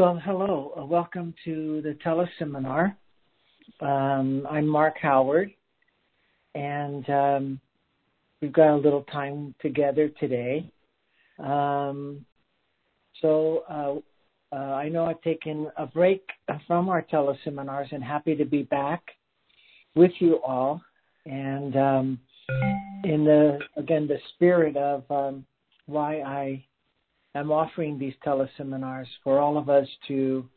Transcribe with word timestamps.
Well, 0.00 0.18
hello. 0.24 0.72
Uh, 0.80 0.86
welcome 0.86 1.34
to 1.44 1.82
the 1.82 1.94
teleseminar. 2.02 2.96
Um, 3.82 4.46
I'm 4.50 4.66
Mark 4.66 4.94
Howard, 5.02 5.52
and 6.54 7.10
um, 7.10 7.60
we've 8.40 8.50
got 8.50 8.72
a 8.72 8.76
little 8.76 9.02
time 9.12 9.54
together 9.60 10.08
today. 10.18 10.72
Um, 11.38 12.24
so 13.20 13.64
uh, 13.68 14.56
uh, 14.56 14.72
I 14.72 14.88
know 14.88 15.04
I've 15.04 15.20
taken 15.20 15.70
a 15.76 15.84
break 15.84 16.22
from 16.66 16.88
our 16.88 17.02
teleseminars 17.02 17.92
and 17.92 18.02
happy 18.02 18.34
to 18.36 18.46
be 18.46 18.62
back 18.62 19.02
with 19.94 20.12
you 20.18 20.40
all. 20.42 20.80
And 21.26 21.76
um, 21.76 22.20
in 23.04 23.26
the 23.26 23.58
again 23.76 24.08
the 24.08 24.16
spirit 24.34 24.78
of 24.78 25.04
um, 25.10 25.44
why 25.84 26.22
I 26.22 26.64
am 27.34 27.52
offering 27.52 27.98
these 27.98 28.14
teleseminars 28.24 29.06
for 29.22 29.38
all 29.38 29.56
of 29.56 29.68
us 29.68 29.86
to 30.08 30.48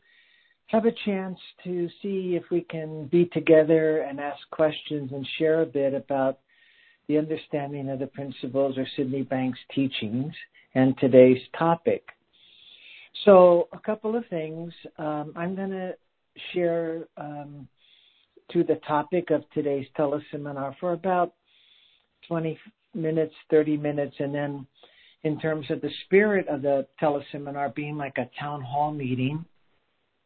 have 0.68 0.86
a 0.86 0.92
chance 1.04 1.38
to 1.62 1.88
see 2.02 2.36
if 2.36 2.44
we 2.50 2.62
can 2.62 3.06
be 3.06 3.26
together 3.26 4.00
and 4.00 4.18
ask 4.18 4.38
questions 4.50 5.10
and 5.12 5.26
share 5.38 5.62
a 5.62 5.66
bit 5.66 5.94
about 5.94 6.38
the 7.06 7.18
understanding 7.18 7.90
of 7.90 7.98
the 7.98 8.06
principles 8.06 8.78
or 8.78 8.86
Sydney 8.96 9.22
Banks 9.22 9.58
teachings 9.74 10.32
and 10.74 10.96
today's 10.98 11.40
topic. 11.58 12.02
So, 13.24 13.68
a 13.72 13.78
couple 13.78 14.16
of 14.16 14.24
things. 14.28 14.72
Um, 14.98 15.32
I'm 15.36 15.54
going 15.54 15.70
to 15.70 15.94
share 16.52 17.06
um, 17.16 17.68
to 18.52 18.64
the 18.64 18.80
topic 18.86 19.30
of 19.30 19.44
today's 19.52 19.86
teleseminar 19.96 20.74
for 20.80 20.92
about 20.92 21.34
20 22.26 22.58
minutes, 22.94 23.34
30 23.50 23.76
minutes, 23.76 24.16
and 24.18 24.34
then 24.34 24.66
in 25.24 25.40
terms 25.40 25.66
of 25.70 25.80
the 25.80 25.90
spirit 26.04 26.46
of 26.48 26.62
the 26.62 26.86
teleseminar 27.00 27.74
being 27.74 27.96
like 27.96 28.18
a 28.18 28.30
town 28.38 28.62
hall 28.62 28.92
meeting, 28.92 29.44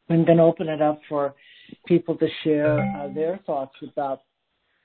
going 0.09 0.27
to 0.27 0.43
open 0.43 0.69
it 0.69 0.83
up 0.83 1.01
for 1.09 1.35
people 1.87 2.17
to 2.17 2.27
share 2.43 2.81
uh, 2.97 3.13
their 3.15 3.39
thoughts 3.47 3.75
about 3.83 4.23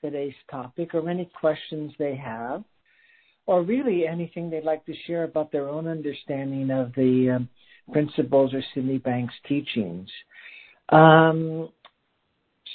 today's 0.02 0.34
topic 0.50 0.94
or 0.94 1.08
any 1.08 1.30
questions 1.40 1.92
they 1.98 2.14
have, 2.14 2.62
or 3.46 3.62
really 3.62 4.06
anything 4.06 4.50
they'd 4.50 4.64
like 4.64 4.84
to 4.86 4.94
share 5.06 5.24
about 5.24 5.50
their 5.50 5.68
own 5.68 5.86
understanding 5.86 6.70
of 6.70 6.92
the 6.94 7.36
um, 7.36 7.48
principles 7.92 8.54
or 8.54 8.62
Sydney 8.74 8.98
Banks 8.98 9.34
teachings. 9.48 10.08
Um, 10.90 11.70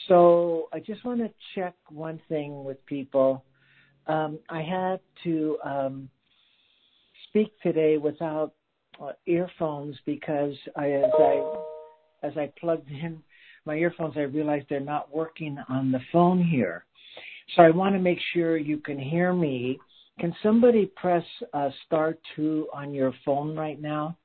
so 0.08 0.70
I 0.73 0.80
just 0.80 1.06
want 1.06 1.20
to 1.20 1.30
check 1.56 1.76
one 1.90 2.20
thing 2.28 2.64
with 2.64 2.84
people. 2.86 3.44
Um, 4.08 4.40
I 4.50 4.62
had 4.62 5.00
to 5.23 5.58
um, 5.64 6.10
speak 7.30 7.53
today 7.61 7.97
without 7.97 8.53
uh, 9.02 9.11
earphones 9.25 9.95
because 10.05 10.53
I, 10.75 10.91
as 10.91 11.11
I 11.17 11.55
as 12.21 12.33
I 12.36 12.52
plugged 12.59 12.89
in 12.89 13.21
my 13.66 13.75
earphones, 13.75 14.16
I 14.17 14.21
realized 14.21 14.66
they're 14.69 14.80
not 14.80 15.13
working 15.13 15.58
on 15.69 15.91
the 15.91 16.02
phone 16.11 16.44
here. 16.44 16.86
So 17.55 17.63
I 17.63 17.69
want 17.69 17.95
to 17.95 17.99
make 17.99 18.19
sure 18.33 18.58
you 18.58 18.77
can 18.77 18.99
hear 18.99 19.33
me. 19.33 19.80
Can 20.19 20.36
somebody 20.44 20.88
press 20.97 21.23
uh, 21.53 21.69
star 21.86 22.17
two 22.36 22.67
on 22.73 22.94
your 22.94 23.13
phone 23.23 23.55
right 23.55 23.81
now, 23.81 24.17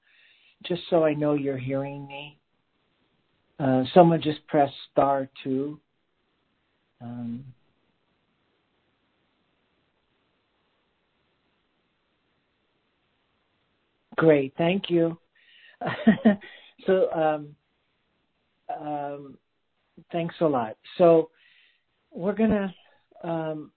just 0.65 0.83
so 0.91 1.05
I 1.05 1.15
know 1.15 1.35
you're 1.35 1.57
hearing 1.57 2.07
me? 2.09 2.39
Uh, 3.61 3.85
someone 3.95 4.21
just 4.21 4.45
press 4.49 4.71
star 4.91 5.29
two. 5.45 5.79
Um, 7.01 7.45
Great. 14.17 14.55
Thank 14.57 14.91
you. 14.91 15.19
so, 16.87 17.13
um, 17.13 17.57
um, 18.81 19.39
thanks 20.13 20.35
a 20.41 20.47
lot. 20.47 20.77
So, 20.99 21.31
we're 22.15 22.35
gonna, 22.35 22.73
um, 23.23 23.71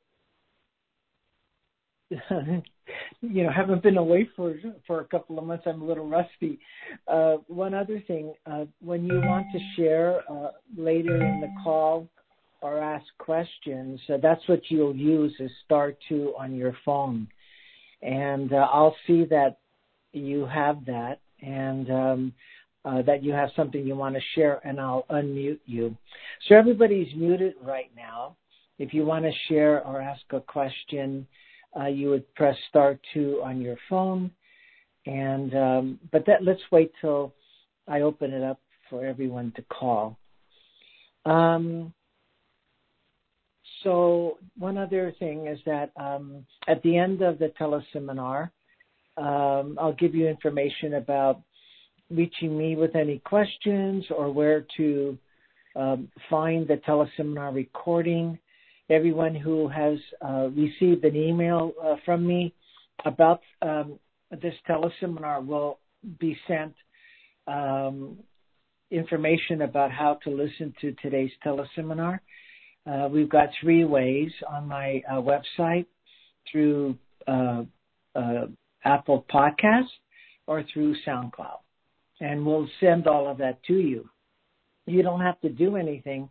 you 2.10 3.44
know, 3.44 3.52
haven't 3.52 3.84
been 3.84 3.98
away 3.98 4.30
for 4.36 4.56
for 4.86 5.02
a 5.02 5.06
couple 5.06 5.38
of 5.38 5.46
months. 5.46 5.66
I'm 5.66 5.82
a 5.82 5.86
little 5.86 6.08
rusty. 6.08 6.60
Uh, 7.08 7.38
one 7.48 7.74
other 7.74 8.02
thing, 8.08 8.34
uh, 8.46 8.66
when 8.80 9.06
you 9.06 9.16
want 9.16 9.48
to 9.52 9.60
share 9.76 10.22
uh, 10.32 10.52
later 10.78 11.16
in 11.22 11.42
the 11.42 11.50
call 11.64 12.08
or 12.62 12.80
ask 12.80 13.06
questions, 13.18 14.00
uh, 14.10 14.18
that's 14.22 14.48
what 14.48 14.62
you'll 14.70 14.96
use 14.96 15.34
is 15.40 15.52
star 15.66 15.94
two 16.08 16.34
on 16.38 16.56
your 16.56 16.78
phone, 16.86 17.28
and 18.02 18.54
uh, 18.54 18.68
I'll 18.72 18.96
see 19.06 19.26
that 19.26 19.58
you 20.18 20.46
have 20.46 20.86
that 20.86 21.20
and 21.42 21.90
um, 21.92 22.34
uh, 22.86 23.02
that 23.02 23.24
you 23.24 23.34
have 23.34 23.50
something 23.56 23.86
you 23.86 23.96
want 23.96 24.16
to 24.16 24.22
share, 24.36 24.62
and 24.64 24.80
I'll 24.80 25.06
unmute 25.10 25.60
you. 25.66 25.96
So 26.48 26.56
everybody's 26.56 27.14
muted 27.16 27.56
right 27.62 27.92
now. 27.96 28.38
If 28.80 28.94
you 28.94 29.06
want 29.06 29.26
to 29.26 29.32
share 29.48 29.86
or 29.86 30.02
ask 30.02 30.22
a 30.32 30.40
question, 30.40 31.28
uh, 31.78 31.88
you 31.88 32.10
would 32.10 32.34
press 32.36 32.56
star 32.70 32.98
two 33.14 33.42
on 33.44 33.62
your 33.62 33.76
phone. 33.90 34.32
And 35.06 35.56
um, 35.56 36.00
but 36.12 36.26
that 36.26 36.44
let's 36.44 36.62
wait 36.72 36.92
till 37.02 37.34
I 37.88 38.02
open 38.02 38.34
it 38.34 38.44
up 38.44 38.60
for 38.90 39.06
everyone 39.06 39.54
to 39.56 39.62
call. 39.64 40.18
Um, 41.26 41.94
so 43.84 44.38
one 44.58 44.78
other 44.78 45.14
thing 45.20 45.48
is 45.48 45.60
that 45.66 45.92
um, 45.98 46.46
at 46.68 46.82
the 46.84 46.98
end 46.98 47.22
of 47.22 47.40
the 47.40 47.52
teleseminar, 47.60 48.50
um, 49.18 49.78
I'll 49.80 49.96
give 49.98 50.16
you 50.16 50.28
information 50.28 50.96
about 50.96 51.42
reaching 52.10 52.58
me 52.58 52.76
with 52.76 52.96
any 52.96 53.20
questions 53.20 54.06
or 54.16 54.32
where 54.32 54.66
to 54.78 55.18
um, 55.76 56.10
find 56.30 56.68
the 56.68 56.78
teleseminar 56.88 57.54
recording. 57.54 58.40
Everyone 58.90 59.36
who 59.36 59.68
has 59.68 60.00
uh, 60.26 60.48
received 60.50 61.04
an 61.04 61.16
email 61.16 61.74
uh, 61.84 61.96
from 62.06 62.26
me 62.26 62.54
about 63.06 63.42
um, 63.62 64.00
this 64.32 64.54
teleseminar 64.70 65.46
will 65.46 65.80
be 66.20 66.38
sent 66.48 66.74
um, 67.48 68.18
information 68.92 69.64
about 69.64 69.92
how 69.92 70.18
to 70.24 70.30
listen 70.30 70.74
to 70.82 70.94
today's 71.02 71.32
teleseminar. 71.46 72.20
Uh, 72.86 73.10
we've 73.12 73.30
got 73.30 73.50
three 73.62 73.84
ways 73.84 74.32
on 74.50 74.68
my 74.68 75.02
uh, 75.10 75.16
website 75.16 75.86
through 76.50 76.98
uh, 77.28 77.64
uh, 78.16 78.46
Apple 78.88 79.26
Podcast 79.32 79.90
or 80.48 80.64
through 80.74 80.96
SoundCloud. 81.06 81.60
And 82.22 82.46
we'll 82.46 82.70
send 82.80 83.06
all 83.06 83.28
of 83.28 83.38
that 83.40 83.62
to 83.64 83.74
you. 83.74 84.10
You 84.86 85.04
don't 85.04 85.22
have 85.22 85.40
to 85.42 85.50
do 85.50 85.76
anything 85.76 86.30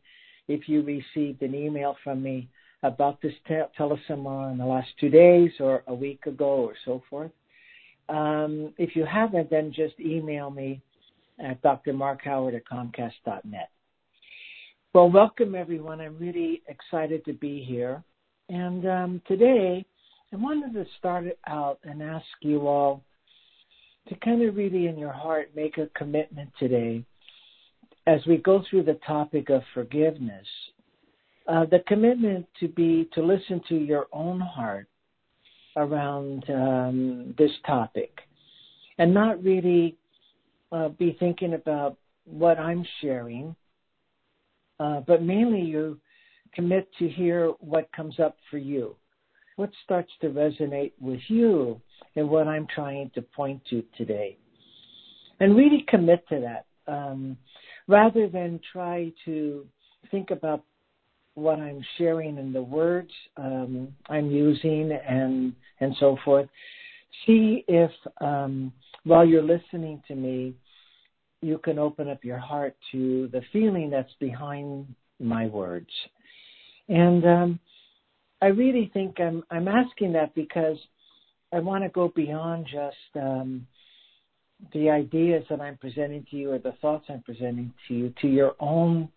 if 0.49 0.69
you 0.69 0.83
received 0.83 1.43
an 1.43 1.55
email 1.55 1.97
from 2.03 2.23
me 2.23 2.49
about 2.83 3.21
this 3.21 3.35
te- 3.47 3.71
teleseminar 3.79 4.53
in 4.53 4.59
the 4.59 4.65
last 4.65 4.89
two 4.99 5.11
days 5.11 5.51
or 5.61 5.83
a 5.87 5.95
week 5.95 6.25
ago 6.27 6.47
or 6.47 6.75
so 6.85 7.03
forth. 7.11 7.31
Um, 8.09 8.73
if 8.79 8.97
you 8.97 9.05
haven't, 9.05 9.51
then 9.51 9.73
just 9.73 9.99
email 10.01 10.51
me 10.51 10.81
at 11.39 11.63
drmarkhoward 11.63 12.57
at 12.57 12.65
comcast.net. 12.65 13.71
Well, 14.95 15.11
welcome 15.11 15.55
everyone. 15.55 16.01
I'm 16.01 16.19
really 16.19 16.63
excited 16.69 17.25
to 17.27 17.35
be 17.35 17.63
here. 17.63 18.03
And 18.49 18.87
um, 18.87 19.23
today, 19.27 19.85
I 20.33 20.37
wanted 20.37 20.75
to 20.75 20.85
start 20.99 21.25
out 21.47 21.79
and 21.85 22.03
ask 22.03 22.27
you 22.41 22.67
all 22.67 23.05
to 24.09 24.17
kind 24.17 24.43
of 24.43 24.57
really 24.57 24.89
in 24.89 24.99
your 24.99 25.13
heart 25.13 25.51
make 25.55 25.79
a 25.79 25.87
commitment 25.97 26.51
today 26.59 27.05
as 28.09 28.21
we 28.27 28.39
go 28.39 28.65
through 28.69 28.83
the 28.83 28.99
topic 29.07 29.51
of 29.51 29.63
forgiveness. 29.73 30.47
Uh, 31.47 31.65
the 31.67 31.79
commitment 31.87 32.45
to 32.59 32.67
be 32.67 33.09
to 33.13 33.23
listen 33.23 33.61
to 33.69 33.77
your 33.77 34.07
own 34.13 34.41
heart 34.41 34.89
around 35.77 36.45
um, 36.51 37.35
this 37.39 37.53
topic 37.65 38.19
and 38.99 39.15
not 39.15 39.41
really 39.45 39.97
uh, 40.73 40.89
be 40.89 41.17
thinking 41.21 41.55
about 41.55 41.97
what 42.25 42.59
I'm 42.59 42.85
sharing, 43.01 43.55
uh, 44.81 45.03
but 45.07 45.23
mainly 45.23 45.61
you 45.61 46.01
commit 46.53 46.89
to 46.99 47.09
hear 47.09 47.51
what 47.61 47.89
comes 47.93 48.19
up 48.19 48.37
for 48.51 48.59
you 48.59 48.97
what 49.57 49.71
starts 49.85 50.13
to 50.21 50.29
resonate 50.29 50.93
with 51.01 51.21
you 51.29 51.81
and 52.15 52.29
what 52.29 52.47
I'm 52.47 52.67
trying 52.75 53.11
to 53.15 53.23
point 53.23 53.63
to 53.71 53.83
today. 53.97 54.37
And 55.41 55.57
really 55.57 55.85
commit 55.89 56.27
to 56.29 56.41
that 56.41 56.93
um, 56.93 57.37
rather 57.89 58.29
than 58.29 58.61
try 58.73 59.13
to 59.25 59.67
think 60.11 60.31
about 60.31 60.63
what 61.35 61.59
I'm 61.59 61.85
sharing 61.99 62.39
and 62.39 62.55
the 62.55 62.63
words 62.63 63.11
um, 63.37 63.89
I'm 64.09 64.31
using 64.31 64.93
and 65.07 65.53
and 65.81 65.95
so 66.01 66.17
forth. 66.25 66.49
See 67.27 67.65
if 67.69 67.91
um, 68.21 68.73
while 69.05 69.27
you're 69.27 69.43
listening 69.43 70.03
to 70.09 70.15
me, 70.15 70.55
you 71.43 71.59
can 71.59 71.79
open 71.79 72.09
up 72.09 72.25
your 72.25 72.39
heart 72.39 72.75
to 72.93 73.29
the 73.33 73.43
feeling 73.53 73.91
that's 73.91 74.13
behind 74.19 74.95
my 75.21 75.47
words. 75.47 75.91
And 76.89 77.25
um, 77.27 77.61
I 78.41 78.47
really 78.47 78.91
think 78.93 79.19
I'm 79.21 79.43
I'm 79.51 79.69
asking 79.69 80.13
that 80.13 80.35
because 80.35 80.77
I 81.53 81.59
want 81.61 81.85
to 81.85 81.91
go 81.91 82.13
beyond 82.15 82.67
just 82.67 83.25
um, 83.25 83.67
the 84.73 84.91
ideas 84.91 85.45
that 85.51 85.61
I'm 85.61 85.77
presenting 85.79 86.27
to 86.31 86.37
you 86.37 86.53
or 86.53 86.59
the 86.59 86.75
thoughts 86.83 87.07
I'm 87.09 87.23
presenting 87.23 87.73
to 87.89 87.95
you 87.95 88.15
to 88.21 88.29
your 88.29 88.55
own 88.61 89.09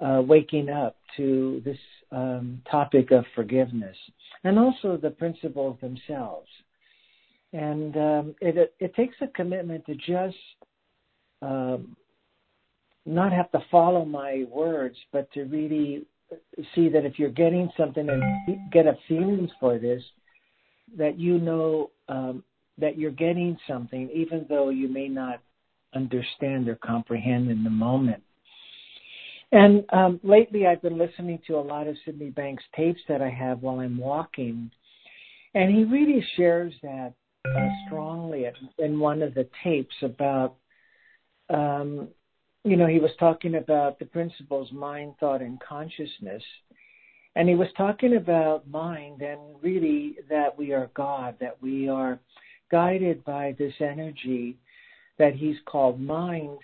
uh, 0.00 0.22
waking 0.26 0.68
up 0.68 0.96
to 1.16 1.62
this 1.64 1.78
um, 2.12 2.62
topic 2.70 3.10
of 3.10 3.24
forgiveness 3.34 3.96
and 4.44 4.58
also 4.58 4.96
the 4.96 5.10
principles 5.10 5.78
themselves. 5.80 6.48
And 7.52 7.96
um, 7.96 8.34
it, 8.40 8.74
it, 8.78 8.94
takes 8.94 9.16
a 9.22 9.28
commitment 9.28 9.86
to 9.86 9.94
just 9.94 10.36
um, 11.40 11.96
not 13.06 13.32
have 13.32 13.50
to 13.52 13.60
follow 13.70 14.04
my 14.04 14.44
words, 14.50 14.96
but 15.12 15.32
to 15.32 15.44
really 15.44 16.04
see 16.74 16.88
that 16.88 17.04
if 17.04 17.18
you're 17.18 17.30
getting 17.30 17.70
something 17.76 18.08
and 18.08 18.72
get 18.72 18.86
a 18.86 18.96
feelings 19.08 19.50
for 19.60 19.78
this, 19.78 20.02
that 20.96 21.18
you 21.18 21.38
know 21.38 21.90
um, 22.08 22.42
that 22.78 22.98
you're 22.98 23.10
getting 23.10 23.56
something, 23.68 24.10
even 24.14 24.46
though 24.48 24.68
you 24.68 24.88
may 24.88 25.08
not 25.08 25.40
understand 25.94 26.68
or 26.68 26.76
comprehend 26.76 27.50
in 27.50 27.64
the 27.64 27.70
moment. 27.70 28.22
And 29.52 29.84
um, 29.92 30.20
lately, 30.22 30.66
I've 30.66 30.82
been 30.82 30.98
listening 30.98 31.38
to 31.46 31.54
a 31.54 31.60
lot 31.60 31.86
of 31.86 31.96
Sydney 32.04 32.30
Banks 32.30 32.64
tapes 32.74 33.00
that 33.08 33.22
I 33.22 33.30
have 33.30 33.62
while 33.62 33.80
I'm 33.80 33.96
walking, 33.96 34.70
and 35.54 35.74
he 35.74 35.84
really 35.84 36.24
shares 36.36 36.74
that 36.82 37.12
uh, 37.46 37.68
strongly 37.86 38.46
in 38.78 38.98
one 38.98 39.22
of 39.22 39.34
the 39.34 39.48
tapes 39.62 39.94
about, 40.02 40.56
um, 41.48 42.08
you 42.66 42.76
know, 42.76 42.86
he 42.86 42.98
was 42.98 43.12
talking 43.20 43.54
about 43.54 43.98
the 43.98 44.06
principles 44.06 44.72
mind, 44.72 45.14
thought, 45.20 45.40
and 45.40 45.60
consciousness, 45.60 46.42
and 47.36 47.48
he 47.48 47.54
was 47.54 47.68
talking 47.76 48.16
about 48.16 48.68
mind 48.68 49.22
and 49.22 49.38
really 49.62 50.16
that 50.28 50.58
we 50.58 50.72
are 50.72 50.90
God, 50.94 51.36
that 51.40 51.62
we 51.62 51.88
are 51.88 52.18
guided 52.70 53.24
by 53.24 53.54
this 53.56 53.74
energy 53.78 54.56
that 55.18 55.34
he's 55.34 55.56
called 55.66 56.00
mind 56.00 56.58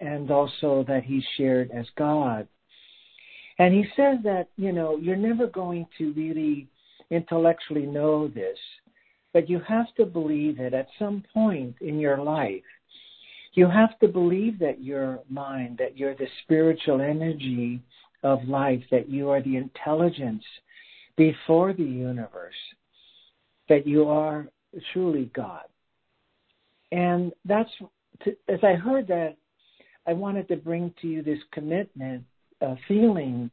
and 0.00 0.30
also 0.30 0.84
that 0.88 1.04
he's 1.04 1.24
shared 1.36 1.70
as 1.70 1.86
God. 1.96 2.48
And 3.58 3.74
he 3.74 3.84
says 3.94 4.18
that, 4.24 4.48
you 4.56 4.72
know, 4.72 4.96
you're 4.96 5.16
never 5.16 5.46
going 5.46 5.86
to 5.98 6.12
really 6.14 6.66
intellectually 7.10 7.86
know 7.86 8.26
this, 8.26 8.58
but 9.34 9.50
you 9.50 9.60
have 9.60 9.94
to 9.96 10.06
believe 10.06 10.58
it 10.60 10.72
at 10.72 10.88
some 10.98 11.22
point 11.34 11.76
in 11.82 11.98
your 11.98 12.18
life. 12.18 12.62
You 13.54 13.68
have 13.68 13.98
to 13.98 14.08
believe 14.08 14.58
that 14.60 14.82
you're 14.82 15.20
mind, 15.28 15.78
that 15.78 15.96
you're 15.96 16.14
the 16.14 16.28
spiritual 16.42 17.00
energy 17.00 17.82
of 18.22 18.42
life, 18.44 18.82
that 18.90 19.08
you 19.08 19.28
are 19.30 19.42
the 19.42 19.56
intelligence 19.56 20.44
before 21.16 21.72
the 21.72 21.82
universe, 21.82 22.54
that 23.68 23.86
you 23.86 24.08
are 24.08 24.48
truly 24.92 25.30
God. 25.34 25.64
And 26.92 27.32
that's, 27.44 27.70
as 28.48 28.60
I 28.62 28.74
heard 28.74 29.06
that, 29.08 29.36
I 30.06 30.12
wanted 30.12 30.48
to 30.48 30.56
bring 30.56 30.92
to 31.02 31.08
you 31.08 31.22
this 31.22 31.38
commitment, 31.52 32.24
uh, 32.60 32.74
feeling 32.88 33.50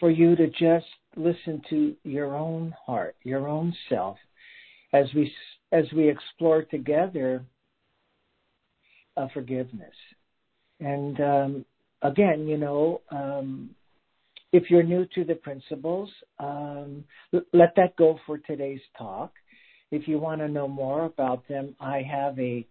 for 0.00 0.10
you 0.10 0.34
to 0.36 0.48
just 0.48 0.86
listen 1.16 1.62
to 1.70 1.94
your 2.04 2.34
own 2.34 2.74
heart, 2.84 3.16
your 3.22 3.48
own 3.48 3.74
self, 3.88 4.16
as 4.92 5.06
we 5.14 5.32
as 5.72 5.84
we 5.92 6.08
explore 6.08 6.62
together 6.62 7.44
uh, 9.16 9.28
forgiveness. 9.32 9.94
And 10.80 11.20
um, 11.20 11.64
again, 12.02 12.46
you 12.46 12.58
know, 12.58 13.00
um, 13.10 13.70
if 14.52 14.70
you're 14.70 14.82
new 14.82 15.06
to 15.14 15.24
the 15.24 15.34
principles, 15.34 16.10
um, 16.38 17.04
let 17.52 17.74
that 17.76 17.96
go 17.96 18.18
for 18.26 18.38
today's 18.38 18.80
talk. 18.96 19.32
If 19.90 20.06
you 20.06 20.18
want 20.18 20.40
to 20.40 20.48
know 20.48 20.68
more 20.68 21.04
about 21.06 21.46
them, 21.48 21.74
I 21.80 22.02
have 22.02 22.38
a 22.38 22.66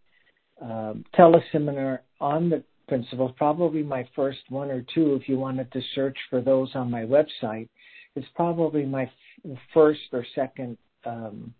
um, 0.62 1.04
teleseminar 1.18 2.00
on 2.22 2.50
the 2.50 2.64
principles, 2.88 3.32
probably 3.38 3.84
my 3.84 4.08
first 4.16 4.40
one 4.50 4.70
or 4.70 4.86
two 4.94 5.16
if 5.16 5.28
you 5.28 5.38
wanted 5.38 5.72
to 5.72 5.82
search 5.96 6.18
for 6.30 6.42
those 6.42 6.70
on 6.76 6.92
my 6.92 7.02
website. 7.02 7.68
It's 8.16 8.28
probably 8.36 8.86
my 8.86 9.04
f- 9.04 9.58
first 9.74 10.02
or 10.12 10.26
second 10.36 10.78
um, 11.06 11.54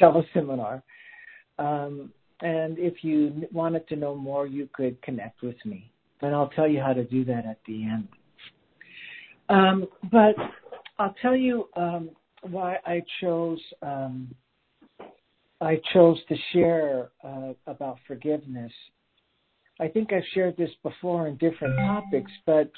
teleseminar. 0.00 0.82
Um, 1.58 2.12
and 2.40 2.78
if 2.78 3.02
you 3.02 3.46
wanted 3.52 3.86
to 3.88 3.96
know 3.96 4.14
more, 4.14 4.46
you 4.46 4.68
could 4.72 5.00
connect 5.02 5.42
with 5.42 5.56
me. 5.64 5.90
And 6.22 6.34
I'll 6.34 6.50
tell 6.50 6.68
you 6.68 6.80
how 6.80 6.92
to 6.92 7.04
do 7.04 7.24
that 7.24 7.46
at 7.46 7.58
the 7.66 7.84
end. 7.84 8.08
Um, 9.48 9.86
but 10.10 10.34
I'll 10.98 11.14
tell 11.22 11.36
you 11.36 11.68
um, 11.76 12.10
why 12.42 12.78
I 12.84 13.02
chose 13.20 13.60
um, 13.82 14.34
I 15.60 15.80
chose 15.94 16.18
to 16.28 16.36
share 16.52 17.10
uh, 17.24 17.52
about 17.66 17.98
forgiveness 18.06 18.72
I 19.78 19.88
think 19.88 20.12
I've 20.12 20.24
shared 20.32 20.56
this 20.56 20.70
before 20.82 21.28
in 21.28 21.36
different 21.36 21.76
topics, 21.76 22.30
but 22.46 22.70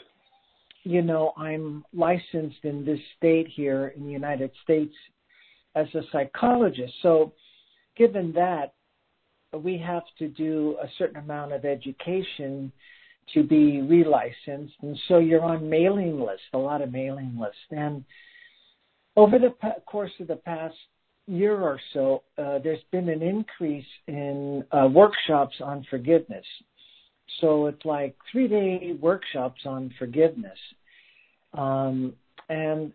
you 0.85 1.03
know, 1.03 1.33
I'm 1.37 1.85
licensed 1.93 2.65
in 2.65 2.85
this 2.85 2.99
state 3.17 3.47
here 3.49 3.93
in 3.97 4.05
the 4.05 4.13
United 4.13 4.51
States 4.63 4.95
as 5.75 5.87
a 5.95 6.01
psychologist. 6.11 6.93
So, 7.03 7.33
given 7.97 8.33
that, 8.33 8.75
we 9.53 9.79
have 9.79 10.05
to 10.19 10.29
do 10.29 10.77
a 10.83 10.87
certain 10.99 11.17
amount 11.17 11.53
of 11.53 11.65
education 11.65 12.73
to 13.35 13.43
be 13.43 13.83
relicensed, 13.83 14.73
and 14.83 14.99
so 15.07 15.19
you're 15.19 15.43
on 15.43 15.69
mailing 15.69 16.19
lists, 16.19 16.47
a 16.55 16.59
lot 16.59 16.81
of 16.81 16.91
mailing 16.93 17.39
lists. 17.39 17.59
And 17.71 18.05
over 19.17 19.39
the 19.39 19.55
course 19.85 20.13
of 20.21 20.29
the 20.29 20.37
past 20.37 20.77
year 21.27 21.61
or 21.61 21.79
so, 21.93 22.23
uh, 22.39 22.59
there's 22.59 22.83
been 22.91 23.09
an 23.09 23.23
increase 23.23 23.85
in 24.07 24.65
uh, 24.73 24.89
workshops 24.91 25.57
on 25.61 25.87
forgiveness. 25.91 26.47
So 27.41 27.67
it's 27.67 27.85
like 27.85 28.17
three 28.33 28.49
day 28.49 28.95
workshops 28.99 29.61
on 29.67 29.93
forgiveness. 29.99 30.59
Um, 31.53 32.15
and, 32.49 32.93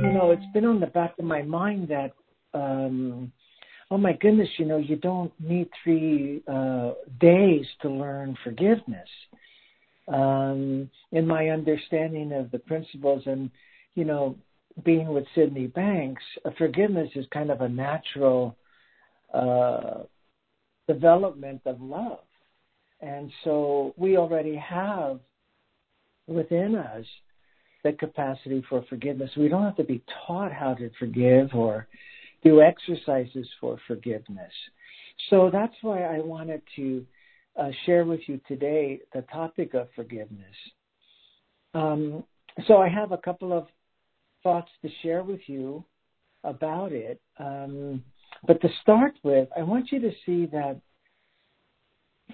you 0.00 0.12
know, 0.12 0.30
it's 0.30 0.52
been 0.54 0.64
on 0.64 0.80
the 0.80 0.86
back 0.86 1.14
of 1.18 1.24
my 1.26 1.42
mind 1.42 1.88
that, 1.88 2.12
um, 2.54 3.30
oh 3.90 3.98
my 3.98 4.12
goodness, 4.12 4.48
you 4.58 4.64
know, 4.64 4.78
you 4.78 4.96
don't 4.96 5.32
need 5.40 5.68
three 5.82 6.42
uh, 6.48 6.92
days 7.20 7.66
to 7.82 7.90
learn 7.90 8.36
forgiveness. 8.42 9.08
Um, 10.08 10.90
in 11.12 11.26
my 11.26 11.48
understanding 11.48 12.32
of 12.32 12.50
the 12.50 12.58
principles 12.58 13.22
and, 13.26 13.50
you 13.94 14.04
know, 14.04 14.36
being 14.84 15.08
with 15.08 15.24
Sydney 15.34 15.66
Banks, 15.66 16.22
uh, 16.44 16.50
forgiveness 16.58 17.10
is 17.14 17.26
kind 17.32 17.50
of 17.50 17.60
a 17.60 17.68
natural 17.68 18.56
uh, 19.32 20.02
development 20.88 21.62
of 21.64 21.80
love. 21.80 22.18
And 23.00 23.30
so 23.44 23.94
we 23.96 24.16
already 24.16 24.56
have 24.56 25.20
within 26.26 26.74
us 26.74 27.04
the 27.82 27.92
capacity 27.92 28.64
for 28.68 28.84
forgiveness. 28.88 29.30
We 29.36 29.48
don't 29.48 29.62
have 29.62 29.76
to 29.76 29.84
be 29.84 30.02
taught 30.26 30.52
how 30.52 30.74
to 30.74 30.90
forgive 30.98 31.50
or 31.54 31.86
do 32.44 32.60
exercises 32.60 33.48
for 33.60 33.78
forgiveness. 33.86 34.52
So 35.30 35.50
that's 35.52 35.74
why 35.82 36.02
I 36.02 36.20
wanted 36.20 36.62
to 36.76 37.06
uh, 37.56 37.70
share 37.86 38.04
with 38.04 38.20
you 38.26 38.40
today 38.46 39.00
the 39.14 39.22
topic 39.22 39.74
of 39.74 39.88
forgiveness. 39.96 40.54
Um, 41.72 42.24
so 42.66 42.78
I 42.78 42.88
have 42.88 43.12
a 43.12 43.18
couple 43.18 43.52
of 43.52 43.66
thoughts 44.42 44.70
to 44.82 44.88
share 45.02 45.22
with 45.22 45.40
you 45.46 45.84
about 46.44 46.92
it. 46.92 47.20
Um, 47.38 48.04
but 48.46 48.60
to 48.60 48.68
start 48.82 49.14
with, 49.22 49.48
I 49.56 49.62
want 49.62 49.90
you 49.90 50.00
to 50.00 50.10
see 50.26 50.46
that 50.46 50.80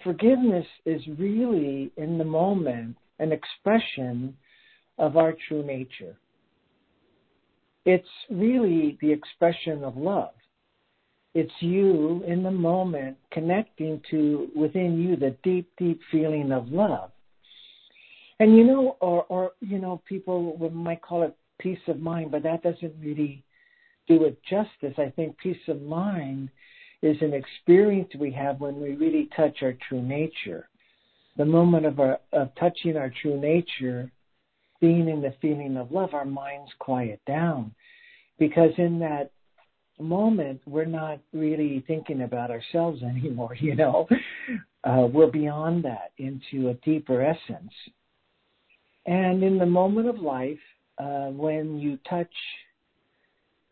forgiveness 0.02 0.67
is 0.85 1.00
really, 1.19 1.93
in 1.97 2.19
the 2.19 2.25
moment, 2.25 2.97
an 3.19 3.33
expression 3.33 4.37
of 4.99 5.17
our 5.17 5.35
true 5.49 5.64
nature. 5.64 6.17
It's 7.85 8.09
really 8.31 8.99
the 9.01 9.11
expression 9.11 9.85
of 9.85 9.97
love. 9.97 10.33
It's 11.35 11.53
you 11.61 12.23
in 12.27 12.43
the 12.43 12.51
moment 12.51 13.17
connecting 13.33 14.03
to 14.11 14.49
within 14.55 14.99
you 15.01 15.17
the 15.17 15.37
deep, 15.43 15.71
deep 15.79 16.01
feeling 16.11 16.53
of 16.53 16.69
love. 16.69 17.11
And 18.41 18.57
you 18.57 18.65
know, 18.65 18.97
or, 19.01 19.25
or 19.29 19.53
you 19.61 19.79
know, 19.79 20.03
people 20.07 20.71
might 20.73 21.03
call 21.03 21.23
it 21.23 21.37
peace 21.59 21.79
of 21.89 22.01
mind, 22.01 22.31
but 22.31 22.43
that 22.43 22.63
doesn't 22.63 22.95
really 23.01 23.45
do 24.09 24.25
it 24.25 24.39
justice. 24.49 24.95
I 24.99 25.11
think 25.15 25.39
peace 25.39 25.69
of 25.69 25.81
mind 25.83 26.49
is 27.03 27.17
an 27.21 27.33
experience 27.33 28.11
we 28.19 28.33
have 28.33 28.61
when 28.61 28.81
we 28.81 28.95
really 28.95 29.29
touch 29.37 29.59
our 29.63 29.75
true 29.89 30.03
nature. 30.03 30.69
The 31.37 31.45
moment 31.45 31.87
of 31.87 32.01
our 32.01 32.19
of 32.33 32.51
touching 32.59 32.97
our 32.97 33.13
true 33.23 33.41
nature, 33.41 34.11
being 34.81 35.09
in 35.09 35.21
the 35.21 35.35
feeling 35.41 35.77
of 35.77 35.93
love, 35.93 36.15
our 36.15 36.25
minds 36.25 36.71
quiet 36.79 37.21
down. 37.27 37.75
Because 38.39 38.73
in 38.79 38.99
that 39.01 39.31
moment 39.99 40.61
we're 40.67 40.87
not 40.87 41.21
really 41.33 41.85
thinking 41.87 42.23
about 42.23 42.51
ourselves 42.51 43.03
anymore, 43.03 43.55
you 43.61 43.75
know. 43.75 44.09
Uh, 44.83 45.07
we're 45.13 45.31
beyond 45.31 45.85
that 45.85 46.13
into 46.19 46.71
a 46.71 46.75
deeper 46.75 47.23
essence. 47.23 47.73
And 49.07 49.43
in 49.43 49.59
the 49.59 49.67
moment 49.67 50.09
of 50.09 50.19
life, 50.19 50.59
uh, 50.99 51.27
when 51.27 51.79
you 51.79 51.99
touch 52.09 52.33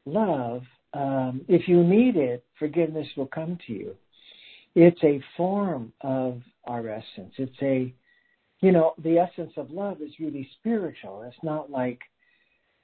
love, 0.05 0.63
um, 0.95 1.43
if 1.49 1.69
you 1.69 1.83
need 1.83 2.17
it, 2.17 2.45
forgiveness 2.59 3.07
will 3.17 3.27
come 3.27 3.59
to 3.67 3.73
you. 3.73 3.95
It's 4.75 5.03
a 5.03 5.23
form 5.37 5.93
of 6.03 6.41
our 6.65 6.89
essence. 6.89 7.35
It's 7.37 7.57
a, 7.63 7.93
you 8.61 8.73
know, 8.73 8.95
the 9.03 9.19
essence 9.19 9.53
of 9.57 9.71
love 9.71 10.01
is 10.01 10.11
really 10.19 10.49
spiritual. 10.59 11.23
It's 11.23 11.37
not 11.43 11.71
like 11.71 12.01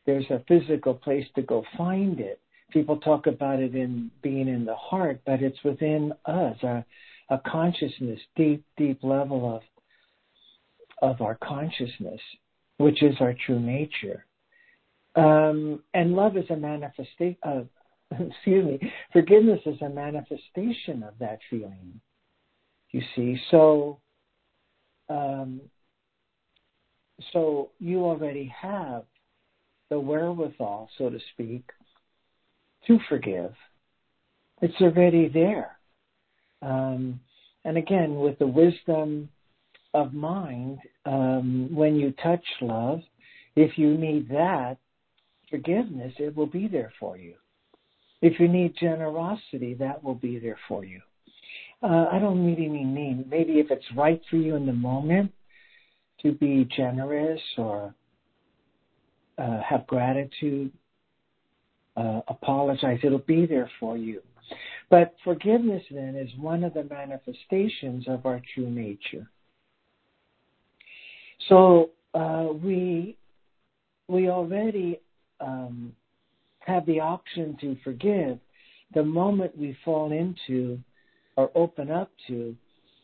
there's 0.07 0.29
a 0.31 0.43
physical 0.47 0.95
place 0.95 1.27
to 1.35 1.43
go 1.43 1.65
find 1.77 2.21
it. 2.21 2.41
People 2.71 2.99
talk 2.99 3.27
about 3.27 3.61
it 3.61 3.75
in 3.75 4.11
being 4.23 4.49
in 4.49 4.65
the 4.65 4.75
heart, 4.75 5.21
but 5.27 5.43
it's 5.43 5.63
within 5.65 6.13
us, 6.27 6.57
a, 6.63 6.85
a 7.31 7.39
consciousness, 7.47 8.21
deep, 8.37 8.65
deep 8.77 9.03
level 9.03 9.57
of 9.57 9.63
of 11.03 11.21
our 11.21 11.37
consciousness, 11.43 12.21
which 12.79 13.03
is 13.03 13.17
our 13.21 13.35
true 13.47 13.61
nature. 13.61 14.25
Um, 15.17 15.83
and 15.93 16.15
love 16.15 16.37
is 16.37 16.49
a 16.51 16.57
manifestation. 16.57 17.37
Uh, 17.43 17.63
excuse 18.11 18.65
me. 18.65 18.93
Forgiveness 19.13 19.61
is 19.67 19.81
a 19.83 19.89
manifestation 19.89 21.03
of 21.03 21.15
that 21.19 21.39
feeling. 21.51 22.01
You 22.91 23.03
see, 23.17 23.37
so 23.51 23.99
um, 25.09 25.61
so 27.33 27.71
you 27.79 28.05
already 28.05 28.53
have 28.61 29.05
the 29.91 29.99
wherewithal, 29.99 30.89
so 30.99 31.11
to 31.11 31.19
speak, 31.33 31.65
to 32.87 32.99
forgive. 33.09 33.55
It's 34.61 34.81
already 34.81 35.29
there. 35.29 35.79
Um, 36.63 37.21
and 37.65 37.77
again, 37.77 38.17
with 38.17 38.39
the 38.39 38.47
wisdom 38.47 39.29
of 39.93 40.13
mind, 40.13 40.79
um, 41.07 41.69
when 41.75 41.97
you 41.97 42.13
touch 42.23 42.45
love, 42.61 43.01
if 43.57 43.79
you 43.79 43.97
need 43.97 44.29
that 44.31 44.79
forgiveness, 45.51 46.13
it 46.19 46.37
will 46.37 46.47
be 46.47 46.67
there 46.67 46.93
for 46.99 47.17
you. 47.17 47.35
If 48.21 48.41
you 48.41 48.49
need 48.49 48.75
generosity, 48.81 49.75
that 49.75 50.03
will 50.03 50.15
be 50.15 50.39
there 50.39 50.59
for 50.67 50.85
you. 50.85 51.01
Uh, 51.85 52.07
I 52.11 52.19
don't 52.19 52.47
need 52.47 52.59
any 52.59 52.83
mean 52.83 53.27
maybe 53.29 53.59
if 53.59 53.71
it's 53.71 53.85
right 53.95 54.21
for 54.31 54.37
you 54.37 54.55
in 54.55 54.65
the 54.65 54.73
moment 54.73 55.31
to 56.23 56.33
be 56.33 56.67
generous 56.75 57.41
or 57.59 57.95
uh, 59.37 59.61
have 59.61 59.87
gratitude, 59.87 60.73
uh, 61.99 62.23
apologize, 62.29 63.01
it'll 63.03 63.19
be 63.19 63.45
there 63.45 63.71
for 63.79 63.99
you. 63.99 64.23
But 64.89 65.15
forgiveness 65.25 65.83
then 65.91 66.17
is 66.17 66.31
one 66.39 66.65
of 66.65 66.73
the 66.73 66.85
manifestations 66.85 68.09
of 68.09 68.25
our 68.25 68.41
true 68.55 68.71
nature. 68.71 69.29
So 71.49 71.91
uh, 72.15 72.49
we 72.63 73.19
we 74.09 74.31
already 74.31 75.01
um, 75.41 75.93
have 76.61 76.87
the 76.87 77.01
option 77.01 77.59
to 77.61 77.77
forgive 77.85 78.39
the 78.95 79.03
moment 79.03 79.57
we 79.59 79.77
fall 79.85 80.13
into 80.13 80.79
or 81.37 81.51
open 81.55 81.91
up 81.91 82.11
to 82.29 82.55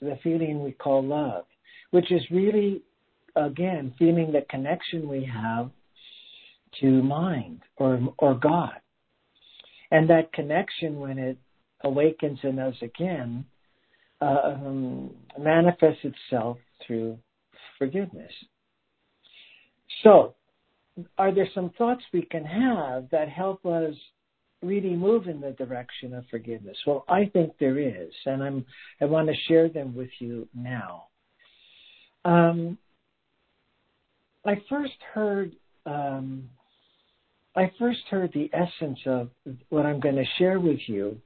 the 0.00 0.18
feeling 0.22 0.62
we 0.62 0.72
call 0.72 1.04
love, 1.04 1.44
which 1.90 2.10
is 2.10 2.22
really 2.30 2.82
again 3.36 3.94
feeling 3.98 4.32
the 4.32 4.44
connection 4.50 5.08
we 5.08 5.24
have 5.24 5.70
to 6.80 7.02
mind 7.02 7.60
or 7.76 8.00
or 8.18 8.34
God. 8.34 8.80
And 9.90 10.08
that 10.08 10.32
connection, 10.32 11.00
when 11.00 11.18
it 11.18 11.36
awakens 11.82 12.38
in 12.42 12.58
us 12.58 12.76
again, 12.80 13.44
um, 14.20 15.10
manifests 15.38 16.04
itself 16.04 16.58
through 16.86 17.18
forgiveness. 17.78 18.32
So, 20.02 20.34
are 21.18 21.34
there 21.34 21.48
some 21.54 21.70
thoughts 21.78 22.02
we 22.12 22.22
can 22.22 22.44
have 22.44 23.08
that 23.10 23.28
help 23.28 23.64
us 23.66 23.94
really 24.62 24.94
move 24.94 25.26
in 25.26 25.40
the 25.40 25.52
direction 25.52 26.14
of 26.14 26.24
forgiveness? 26.30 26.76
Well, 26.86 27.04
I 27.08 27.26
think 27.32 27.52
there 27.58 27.78
is, 27.78 28.12
and 28.26 28.42
I'm 28.42 28.64
I 29.00 29.06
want 29.06 29.28
to 29.28 29.34
share 29.48 29.68
them 29.68 29.94
with 29.94 30.10
you 30.18 30.48
now. 30.54 31.04
Um, 32.24 32.78
I 34.44 34.60
first 34.68 34.94
heard 35.12 35.52
um, 35.86 36.48
I 37.56 37.70
first 37.78 38.00
heard 38.10 38.32
the 38.32 38.50
essence 38.52 38.98
of 39.06 39.30
what 39.70 39.86
I'm 39.86 40.00
going 40.00 40.16
to 40.16 40.24
share 40.38 40.60
with 40.60 40.80
you 40.86 41.20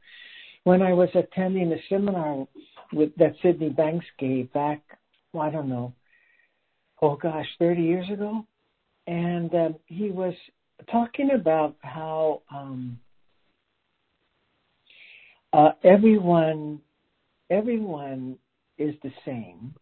when 0.64 0.80
I 0.80 0.92
was 0.94 1.10
attending 1.14 1.72
a 1.72 1.76
seminar 1.88 2.46
with 2.92 3.14
that 3.16 3.34
Sydney 3.42 3.68
Banks 3.68 4.06
gave 4.18 4.52
back, 4.52 4.80
well, 5.32 5.42
I 5.42 5.50
don't 5.50 5.68
know, 5.68 5.92
oh 7.02 7.16
gosh, 7.16 7.46
30 7.58 7.82
years 7.82 8.06
ago. 8.10 8.46
And 9.06 9.54
um, 9.54 9.74
he 9.86 10.10
was 10.10 10.34
talking 10.90 11.30
about 11.32 11.76
how 11.80 12.40
um, 12.50 12.98
uh, 15.54 15.72
everyone, 15.84 16.80
everyone 17.48 18.36
is 18.76 18.94
the 19.04 19.12
same. 19.24 19.72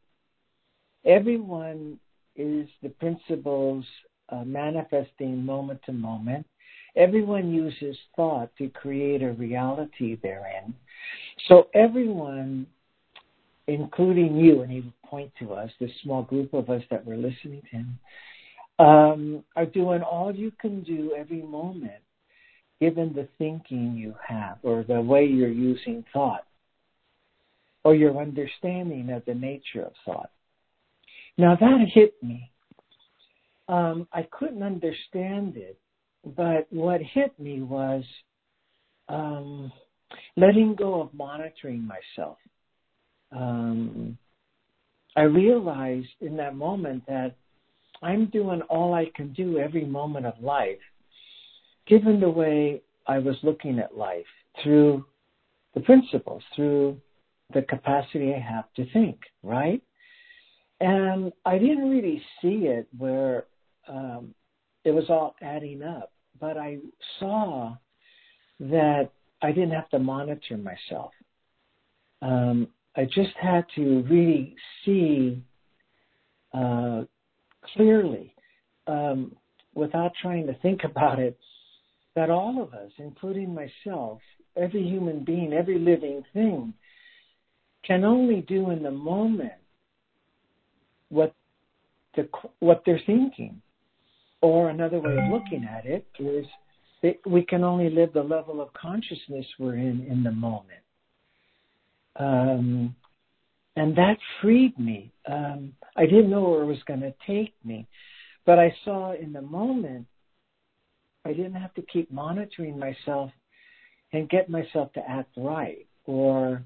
Everyone 1.07 1.99
is 2.37 2.69
the 2.83 2.91
principles 2.91 3.85
uh, 4.29 4.45
manifesting 4.45 5.45
moment 5.45 5.81
to 5.87 5.93
moment. 5.93 6.47
Everyone 6.95 7.51
uses 7.51 7.97
thought 8.15 8.51
to 8.59 8.69
create 8.69 9.23
a 9.23 9.33
reality 9.33 10.19
therein. 10.23 10.75
So 11.49 11.69
everyone, 11.75 12.67
including 13.67 14.37
you, 14.37 14.61
and 14.61 14.71
he 14.71 14.81
would 14.81 15.03
point 15.03 15.33
to 15.39 15.55
us, 15.55 15.71
this 15.81 15.91
small 16.03 16.23
group 16.23 16.53
of 16.53 16.69
us 16.69 16.83
that 16.91 17.05
were 17.05 17.17
listening 17.17 17.63
to 17.71 17.77
him, 17.79 17.99
um, 18.79 19.45
are 19.57 19.65
doing 19.65 20.03
all 20.03 20.35
you 20.35 20.53
can 20.61 20.83
do 20.83 21.15
every 21.17 21.43
moment, 21.43 22.02
given 22.83 23.13
the 23.15 23.29
thinking 23.39 23.95
you 23.97 24.15
have 24.27 24.59
or 24.65 24.83
the 24.83 25.01
way 25.01 25.25
you're 25.25 25.49
using 25.49 26.05
thought 26.13 26.45
or 27.85 27.95
your 27.95 28.21
understanding 28.21 29.11
of 29.11 29.25
the 29.25 29.35
nature 29.35 29.83
of 29.83 29.93
thought. 30.05 30.31
Now 31.39 31.57
that 31.61 31.79
hit 31.95 32.21
me 32.23 32.53
um, 33.69 34.07
I 34.13 34.27
couldn't 34.31 34.63
understand 34.63 35.57
it, 35.57 35.79
but 36.37 36.67
what 36.71 37.01
hit 37.01 37.39
me 37.39 37.63
was 37.63 38.05
um, 39.09 39.73
letting 40.37 40.75
go 40.75 41.01
of 41.01 41.15
monitoring 41.15 41.87
myself. 41.87 42.39
Um, 43.35 44.19
I 45.17 45.23
realized 45.23 46.09
in 46.21 46.37
that 46.37 46.55
moment 46.55 47.05
that 47.07 47.35
I'm 48.03 48.27
doing 48.27 48.63
all 48.69 48.95
I 48.95 49.07
can 49.15 49.33
do 49.33 49.59
every 49.59 49.85
moment 49.85 50.27
of 50.27 50.35
life, 50.43 50.79
given 51.87 52.21
the 52.21 52.31
way 52.31 52.83
I 53.07 53.19
was 53.19 53.37
looking 53.43 53.79
at 53.79 53.97
life 53.97 54.27
through 54.63 55.05
the 55.75 55.81
principles, 55.81 56.43
through 56.55 57.01
the 57.55 57.63
capacity 57.63 58.35
I 58.35 58.39
have 58.39 58.73
to 58.77 58.91
think, 58.93 59.19
right? 59.43 59.83
And 60.81 61.33
I 61.45 61.59
didn't 61.59 61.91
really 61.91 62.23
see 62.41 62.67
it 62.67 62.89
where 62.97 63.45
um, 63.89 64.35
it 64.85 64.91
was 64.91 65.05
all 65.09 65.35
adding 65.43 65.83
up. 65.83 66.13
But 66.41 66.57
I 66.57 66.79
saw 67.19 67.77
that 68.59 69.11
I 69.43 69.53
didn't 69.53 69.73
have 69.73 69.89
to 69.91 69.99
monitor 69.99 70.57
myself. 70.57 71.13
Um, 72.21 72.69
I 72.97 73.05
just 73.05 73.35
had 73.41 73.65
to 73.77 74.03
really 74.09 74.55
see 74.85 75.43
uh, 76.53 77.03
clearly, 77.75 78.35
um, 78.87 79.35
without 79.75 80.13
trying 80.21 80.47
to 80.47 80.55
think 80.55 80.83
about 80.85 81.19
it, 81.19 81.39
that 82.15 82.31
all 82.31 82.63
of 82.63 82.75
us, 82.75 82.91
including 82.99 83.55
myself, 83.55 84.21
every 84.57 84.83
human 84.83 85.25
being, 85.25 85.53
every 85.53 85.79
living 85.79 86.23
thing, 86.33 86.75
can 87.85 88.05
only 88.05 88.43
do 88.43 88.71
in 88.71 88.83
the 88.83 88.91
moment 88.91 89.53
what 91.09 91.35
the, 92.17 92.29
what 92.61 92.83
they're 92.85 93.01
thinking. 93.07 93.61
Or 94.41 94.71
another 94.71 94.99
way 94.99 95.13
of 95.13 95.31
looking 95.31 95.65
at 95.65 95.87
it 95.87 96.05
is 96.19 96.45
that 97.03 97.19
we 97.27 97.43
can 97.43 97.63
only 97.63 97.91
live 97.91 98.13
the 98.13 98.23
level 98.23 98.61
of 98.61 98.73
consciousness 98.75 99.47
we're 99.59 99.77
in 99.77 100.07
in 100.11 100.23
the 100.23 100.33
moment. 100.33 100.81
Um, 102.17 102.95
and 103.77 103.97
that 103.97 104.17
freed 104.41 104.79
me. 104.79 105.13
Um, 105.27 105.73
I 105.97 106.07
didn't 106.07 106.31
know 106.31 106.43
where 106.43 106.63
it 106.63 106.67
was 106.67 106.83
going 106.87 107.01
to 107.01 107.15
take 107.27 107.55
me, 107.65 107.87
but 108.45 108.59
I 108.59 108.75
saw 108.85 109.13
in 109.15 109.33
the 109.33 109.43
moment 109.43 110.07
I 111.25 111.33
didn't 111.33 111.55
have 111.55 111.75
to 111.75 111.83
keep 111.83 112.11
monitoring 112.11 112.79
myself 112.79 113.31
and 114.13 114.29
get 114.29 114.51
myself 114.51 114.93
to 114.95 115.01
act 115.09 115.31
right 115.37 115.87
or 116.07 116.63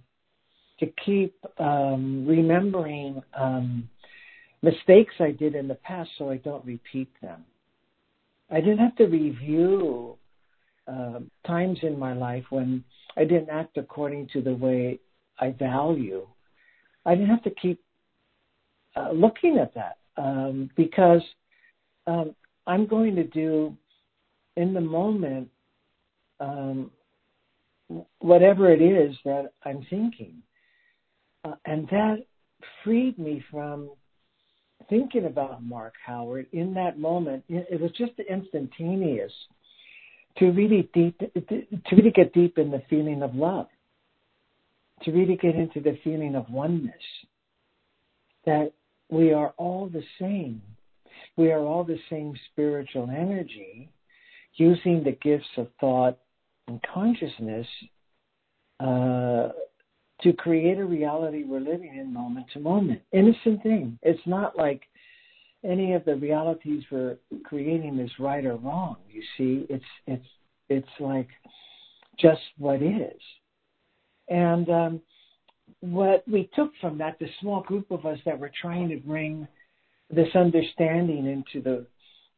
to 0.80 0.86
keep 1.04 1.34
um, 1.58 2.26
remembering 2.26 3.22
um, 3.38 3.88
mistakes 4.62 5.14
I 5.20 5.30
did 5.30 5.54
in 5.54 5.68
the 5.68 5.74
past 5.76 6.10
so 6.18 6.30
I 6.30 6.38
don't 6.38 6.64
repeat 6.64 7.08
them. 7.22 7.44
I 8.50 8.60
didn't 8.60 8.78
have 8.78 8.96
to 8.96 9.06
review 9.06 10.16
uh, 10.86 11.20
times 11.46 11.78
in 11.82 11.98
my 11.98 12.12
life 12.12 12.44
when 12.50 12.84
I 13.16 13.24
didn't 13.24 13.50
act 13.50 13.76
according 13.76 14.28
to 14.32 14.42
the 14.42 14.54
way 14.54 15.00
I 15.40 15.50
value. 15.50 16.26
I 17.04 17.14
didn't 17.14 17.30
have 17.30 17.42
to 17.44 17.50
keep 17.50 17.80
uh, 18.94 19.10
looking 19.12 19.58
at 19.58 19.74
that 19.74 19.98
um, 20.16 20.70
because 20.76 21.22
um, 22.06 22.34
I'm 22.66 22.86
going 22.86 23.14
to 23.16 23.24
do 23.24 23.76
in 24.56 24.74
the 24.74 24.80
moment 24.80 25.48
um, 26.40 26.90
whatever 28.18 28.72
it 28.72 28.82
is 28.82 29.16
that 29.24 29.52
I'm 29.64 29.86
thinking. 29.88 30.42
Uh, 31.44 31.54
and 31.64 31.86
that 31.88 32.18
freed 32.82 33.18
me 33.18 33.44
from 33.50 33.90
thinking 34.88 35.26
about 35.26 35.62
Mark 35.62 35.94
Howard 36.04 36.46
in 36.52 36.74
that 36.74 36.98
moment. 36.98 37.44
It 37.48 37.80
was 37.80 37.90
just 37.92 38.12
instantaneous 38.28 39.32
to 40.38 40.50
really 40.50 40.88
deep 40.92 41.18
to 41.18 41.96
really 41.96 42.10
get 42.10 42.32
deep 42.32 42.58
in 42.58 42.70
the 42.70 42.82
feeling 42.90 43.22
of 43.22 43.34
love, 43.34 43.68
to 45.02 45.12
really 45.12 45.36
get 45.36 45.54
into 45.54 45.80
the 45.80 45.98
feeling 46.04 46.34
of 46.34 46.48
oneness, 46.50 46.94
that 48.44 48.72
we 49.08 49.32
are 49.32 49.54
all 49.56 49.88
the 49.88 50.04
same. 50.20 50.60
We 51.36 51.52
are 51.52 51.60
all 51.60 51.84
the 51.84 51.98
same 52.10 52.34
spiritual 52.52 53.10
energy, 53.10 53.90
using 54.56 55.02
the 55.02 55.16
gifts 55.22 55.48
of 55.56 55.68
thought 55.80 56.18
and 56.68 56.80
consciousness 56.92 57.66
uh, 58.80 59.48
to 60.22 60.32
create 60.36 60.78
a 60.78 60.84
reality 60.84 61.44
we're 61.44 61.60
living 61.60 61.96
in 61.96 62.12
moment 62.12 62.46
to 62.52 62.60
moment. 62.60 63.00
Innocent 63.12 63.62
thing. 63.62 63.98
It's 64.02 64.26
not 64.26 64.56
like 64.56 64.82
any 65.64 65.94
of 65.94 66.04
the 66.04 66.16
realities 66.16 66.82
we're 66.90 67.16
creating 67.44 67.98
is 67.98 68.10
right 68.18 68.44
or 68.44 68.56
wrong. 68.56 68.96
You 69.10 69.22
see, 69.36 69.66
it's 69.68 69.84
it's 70.06 70.26
it's 70.68 70.88
like 71.00 71.28
just 72.18 72.40
what 72.58 72.82
is. 72.82 73.20
And 74.28 74.68
um, 74.70 75.00
what 75.80 76.26
we 76.26 76.50
took 76.54 76.72
from 76.80 76.98
that, 76.98 77.18
the 77.18 77.28
small 77.40 77.62
group 77.62 77.90
of 77.90 78.06
us 78.06 78.18
that 78.24 78.38
were 78.38 78.50
trying 78.60 78.88
to 78.88 78.96
bring 78.96 79.46
this 80.10 80.34
understanding 80.34 81.26
into 81.26 81.62
the 81.62 81.86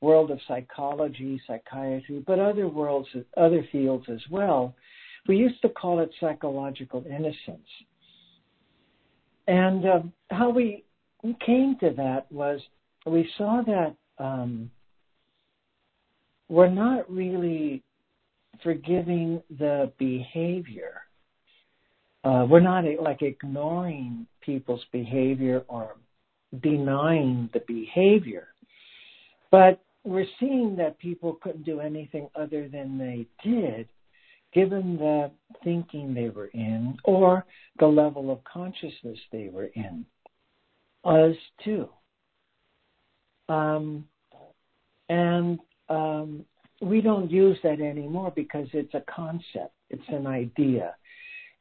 world 0.00 0.30
of 0.30 0.38
psychology, 0.46 1.40
psychiatry, 1.46 2.22
but 2.26 2.38
other 2.38 2.68
worlds, 2.68 3.08
other 3.36 3.66
fields 3.72 4.06
as 4.08 4.20
well, 4.30 4.74
we 5.26 5.36
used 5.36 5.60
to 5.62 5.68
call 5.68 6.00
it 6.00 6.10
psychological 6.20 7.04
innocence. 7.06 7.68
And 9.46 9.84
um, 9.86 10.12
how 10.30 10.50
we 10.50 10.84
came 11.44 11.76
to 11.80 11.90
that 11.96 12.30
was 12.30 12.60
we 13.06 13.28
saw 13.36 13.62
that 13.66 13.94
um, 14.22 14.70
we're 16.48 16.70
not 16.70 17.10
really 17.10 17.82
forgiving 18.62 19.42
the 19.58 19.92
behavior. 19.98 21.02
Uh, 22.24 22.46
we're 22.48 22.60
not 22.60 22.84
like 23.00 23.22
ignoring 23.22 24.26
people's 24.40 24.84
behavior 24.92 25.62
or 25.68 25.96
denying 26.62 27.48
the 27.52 27.62
behavior, 27.66 28.48
but 29.50 29.80
we're 30.08 30.26
seeing 30.40 30.74
that 30.76 30.98
people 30.98 31.38
couldn't 31.42 31.64
do 31.64 31.80
anything 31.80 32.28
other 32.34 32.68
than 32.68 32.98
they 32.98 33.26
did 33.44 33.88
given 34.54 34.96
the 34.96 35.30
thinking 35.62 36.14
they 36.14 36.30
were 36.30 36.46
in 36.54 36.96
or 37.04 37.44
the 37.78 37.86
level 37.86 38.30
of 38.30 38.42
consciousness 38.44 39.18
they 39.30 39.50
were 39.52 39.70
in. 39.74 40.06
Us 41.04 41.36
too. 41.62 41.88
Um, 43.48 44.06
and 45.10 45.58
um, 45.88 46.44
we 46.80 47.00
don't 47.00 47.30
use 47.30 47.58
that 47.62 47.80
anymore 47.80 48.32
because 48.34 48.66
it's 48.72 48.94
a 48.94 49.02
concept, 49.14 49.74
it's 49.90 50.08
an 50.08 50.26
idea. 50.26 50.94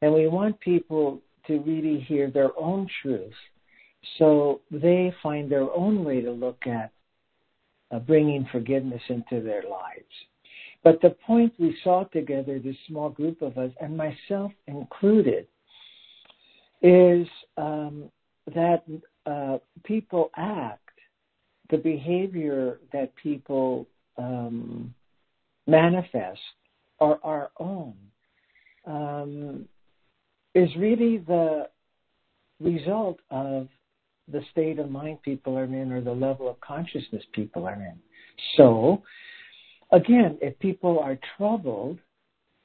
And 0.00 0.14
we 0.14 0.26
want 0.26 0.58
people 0.60 1.20
to 1.46 1.58
really 1.60 2.00
hear 2.00 2.30
their 2.30 2.58
own 2.58 2.88
truth 3.02 3.32
so 4.18 4.60
they 4.70 5.12
find 5.22 5.50
their 5.50 5.70
own 5.72 6.04
way 6.04 6.20
to 6.20 6.30
look 6.30 6.66
at 6.66 6.92
uh, 7.90 7.98
bringing 7.98 8.46
forgiveness 8.50 9.02
into 9.08 9.40
their 9.42 9.62
lives. 9.62 10.04
But 10.84 11.00
the 11.00 11.10
point 11.26 11.52
we 11.58 11.76
saw 11.82 12.04
together, 12.04 12.58
this 12.58 12.76
small 12.86 13.08
group 13.08 13.42
of 13.42 13.58
us, 13.58 13.70
and 13.80 13.96
myself 13.96 14.52
included, 14.66 15.46
is 16.82 17.26
um, 17.56 18.04
that 18.54 18.84
uh, 19.26 19.58
people 19.84 20.30
act, 20.36 20.80
the 21.70 21.78
behavior 21.78 22.78
that 22.92 23.14
people 23.16 23.86
um, 24.16 24.94
manifest 25.66 26.40
are 27.00 27.18
our 27.22 27.50
own, 27.58 27.94
um, 28.86 29.68
is 30.54 30.68
really 30.76 31.18
the 31.18 31.68
result 32.60 33.18
of 33.30 33.68
the 34.30 34.42
state 34.50 34.78
of 34.78 34.90
mind 34.90 35.22
people 35.22 35.56
are 35.56 35.64
in 35.64 35.92
or 35.92 36.00
the 36.00 36.12
level 36.12 36.48
of 36.48 36.60
consciousness 36.60 37.22
people 37.32 37.66
are 37.66 37.74
in. 37.74 37.98
So, 38.56 39.02
again, 39.92 40.38
if 40.40 40.58
people 40.58 40.98
are 40.98 41.18
troubled, 41.36 41.98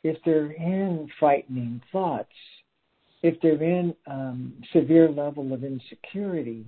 if 0.04 0.18
they're 0.26 0.52
in 0.52 1.10
frightening 1.20 1.82
thoughts, 1.92 2.34
if 3.22 3.40
they're 3.42 3.64
in 3.64 3.96
um, 4.06 4.54
severe 4.74 5.10
level 5.10 5.54
of 5.54 5.64
insecurity, 5.64 6.66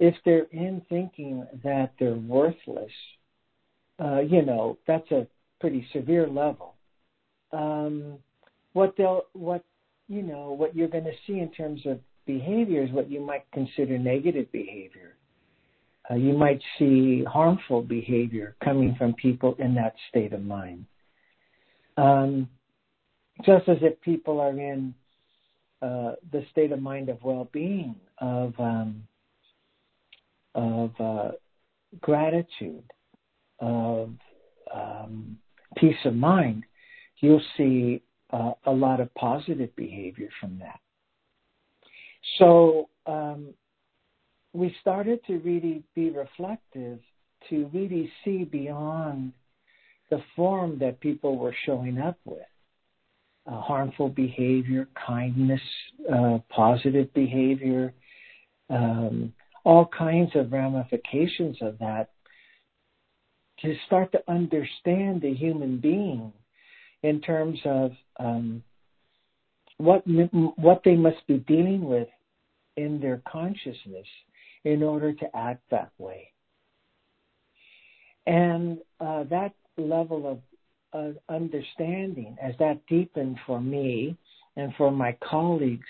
if 0.00 0.14
they're 0.24 0.46
in 0.52 0.82
thinking 0.88 1.46
that 1.62 1.92
they're 1.98 2.14
worthless, 2.14 2.90
uh, 4.02 4.20
you 4.20 4.42
know, 4.42 4.78
that's 4.86 5.10
a 5.10 5.26
pretty 5.60 5.86
severe 5.92 6.26
level. 6.26 6.74
Um, 7.52 8.18
what 8.72 8.94
they'll, 8.96 9.22
what 9.32 9.64
you 10.08 10.22
know, 10.22 10.52
what 10.52 10.74
you're 10.74 10.88
going 10.88 11.04
to 11.04 11.12
see 11.26 11.40
in 11.40 11.50
terms 11.50 11.82
of 11.84 12.00
behavior 12.28 12.84
is 12.84 12.92
what 12.92 13.10
you 13.10 13.20
might 13.20 13.44
consider 13.52 13.98
negative 13.98 14.50
behavior 14.52 15.18
uh, 16.10 16.14
you 16.14 16.32
might 16.32 16.60
see 16.78 17.22
harmful 17.24 17.82
behavior 17.82 18.56
coming 18.64 18.94
from 18.96 19.14
people 19.14 19.54
in 19.58 19.74
that 19.74 19.94
state 20.08 20.32
of 20.32 20.42
mind. 20.42 20.86
Um, 21.96 22.48
just 23.44 23.68
as 23.68 23.76
if 23.82 24.00
people 24.00 24.40
are 24.40 24.50
in 24.50 24.94
uh, 25.82 26.12
the 26.32 26.44
state 26.50 26.72
of 26.72 26.80
mind 26.80 27.08
of 27.08 27.22
well-being, 27.22 27.94
of 28.18 28.54
um, 28.58 29.02
of 30.54 30.90
uh, 30.98 31.30
gratitude, 32.00 32.82
of 33.60 34.10
um, 34.74 35.38
peace 35.76 35.96
of 36.04 36.14
mind, 36.14 36.64
you'll 37.18 37.42
see 37.56 38.02
uh, 38.32 38.52
a 38.64 38.70
lot 38.70 39.00
of 39.00 39.14
positive 39.14 39.74
behavior 39.76 40.28
from 40.40 40.58
that. 40.58 40.80
So 42.36 42.88
um, 43.06 43.54
we 44.52 44.74
started 44.80 45.20
to 45.26 45.38
really 45.38 45.82
be 45.94 46.10
reflective, 46.10 46.98
to 47.50 47.70
really 47.72 48.10
see 48.24 48.44
beyond 48.44 49.32
the 50.10 50.22
form 50.34 50.78
that 50.78 51.00
people 51.00 51.38
were 51.38 51.54
showing 51.64 51.98
up 51.98 52.18
with. 52.24 52.40
Uh, 53.46 53.60
harmful 53.60 54.10
behavior, 54.10 54.86
kindness, 55.06 55.60
uh, 56.12 56.38
positive 56.50 57.12
behavior, 57.14 57.94
um, 58.68 59.32
all 59.64 59.86
kinds 59.86 60.30
of 60.34 60.52
ramifications 60.52 61.56
of 61.62 61.78
that 61.78 62.10
to 63.60 63.74
start 63.86 64.12
to 64.12 64.18
understand 64.28 65.22
the 65.22 65.32
human 65.34 65.78
being 65.78 66.32
in 67.02 67.20
terms 67.20 67.58
of 67.64 67.92
um, 68.20 68.62
what 69.78 70.02
what 70.56 70.82
they 70.84 70.94
must 70.94 71.26
be 71.26 71.38
dealing 71.38 71.84
with 71.84 72.08
in 72.78 73.00
their 73.00 73.20
consciousness 73.30 74.06
in 74.64 74.82
order 74.82 75.12
to 75.12 75.36
act 75.36 75.62
that 75.70 75.90
way. 75.98 76.30
And 78.26 78.78
uh, 79.00 79.24
that 79.24 79.52
level 79.76 80.30
of 80.32 80.38
uh, 80.92 81.32
understanding, 81.32 82.36
as 82.40 82.54
that 82.58 82.86
deepened 82.86 83.36
for 83.46 83.60
me 83.60 84.16
and 84.56 84.72
for 84.76 84.90
my 84.90 85.16
colleagues, 85.28 85.88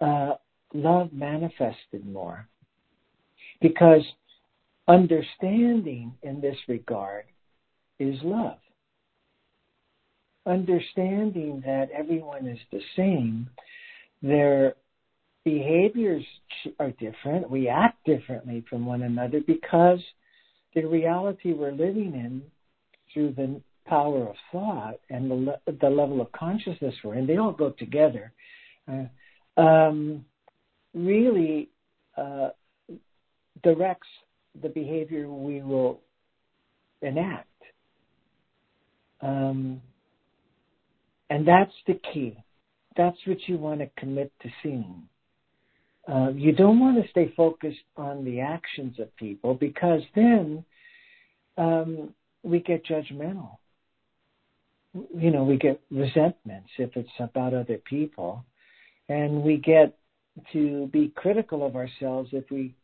uh, 0.00 0.32
love 0.74 1.12
manifested 1.12 2.04
more. 2.04 2.48
Because 3.60 4.02
understanding 4.88 6.12
in 6.22 6.40
this 6.40 6.56
regard 6.68 7.24
is 7.98 8.16
love. 8.22 8.58
Understanding 10.46 11.62
that 11.64 11.90
everyone 11.90 12.46
is 12.46 12.58
the 12.70 12.80
same, 12.96 13.48
their 14.22 14.74
behaviors 15.46 16.24
are 16.80 16.90
different. 16.90 17.48
We 17.48 17.68
act 17.68 18.04
differently 18.04 18.64
from 18.68 18.84
one 18.84 19.02
another 19.02 19.38
because 19.46 20.00
the 20.74 20.84
reality 20.84 21.52
we're 21.52 21.70
living 21.70 22.14
in 22.14 22.42
through 23.14 23.34
the 23.34 23.60
power 23.86 24.28
of 24.28 24.34
thought 24.50 24.98
and 25.08 25.30
the, 25.30 25.34
le- 25.36 25.74
the 25.80 25.88
level 25.88 26.20
of 26.20 26.32
consciousness 26.32 26.96
we're 27.04 27.14
in, 27.14 27.28
they 27.28 27.36
all 27.36 27.52
go 27.52 27.70
together. 27.70 28.32
Uh, 28.90 29.60
um, 29.60 30.24
really 30.94 31.68
uh, 32.16 32.48
directs 33.62 34.08
the 34.60 34.68
behavior 34.68 35.28
we 35.30 35.62
will 35.62 36.00
enact. 37.02 37.46
Um, 39.20 39.80
and 41.30 41.46
that's 41.46 41.72
the 41.86 42.00
key. 42.12 42.36
That's 42.96 43.16
what 43.26 43.38
you 43.46 43.58
want 43.58 43.78
to 43.78 43.90
commit 43.96 44.32
to 44.42 44.48
seeing. 44.64 45.08
Uh, 46.10 46.30
you 46.34 46.52
don't 46.52 46.78
want 46.78 47.02
to 47.02 47.10
stay 47.10 47.32
focused 47.36 47.78
on 47.96 48.24
the 48.24 48.40
actions 48.40 48.98
of 49.00 49.14
people 49.16 49.54
because 49.54 50.02
then 50.14 50.64
um, 51.58 52.14
we 52.42 52.60
get 52.60 52.86
judgmental. 52.86 53.56
You 55.14 55.30
know, 55.30 55.44
we 55.44 55.56
get 55.56 55.80
resentments 55.90 56.70
if 56.78 56.96
it's 56.96 57.08
about 57.18 57.54
other 57.54 57.78
people, 57.78 58.44
and 59.08 59.42
we 59.42 59.56
get 59.56 59.98
to 60.52 60.88
be 60.92 61.12
critical 61.16 61.66
of 61.66 61.76
ourselves 61.76 62.30
if 62.32 62.44
we 62.50 62.74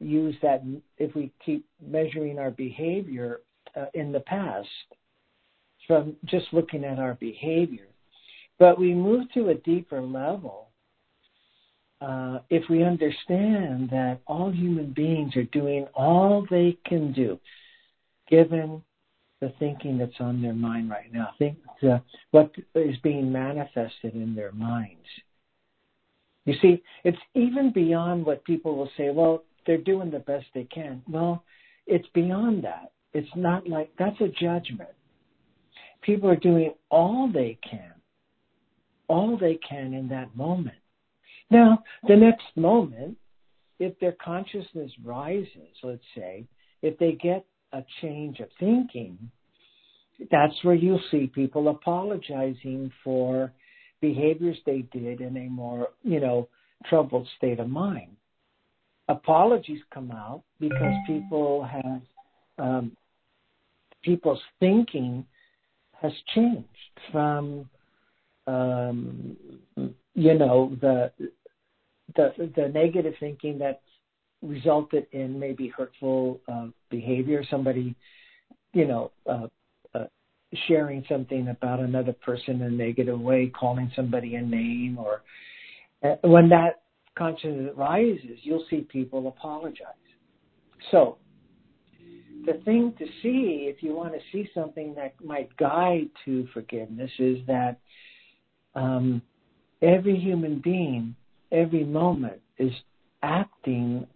use 0.00 0.34
that, 0.42 0.62
if 0.98 1.14
we 1.14 1.30
keep 1.44 1.66
measuring 1.84 2.38
our 2.38 2.50
behavior 2.50 3.40
uh, 3.76 3.86
in 3.94 4.12
the 4.12 4.20
past 4.20 4.66
from 5.86 6.16
just 6.24 6.46
looking 6.52 6.84
at 6.84 6.98
our 6.98 7.14
behavior. 7.14 7.86
But 8.58 8.78
we 8.78 8.94
move 8.94 9.30
to 9.34 9.50
a 9.50 9.54
deeper 9.54 10.00
level 10.00 10.69
uh, 12.00 12.38
if 12.48 12.68
we 12.70 12.82
understand 12.82 13.90
that 13.90 14.20
all 14.26 14.50
human 14.50 14.92
beings 14.92 15.36
are 15.36 15.44
doing 15.44 15.86
all 15.94 16.46
they 16.50 16.78
can 16.86 17.12
do, 17.12 17.38
given 18.28 18.82
the 19.40 19.52
thinking 19.58 19.98
that's 19.98 20.20
on 20.20 20.40
their 20.40 20.54
mind 20.54 20.90
right 20.90 21.12
now, 21.12 21.30
think 21.38 21.58
the, 21.82 22.02
what 22.30 22.50
is 22.74 22.96
being 23.02 23.30
manifested 23.30 24.14
in 24.14 24.34
their 24.34 24.52
minds. 24.52 25.06
You 26.46 26.54
see, 26.62 26.82
it's 27.04 27.18
even 27.34 27.72
beyond 27.72 28.24
what 28.24 28.44
people 28.44 28.76
will 28.76 28.90
say, 28.96 29.10
well, 29.10 29.44
they're 29.66 29.78
doing 29.78 30.10
the 30.10 30.20
best 30.20 30.46
they 30.54 30.64
can. 30.64 31.02
Well, 31.08 31.44
it's 31.86 32.08
beyond 32.14 32.64
that. 32.64 32.92
It's 33.12 33.28
not 33.36 33.68
like 33.68 33.90
that's 33.98 34.20
a 34.20 34.28
judgment. 34.28 34.90
People 36.02 36.30
are 36.30 36.36
doing 36.36 36.72
all 36.90 37.30
they 37.32 37.58
can, 37.68 37.92
all 39.08 39.36
they 39.36 39.58
can 39.68 39.92
in 39.92 40.08
that 40.08 40.34
moment. 40.34 40.76
Now, 41.50 41.82
the 42.06 42.16
next 42.16 42.46
moment, 42.56 43.16
if 43.78 43.98
their 43.98 44.16
consciousness 44.22 44.92
rises, 45.04 45.74
let's 45.82 46.02
say, 46.14 46.44
if 46.82 46.96
they 46.98 47.12
get 47.12 47.44
a 47.72 47.82
change 48.00 48.40
of 48.40 48.48
thinking, 48.58 49.18
that's 50.30 50.54
where 50.62 50.74
you'll 50.74 51.02
see 51.10 51.26
people 51.26 51.68
apologizing 51.68 52.92
for 53.02 53.52
behaviors 54.00 54.58
they 54.64 54.84
did 54.92 55.20
in 55.20 55.36
a 55.36 55.48
more, 55.48 55.88
you 56.02 56.20
know, 56.20 56.48
troubled 56.88 57.26
state 57.36 57.58
of 57.58 57.68
mind. 57.68 58.16
Apologies 59.08 59.80
come 59.92 60.10
out 60.10 60.42
because 60.60 60.94
people 61.06 61.64
have, 61.64 62.02
um, 62.58 62.96
people's 64.02 64.40
thinking 64.60 65.24
has 66.00 66.12
changed 66.34 66.66
from, 67.10 67.68
um, 68.46 69.36
you 70.14 70.34
know, 70.34 70.76
the 70.80 71.10
the 72.16 72.50
the 72.56 72.68
negative 72.68 73.14
thinking 73.20 73.58
that 73.58 73.82
resulted 74.42 75.06
in 75.12 75.38
maybe 75.38 75.68
hurtful 75.68 76.40
uh, 76.48 76.66
behavior. 76.90 77.44
Somebody, 77.50 77.94
you 78.72 78.86
know, 78.86 79.10
uh, 79.26 79.46
uh, 79.94 80.06
sharing 80.66 81.04
something 81.08 81.48
about 81.48 81.80
another 81.80 82.12
person 82.12 82.56
in 82.56 82.62
a 82.62 82.70
negative 82.70 83.20
way, 83.20 83.48
calling 83.48 83.90
somebody 83.94 84.36
a 84.36 84.42
name, 84.42 84.98
or 84.98 85.22
when 86.22 86.48
that 86.48 86.82
consciousness 87.16 87.72
rises, 87.76 88.38
you'll 88.42 88.64
see 88.70 88.80
people 88.80 89.28
apologize. 89.28 89.94
So, 90.90 91.18
the 92.46 92.54
thing 92.64 92.94
to 92.98 93.04
see, 93.22 93.68
if 93.70 93.82
you 93.82 93.94
want 93.94 94.14
to 94.14 94.20
see 94.32 94.48
something 94.54 94.94
that 94.94 95.14
might 95.22 95.54
guide 95.58 96.08
to 96.24 96.48
forgiveness, 96.54 97.10
is 97.18 97.38
that 97.46 97.78
um, 98.74 99.20
every 99.82 100.18
human 100.18 100.60
being 100.60 101.14
every 101.52 101.84
moment 101.84 102.40
is 102.58 102.72
acting, 103.22 104.06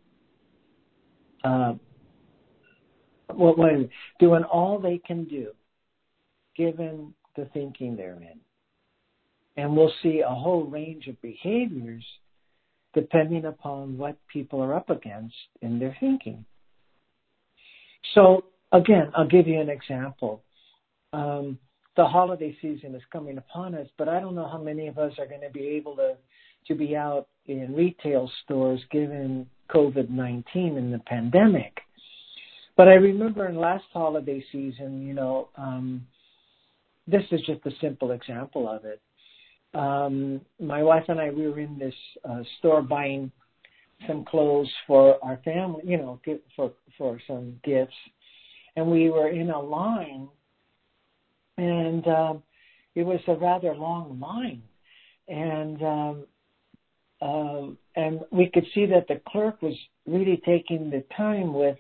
uh, 1.43 1.75
doing 4.21 4.45
all 4.45 4.79
they 4.79 4.99
can 4.99 5.25
do, 5.25 5.49
given 6.57 7.13
the 7.37 7.47
thinking 7.53 7.97
they're 7.97 8.15
in. 8.15 8.39
And 9.57 9.77
we'll 9.77 9.93
see 10.03 10.21
a 10.21 10.35
whole 10.35 10.65
range 10.65 11.07
of 11.07 11.21
behaviors 11.23 12.05
depending 12.95 13.45
upon 13.45 13.99
what 13.99 14.17
people 14.29 14.61
are 14.63 14.75
up 14.75 14.89
against 14.89 15.35
in 15.63 15.79
their 15.79 15.97
thinking. 15.99 16.45
So, 18.15 18.45
again, 18.73 19.11
I'll 19.17 19.27
give 19.27 19.49
you 19.49 19.61
an 19.61 19.69
example. 19.69 20.43
Um, 21.13 21.59
the 21.97 22.05
holiday 22.05 22.57
season 22.61 22.95
is 22.95 23.03
coming 23.13 23.39
upon 23.39 23.75
us, 23.75 23.89
but 23.99 24.09
I 24.09 24.21
don't 24.21 24.35
know 24.35 24.49
how 24.49 24.59
many 24.59 24.89
of 24.89 24.99
us 24.99 25.13
are 25.19 25.27
going 25.27 25.41
to 25.41 25.51
be 25.51 25.67
able 25.69 25.97
to 25.97 26.17
to 26.69 26.75
be 26.75 26.97
out 26.97 27.27
in 27.47 27.75
retail 27.75 28.31
stores 28.45 28.81
given 28.91 29.47
COVID 29.71 30.11
19 30.11 30.77
and 30.77 30.93
the 30.93 30.99
pandemic. 31.01 31.81
But 32.77 32.89
I 32.89 32.95
remember 32.95 33.47
in 33.49 33.57
last 33.57 33.85
holiday 33.93 34.45
season, 34.51 35.07
you 35.07 35.15
know, 35.15 35.49
um, 35.57 36.07
this 37.07 37.23
is 37.31 37.41
just 37.43 37.65
a 37.67 37.71
simple 37.81 38.11
example 38.11 38.69
of 38.69 38.85
it. 38.85 39.01
Um, 39.75 40.41
my 40.61 40.83
wife 40.83 41.05
and 41.09 41.21
I, 41.21 41.31
we 41.31 41.47
were 41.47 41.61
in 41.61 41.79
this 41.79 41.95
uh, 42.29 42.43
store 42.59 42.83
buying 42.83 43.31
some 44.07 44.25
clothes 44.25 44.71
for 44.87 45.23
our 45.25 45.39
family, 45.45 45.83
you 45.85 45.97
know, 45.97 46.21
for 46.57 46.73
for 46.97 47.21
some 47.27 47.59
gifts, 47.65 47.95
and 48.77 48.91
we 48.91 49.11
were 49.11 49.29
in 49.29 49.51
a 49.51 49.61
line, 49.61 50.29
and 51.59 52.07
um, 52.07 52.43
it 52.95 53.03
was 53.03 53.21
a 53.27 53.35
rather 53.35 53.75
long 53.75 54.21
line, 54.21 54.63
and 55.29 55.83
um, 55.83 56.27
and 57.21 58.21
we 58.31 58.51
could 58.53 58.67
see 58.75 58.87
that 58.87 59.07
the 59.09 59.21
clerk 59.29 59.63
was 59.63 59.75
really 60.07 60.41
taking 60.45 60.91
the 60.91 61.05
time 61.17 61.55
with 61.55 61.79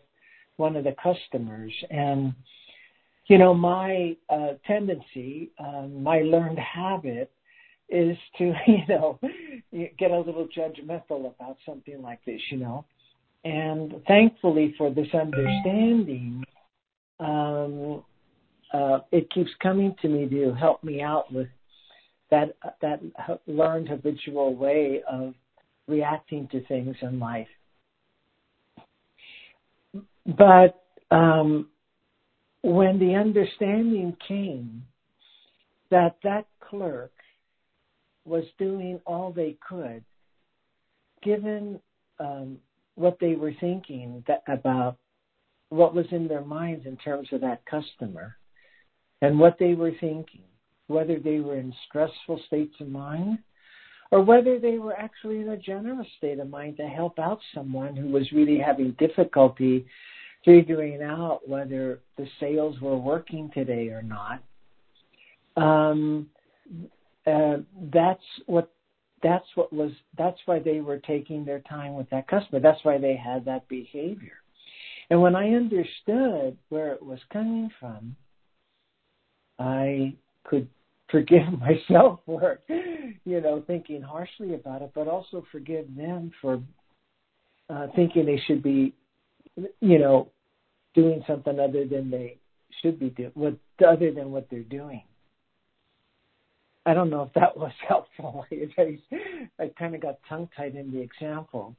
one 0.56 0.76
of 0.76 0.84
the 0.84 0.94
customers. 1.02 1.72
And, 1.90 2.34
you 3.26 3.38
know, 3.38 3.54
my 3.54 4.16
uh, 4.30 4.54
tendency, 4.66 5.50
um, 5.58 6.02
my 6.02 6.20
learned 6.22 6.58
habit 6.58 7.30
is 7.88 8.16
to, 8.38 8.52
you 8.66 8.86
know, 8.88 9.18
get 9.98 10.10
a 10.10 10.18
little 10.18 10.48
judgmental 10.56 11.32
about 11.34 11.56
something 11.66 12.00
like 12.02 12.24
this, 12.24 12.40
you 12.50 12.58
know. 12.58 12.84
And 13.44 13.94
thankfully 14.06 14.74
for 14.78 14.90
this 14.90 15.08
understanding, 15.12 16.44
um, 17.20 18.02
uh, 18.72 19.00
it 19.12 19.30
keeps 19.30 19.50
coming 19.62 19.94
to 20.02 20.08
me 20.08 20.28
to 20.28 20.54
help 20.54 20.82
me 20.82 21.02
out 21.02 21.32
with 21.32 21.48
that 22.34 22.56
that 22.80 23.00
learned 23.46 23.88
habitual 23.88 24.54
way 24.54 25.02
of 25.10 25.34
reacting 25.86 26.48
to 26.48 26.64
things 26.66 26.96
in 27.02 27.18
life. 27.18 27.48
But 30.26 30.82
um, 31.10 31.68
when 32.62 32.98
the 32.98 33.14
understanding 33.14 34.16
came 34.26 34.82
that 35.90 36.16
that 36.24 36.46
clerk 36.60 37.12
was 38.24 38.44
doing 38.58 38.98
all 39.06 39.32
they 39.32 39.56
could, 39.68 40.02
given 41.22 41.78
um, 42.18 42.56
what 42.94 43.18
they 43.20 43.34
were 43.34 43.52
thinking 43.60 44.24
that, 44.26 44.42
about 44.48 44.96
what 45.68 45.94
was 45.94 46.06
in 46.10 46.26
their 46.26 46.44
minds 46.44 46.86
in 46.86 46.96
terms 46.96 47.28
of 47.32 47.42
that 47.42 47.64
customer 47.66 48.36
and 49.20 49.38
what 49.38 49.56
they 49.58 49.74
were 49.74 49.92
thinking, 50.00 50.44
whether 50.86 51.18
they 51.18 51.40
were 51.40 51.56
in 51.56 51.74
stressful 51.88 52.40
states 52.46 52.74
of 52.80 52.88
mind 52.88 53.38
or 54.10 54.22
whether 54.22 54.58
they 54.58 54.78
were 54.78 54.94
actually 54.94 55.40
in 55.40 55.48
a 55.50 55.56
generous 55.56 56.06
state 56.18 56.38
of 56.38 56.48
mind 56.48 56.76
to 56.76 56.86
help 56.86 57.18
out 57.18 57.40
someone 57.54 57.96
who 57.96 58.08
was 58.08 58.30
really 58.32 58.58
having 58.58 58.92
difficulty 58.92 59.86
figuring 60.44 61.02
out 61.02 61.40
whether 61.48 62.00
the 62.18 62.26
sales 62.38 62.78
were 62.80 62.96
working 62.96 63.50
today 63.54 63.88
or 63.88 64.02
not. 64.02 64.42
Um, 65.56 66.28
uh, 67.26 67.58
that's 67.92 68.22
what 68.46 68.70
that's 69.22 69.46
what 69.54 69.72
was 69.72 69.90
that's 70.18 70.38
why 70.44 70.58
they 70.58 70.80
were 70.80 70.98
taking 70.98 71.44
their 71.44 71.60
time 71.60 71.94
with 71.94 72.08
that 72.10 72.28
customer. 72.28 72.60
That's 72.60 72.84
why 72.84 72.98
they 72.98 73.16
had 73.16 73.44
that 73.46 73.66
behavior. 73.68 74.34
And 75.10 75.20
when 75.20 75.34
I 75.34 75.54
understood 75.54 76.56
where 76.68 76.92
it 76.92 77.02
was 77.02 77.20
coming 77.32 77.70
from, 77.80 78.14
I 79.58 80.14
could 80.44 80.68
forgive 81.10 81.42
myself 81.60 82.20
for, 82.26 82.60
you 82.68 83.40
know, 83.40 83.62
thinking 83.66 84.02
harshly 84.02 84.54
about 84.54 84.82
it, 84.82 84.92
but 84.94 85.08
also 85.08 85.44
forgive 85.50 85.86
them 85.96 86.30
for 86.40 86.60
uh, 87.70 87.86
thinking 87.94 88.26
they 88.26 88.40
should 88.46 88.62
be, 88.62 88.94
you 89.80 89.98
know, 89.98 90.28
doing 90.94 91.22
something 91.26 91.58
other 91.58 91.86
than 91.86 92.10
they 92.10 92.38
should 92.82 92.98
be 92.98 93.10
doing, 93.10 93.30
what 93.34 93.56
other 93.86 94.12
than 94.12 94.30
what 94.30 94.48
they're 94.50 94.60
doing. 94.60 95.02
I 96.86 96.92
don't 96.92 97.10
know 97.10 97.22
if 97.22 97.32
that 97.34 97.56
was 97.56 97.72
helpful. 97.86 98.46
I, 98.78 98.98
I 99.58 99.70
kind 99.78 99.94
of 99.94 100.02
got 100.02 100.18
tongue 100.28 100.48
tied 100.56 100.74
in 100.76 100.92
the 100.92 101.00
example, 101.00 101.76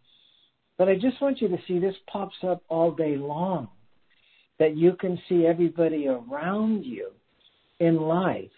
but 0.78 0.90
I 0.90 0.96
just 0.96 1.22
want 1.22 1.42
you 1.42 1.48
to 1.50 1.58
see 1.68 1.80
this 1.80 1.96
pops 2.12 2.36
up 2.44 2.64
all 2.70 2.92
day 2.92 3.16
long. 3.16 3.70
That 4.58 4.78
you 4.78 4.94
can 4.94 5.20
see 5.28 5.46
everybody 5.46 6.08
around 6.08 6.86
you 6.86 7.12
in 7.80 7.98
life 7.98 8.52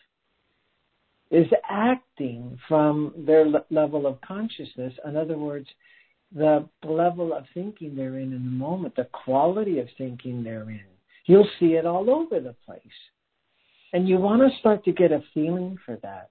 is 1.30 1.47
acting 1.69 2.58
from 2.67 3.13
their 3.17 3.45
level 3.69 4.08
of 4.08 4.21
consciousness. 4.21 4.93
In 5.06 5.17
other 5.17 5.38
words, 5.38 5.67
the 6.34 6.67
level 6.84 7.34
of 7.34 7.45
thinking 7.53 7.95
they're 7.95 8.19
in 8.19 8.34
in 8.34 8.43
the 8.43 8.51
moment, 8.51 8.95
the 8.95 9.08
quality 9.25 9.80
of 9.80 9.88
thinking 9.97 10.43
they're 10.43 10.69
in. 10.69 10.82
You'll 11.25 11.49
see 11.60 11.73
it 11.73 11.86
all 11.86 12.10
over 12.10 12.39
the 12.39 12.56
place. 12.65 12.82
And 13.93 14.08
you 14.08 14.17
want 14.17 14.41
to 14.41 14.60
start 14.60 14.84
to 14.86 14.91
get 14.91 15.12
a 15.12 15.23
feeling 15.34 15.77
for 15.86 15.97
that. 16.03 16.30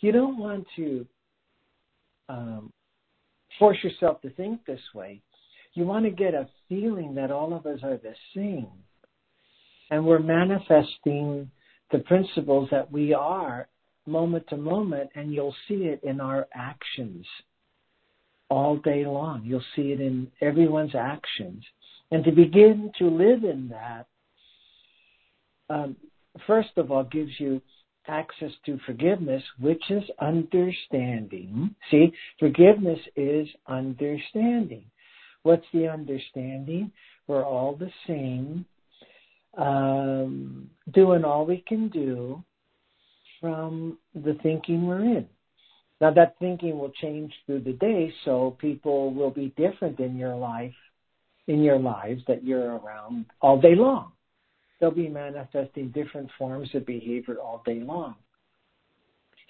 You 0.00 0.12
don't 0.12 0.38
want 0.38 0.66
to 0.76 1.06
um, 2.28 2.72
force 3.58 3.78
yourself 3.82 4.20
to 4.22 4.30
think 4.30 4.64
this 4.64 4.80
way. 4.94 5.22
You 5.74 5.84
want 5.84 6.04
to 6.04 6.10
get 6.10 6.34
a 6.34 6.48
feeling 6.68 7.14
that 7.14 7.30
all 7.30 7.54
of 7.54 7.66
us 7.66 7.80
are 7.82 7.96
the 7.96 8.14
same. 8.34 8.68
And 9.90 10.04
we're 10.04 10.18
manifesting 10.18 11.50
the 11.90 11.98
principles 12.00 12.68
that 12.70 12.90
we 12.90 13.14
are 13.14 13.68
moment 14.06 14.46
to 14.48 14.56
moment, 14.56 15.10
and 15.14 15.32
you'll 15.32 15.54
see 15.68 15.84
it 15.84 16.00
in 16.02 16.20
our 16.20 16.48
actions 16.54 17.26
all 18.50 18.76
day 18.76 19.04
long. 19.04 19.42
You'll 19.44 19.62
see 19.76 19.92
it 19.92 20.00
in 20.00 20.30
everyone's 20.40 20.94
actions. 20.94 21.62
And 22.10 22.24
to 22.24 22.32
begin 22.32 22.90
to 22.98 23.06
live 23.06 23.44
in 23.44 23.68
that, 23.68 24.06
um, 25.68 25.96
first 26.46 26.70
of 26.76 26.90
all, 26.90 27.04
gives 27.04 27.32
you 27.38 27.60
access 28.06 28.52
to 28.64 28.78
forgiveness, 28.86 29.42
which 29.60 29.82
is 29.90 30.02
understanding. 30.18 31.74
See, 31.90 32.10
forgiveness 32.38 33.00
is 33.16 33.46
understanding. 33.66 34.84
What's 35.42 35.66
the 35.74 35.88
understanding? 35.88 36.90
We're 37.26 37.44
all 37.44 37.76
the 37.76 37.90
same, 38.06 38.64
um, 39.58 40.70
doing 40.92 41.24
all 41.24 41.44
we 41.44 41.62
can 41.66 41.88
do 41.88 42.42
from 43.40 43.98
the 44.14 44.34
thinking 44.42 44.86
we're 44.86 45.00
in. 45.00 45.26
Now, 46.00 46.12
that 46.12 46.36
thinking 46.38 46.78
will 46.78 46.92
change 47.02 47.32
through 47.44 47.60
the 47.60 47.72
day, 47.72 48.12
so 48.24 48.56
people 48.60 49.12
will 49.12 49.30
be 49.30 49.52
different 49.56 49.98
in 49.98 50.16
your 50.16 50.36
life, 50.36 50.74
in 51.48 51.62
your 51.62 51.78
lives 51.78 52.22
that 52.28 52.44
you're 52.44 52.76
around 52.76 53.26
all 53.40 53.60
day 53.60 53.74
long. 53.74 54.12
They'll 54.80 54.92
be 54.92 55.08
manifesting 55.08 55.88
different 55.88 56.30
forms 56.38 56.68
of 56.74 56.86
behavior 56.86 57.38
all 57.38 57.62
day 57.66 57.80
long. 57.80 58.14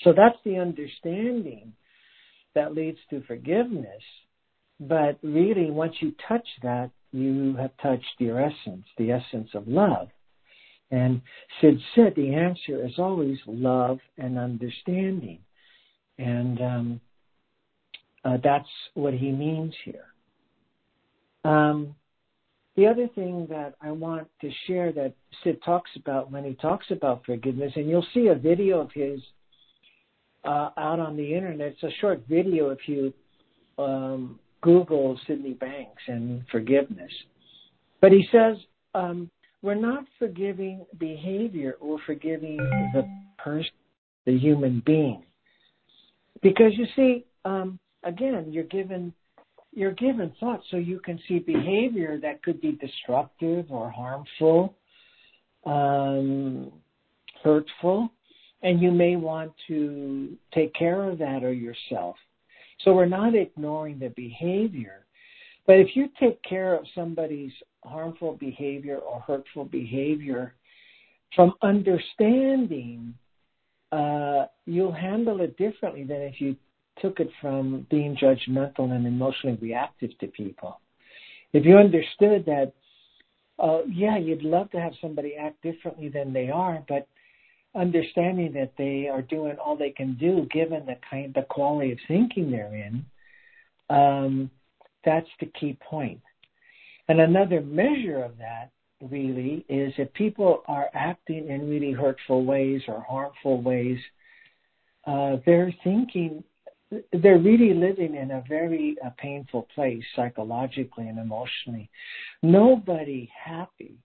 So 0.05 0.15
that's 0.17 0.39
the 0.45 0.57
understanding 0.57 1.75
that 2.55 2.75
leads 2.75 2.99
to 3.11 3.23
forgiveness. 3.27 4.03
But 4.81 5.19
really, 5.23 5.71
once 5.71 5.97
you 6.01 6.15
touch 6.27 6.47
that, 6.63 6.91
you 7.13 7.57
have 7.57 7.71
touched 7.83 8.05
your 8.19 8.41
essence, 8.41 8.85
the 8.97 9.13
essence 9.13 9.51
of 9.55 9.67
love. 9.67 10.09
And 10.91 11.21
Sid 11.61 11.79
said 11.95 12.15
the 12.17 12.35
answer 12.35 12.85
is 12.87 12.99
always 12.99 13.39
love 13.47 13.99
and 14.17 14.39
understanding. 14.39 15.39
And 16.19 16.61
um, 16.61 17.01
uh, 18.25 18.39
that's 18.43 18.69
what 18.95 19.15
he 19.15 19.31
means 19.31 19.75
here. 19.85 20.07
Um, 21.45 21.95
the 22.77 22.87
other 22.87 23.09
thing 23.15 23.47
that 23.51 23.75
I 23.83 23.91
want 23.91 24.29
to 24.41 24.51
share 24.67 24.93
that 24.93 25.15
Sid 25.43 25.61
talks 25.65 25.91
about 25.97 26.31
when 26.31 26.45
he 26.45 26.55
talks 26.55 26.87
about 26.91 27.25
forgiveness, 27.27 27.73
and 27.77 27.89
you'll 27.89 28.07
see 28.15 28.29
a 28.29 28.35
video 28.35 28.81
of 28.81 28.91
his 28.93 29.21
uh, 30.45 30.71
out 30.77 31.01
on 31.01 31.17
the 31.17 31.35
internet. 31.35 31.73
It's 31.73 31.83
a 31.83 32.01
short 32.01 32.23
video 32.29 32.71
if 32.71 32.79
you 32.87 33.13
um, 33.79 34.39
Google 34.61 35.19
Sydney 35.27 35.55
Banks 35.55 36.03
and 36.07 36.45
forgiveness. 36.51 37.13
But 38.01 38.13
he 38.13 38.27
says 38.31 38.57
um, 38.95 39.31
we're 39.63 39.75
not 39.75 40.05
forgiving 40.19 40.87
behavior, 40.99 41.77
we're 41.81 42.03
forgiving 42.07 42.57
the 42.93 43.09
person, 43.39 43.71
the 44.27 44.37
human 44.39 44.83
being. 44.87 45.25
Because 46.43 46.73
you 46.77 46.87
see, 46.95 47.25
um, 47.45 47.79
again, 48.05 48.47
you're 48.53 48.65
given 48.65 49.13
you're 49.73 49.93
given 49.93 50.33
thought 50.41 50.61
so 50.71 50.77
you 50.77 50.99
can 50.99 51.21
see 51.29 51.39
behavior 51.39 52.19
that 52.21 52.43
could 52.43 52.61
be 52.61 52.73
destructive 52.73 53.67
or 53.71 53.91
harmful, 53.91 54.75
um, 55.67 56.73
hurtful, 57.45 58.11
and 58.63 58.81
you 58.81 58.91
may 58.91 59.17
want 59.17 59.53
to 59.69 60.37
take 60.53 60.75
care 60.75 61.09
of 61.09 61.19
that 61.19 61.45
or 61.45 61.53
yourself. 61.53 62.17
So 62.81 62.95
we're 62.95 63.07
not 63.07 63.35
ignoring 63.35 63.99
the 63.99 64.11
behavior. 64.11 65.07
But 65.67 65.77
if 65.81 65.95
you 65.95 66.09
take 66.19 66.43
care 66.43 66.75
of 66.75 66.87
somebody's 66.95 67.53
harmful 67.85 68.37
behavior 68.41 68.97
or 68.97 69.21
hurtful 69.21 69.65
behavior 69.65 70.55
from 71.35 71.53
understanding, 71.63 73.15
uh, 73.93 74.47
you'll 74.65 74.93
handle 74.93 75.41
it 75.41 75.57
differently 75.57 76.05
than 76.05 76.23
if 76.23 76.41
you 76.41 76.57
took 77.01 77.21
it 77.21 77.29
from 77.41 77.87
being 77.91 78.17
judgmental 78.17 78.93
and 78.93 79.07
emotionally 79.07 79.59
reactive 79.61 80.17
to 80.19 80.27
people. 80.29 80.81
If 81.53 81.65
you 81.65 81.77
understood 81.77 82.45
that, 82.47 82.73
uh, 83.59 83.81
yeah, 83.89 84.19
you'd 84.19 84.43
love 84.43 84.71
to 84.71 84.81
have 84.81 84.93
somebody 85.01 85.35
act 85.37 85.63
differently 85.63 86.09
than 86.09 86.33
they 86.33 86.49
are, 86.49 86.83
but 86.89 87.07
understanding 87.75 88.53
that 88.55 88.73
they 88.79 89.09
are 89.09 89.23
doing 89.23 89.57
all 89.65 89.77
they 89.77 89.91
can 89.91 90.15
do 90.15 90.47
given 90.51 90.87
the 90.87 90.97
kind, 91.09 91.33
the 91.35 91.43
quality 91.43 91.93
of 91.93 91.99
thinking 92.09 92.51
they're 92.51 92.75
in, 92.75 93.05
um, 93.91 94.51
that's 95.05 95.29
the 95.41 95.47
key 95.47 95.77
point. 95.89 96.21
And 97.09 97.21
another 97.21 97.61
measure 97.61 98.23
of 98.23 98.37
that 98.39 98.71
really 99.01 99.65
is 99.69 99.93
if 99.97 100.13
people 100.15 100.63
are 100.67 100.89
acting 100.95 101.49
in 101.49 101.69
really 101.69 101.93
hurtful 101.93 102.45
ways 102.45 102.83
or 102.89 103.05
harmful 103.09 103.63
ways, 103.63 103.99
uh, 105.07 105.37
they're 105.47 105.75
thinking 105.85 106.43
they're 107.13 107.39
really 107.39 107.75
living 107.75 108.15
in 108.15 108.31
a 108.31 108.43
very 108.49 108.97
uh, 109.05 109.11
painful 109.19 109.69
place 109.75 110.03
psychologically 110.17 111.07
and 111.07 111.19
emotionally. 111.19 111.91
Nobody 112.43 113.31
happy, 113.45 113.99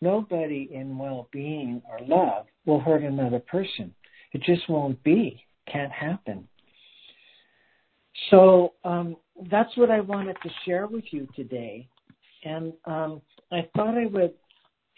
nobody 0.00 0.68
in 0.72 0.96
well-being 0.98 1.82
or 1.88 1.98
love 2.06 2.46
will 2.66 2.80
hurt 2.80 3.02
another 3.02 3.40
person. 3.40 3.94
It 4.32 4.42
just 4.42 4.68
won't 4.68 5.02
be. 5.02 5.42
Can't 5.70 5.92
happen. 5.92 6.48
So 8.30 8.74
um, 8.84 9.16
that's 9.50 9.76
what 9.76 9.90
I 9.90 10.00
wanted 10.00 10.36
to 10.42 10.50
share 10.64 10.86
with 10.86 11.04
you 11.10 11.28
today, 11.36 11.88
and 12.44 12.72
um, 12.84 13.22
I 13.52 13.68
thought 13.76 13.96
I 13.96 14.06
would 14.06 14.34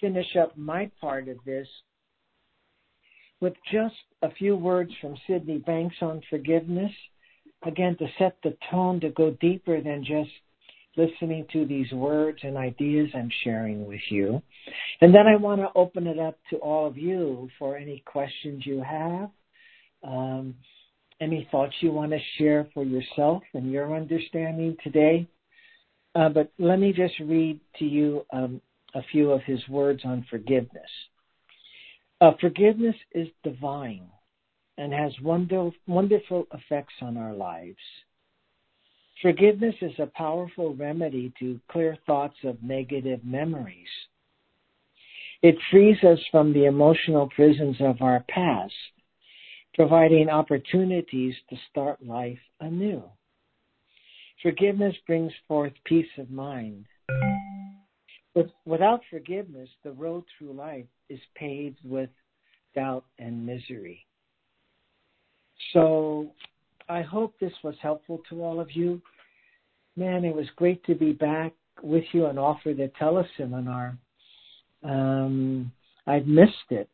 finish 0.01 0.37
up 0.37 0.57
my 0.57 0.91
part 1.01 1.29
of 1.29 1.37
this 1.45 1.69
with 3.41 3.55
just 3.73 3.95
a 4.23 4.31
few 4.33 4.57
words 4.57 4.91
from 5.01 5.17
Sydney 5.27 5.59
Banks 5.59 5.97
on 6.01 6.21
forgiveness, 6.29 6.93
again, 7.65 7.97
to 7.99 8.07
set 8.19 8.37
the 8.43 8.57
tone 8.71 9.01
to 9.01 9.11
go 9.11 9.37
deeper 9.41 9.81
than 9.81 10.05
just 10.05 10.31
listening 11.01 11.47
to 11.53 11.65
these 11.67 11.91
words 11.93 12.39
and 12.43 12.57
ideas 12.57 13.09
I'm 13.15 13.31
sharing 13.45 13.87
with 13.87 14.01
you. 14.11 14.43
And 15.01 15.15
then 15.15 15.27
I 15.27 15.37
want 15.37 15.61
to 15.61 15.69
open 15.75 16.07
it 16.07 16.19
up 16.19 16.39
to 16.51 16.57
all 16.57 16.87
of 16.87 16.97
you 16.99 17.49
for 17.59 17.77
any 17.77 18.03
questions 18.07 18.65
you 18.67 18.83
have, 18.83 19.31
um, 20.03 20.55
any 21.21 21.49
thoughts 21.51 21.75
you 21.81 21.93
want 21.93 22.13
to 22.13 22.19
share 22.39 22.69
for 22.75 22.85
yourself 22.85 23.43
and 23.55 23.71
your 23.71 23.95
understanding 23.95 24.77
today. 24.83 25.27
Uh, 26.15 26.29
but 26.29 26.53
let 26.59 26.79
me 26.79 26.93
just 26.93 27.15
read 27.21 27.61
to 27.79 27.85
you 27.85 28.25
um, 28.33 28.61
a 28.95 29.03
few 29.13 29.31
of 29.31 29.43
his 29.45 29.61
words 29.69 30.03
on 30.05 30.27
forgiveness. 30.29 30.91
Uh, 32.21 32.33
forgiveness 32.41 32.97
is 33.13 33.29
divine 33.45 34.07
and 34.77 34.93
has 34.93 35.13
wonder, 35.23 35.71
wonderful 35.87 36.47
effects 36.53 36.95
on 37.01 37.17
our 37.17 37.35
lives. 37.35 37.77
Forgiveness 39.23 39.75
is 39.83 39.93
a 39.99 40.07
powerful 40.07 40.75
remedy 40.75 41.33
to 41.39 41.61
clear 41.71 41.97
thoughts 42.07 42.37
of 42.45 42.63
negative 42.63 43.21
memories. 43.23 43.89
It 45.43 45.57
frees 45.71 46.03
us 46.03 46.19
from 46.31 46.53
the 46.53 46.65
emotional 46.65 47.29
prisons 47.35 47.77
of 47.81 48.01
our 48.01 48.25
past, 48.29 48.73
providing 49.75 50.31
opportunities 50.31 51.35
to 51.51 51.57
start 51.71 52.05
life 52.05 52.39
anew. 52.61 53.03
Forgiveness 54.43 54.97
brings 55.07 55.33
forth 55.47 55.73
peace 55.85 56.11
of 56.17 56.31
mind. 56.31 56.87
Without 58.65 59.01
forgiveness, 59.11 59.69
the 59.85 59.93
road 59.93 60.25
through 60.39 60.55
life 60.55 60.87
is 61.11 61.21
paved 61.35 61.79
with 61.85 62.09
doubt 62.75 63.05
and 63.19 63.45
misery. 63.45 64.07
So 65.75 66.33
I 66.91 67.03
hope 67.03 67.35
this 67.39 67.53
was 67.63 67.75
helpful 67.81 68.21
to 68.29 68.43
all 68.43 68.61
of 68.61 68.75
you. 68.75 69.01
Man, 69.97 70.25
it 70.25 70.35
was 70.35 70.47
great 70.57 70.85
to 70.85 70.95
be 70.95 71.13
back 71.13 71.53
with 71.83 72.05
you 72.13 72.27
and 72.27 72.39
offer 72.39 72.75
the 72.75 72.91
teleseminar. 73.01 73.97
Um, 74.83 75.73
I've 76.07 76.27
missed 76.27 76.71
it. 76.71 76.89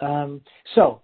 Um, 0.00 0.40
so 0.74 1.02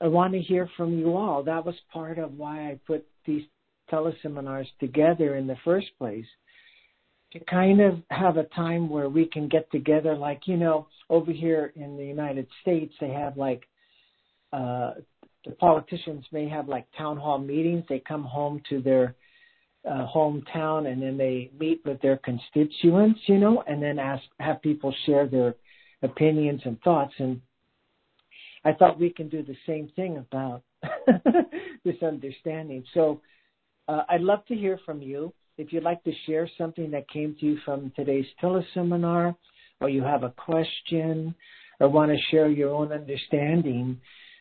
I 0.00 0.08
want 0.08 0.32
to 0.34 0.40
hear 0.40 0.68
from 0.76 0.98
you 0.98 1.16
all. 1.16 1.42
That 1.42 1.64
was 1.64 1.74
part 1.92 2.18
of 2.18 2.36
why 2.36 2.70
I 2.70 2.80
put 2.86 3.06
these 3.26 3.44
teleseminars 3.90 4.66
together 4.78 5.36
in 5.36 5.46
the 5.46 5.56
first 5.64 5.88
place 5.98 6.26
to 7.32 7.40
kind 7.40 7.80
of 7.80 7.98
have 8.10 8.36
a 8.36 8.44
time 8.44 8.88
where 8.88 9.08
we 9.08 9.26
can 9.26 9.48
get 9.48 9.70
together 9.70 10.16
like 10.16 10.42
you 10.46 10.56
know 10.56 10.86
over 11.08 11.32
here 11.32 11.72
in 11.76 11.96
the 11.96 12.04
united 12.04 12.46
states 12.62 12.94
they 13.00 13.10
have 13.10 13.36
like 13.36 13.62
uh 14.52 14.92
the 15.44 15.52
politicians 15.52 16.24
may 16.32 16.48
have 16.48 16.68
like 16.68 16.86
town 16.96 17.16
hall 17.16 17.38
meetings. 17.38 17.84
They 17.88 18.00
come 18.00 18.24
home 18.24 18.60
to 18.68 18.80
their 18.80 19.14
uh, 19.88 20.06
hometown 20.14 20.92
and 20.92 21.00
then 21.00 21.16
they 21.16 21.50
meet 21.58 21.80
with 21.86 21.98
their 22.02 22.18
constituents 22.18 23.18
you 23.24 23.38
know 23.38 23.64
and 23.66 23.82
then 23.82 23.98
ask 23.98 24.22
have 24.38 24.60
people 24.60 24.94
share 25.06 25.26
their 25.26 25.54
opinions 26.02 26.60
and 26.64 26.80
thoughts. 26.82 27.14
And 27.18 27.40
i 28.64 28.72
thought 28.72 29.00
we 29.00 29.10
can 29.10 29.28
do 29.28 29.42
the 29.42 29.56
same 29.66 29.90
thing 29.96 30.18
about 30.18 30.62
this 31.84 31.96
understanding. 32.02 32.84
So 32.94 33.20
uh, 33.88 34.02
I'd 34.08 34.20
love 34.20 34.44
to 34.46 34.54
hear 34.54 34.78
from 34.84 35.02
you. 35.02 35.32
If 35.58 35.72
you'd 35.72 35.82
like 35.82 36.02
to 36.04 36.12
share 36.26 36.48
something 36.56 36.90
that 36.92 37.08
came 37.08 37.36
to 37.40 37.46
you 37.46 37.58
from 37.64 37.92
today's 37.96 38.26
teleseminar, 38.42 39.34
or 39.80 39.88
you 39.88 40.02
have 40.02 40.22
a 40.22 40.30
question, 40.30 41.34
or 41.80 41.88
want 41.88 42.10
to 42.10 42.18
share 42.30 42.48
your 42.48 42.70
own 42.70 42.92
understanding, 42.92 44.00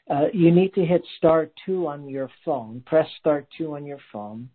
uh, 0.10 0.26
you 0.34 0.52
need 0.52 0.74
to 0.74 0.86
hit 0.86 1.04
star 1.18 1.50
two 1.66 1.88
on 1.88 2.10
your 2.10 2.30
phone. 2.44 2.82
Press 2.86 3.08
star 3.20 3.46
two 3.58 3.76
on 3.76 3.86
your 3.86 4.00
phone, 4.12 4.50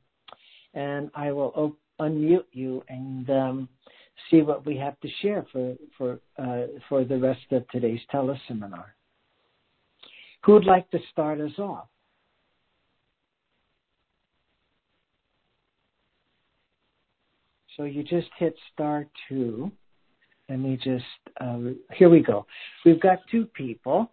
and 0.75 1.11
I 1.15 1.33
will 1.33 1.53
op- 1.55 1.79
unmute 2.01 2.47
you 2.53 2.83
and 2.89 3.29
um, 3.31 3.69
see 4.31 4.43
what 4.43 4.67
we 4.67 4.77
have 4.77 4.99
to 5.01 5.09
share 5.23 5.47
for 5.53 5.77
for 5.97 6.21
uh, 6.39 6.67
for 6.89 7.05
the 7.05 7.19
rest 7.19 7.53
of 7.53 7.69
today's 7.69 8.01
teleseminar. 8.13 8.87
Who 10.45 10.53
would 10.53 10.67
like 10.67 10.91
to 10.91 10.99
start 11.11 11.41
us 11.41 11.59
off? 11.59 11.89
So 17.77 17.85
you 17.85 18.03
just 18.03 18.29
hit 18.39 18.55
star 18.73 19.07
two. 19.29 19.71
Let 20.49 20.59
me 20.59 20.77
just, 20.77 21.05
uh, 21.41 21.59
here 21.95 22.11
we 22.11 22.21
go. 22.21 22.47
We've 22.85 23.01
got 23.01 23.19
two 23.31 23.47
people. 23.47 24.13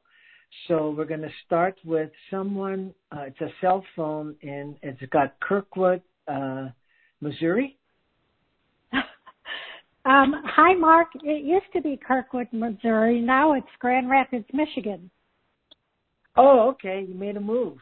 So 0.68 0.94
we're 0.96 1.06
going 1.06 1.22
to 1.22 1.32
start 1.46 1.78
with 1.86 2.10
someone, 2.30 2.94
uh, 3.12 3.22
it's 3.28 3.42
a 3.42 3.50
cell 3.62 3.84
phone 3.96 4.36
and 4.42 4.76
it's 4.82 5.02
got 5.12 5.40
Kirkwood, 5.40 6.02
uh, 6.28 6.70
Missouri. 7.22 7.78
um, 8.94 10.42
hi, 10.46 10.74
Mark. 10.74 11.08
It 11.24 11.46
used 11.46 11.72
to 11.74 11.82
be 11.82 11.98
Kirkwood, 12.06 12.48
Missouri. 12.52 13.22
Now 13.22 13.54
it's 13.54 13.68
Grand 13.80 14.10
Rapids, 14.10 14.46
Michigan. 14.54 15.10
Oh, 16.36 16.70
okay. 16.70 17.06
You 17.08 17.16
made 17.16 17.38
a 17.38 17.42
move. 17.42 17.78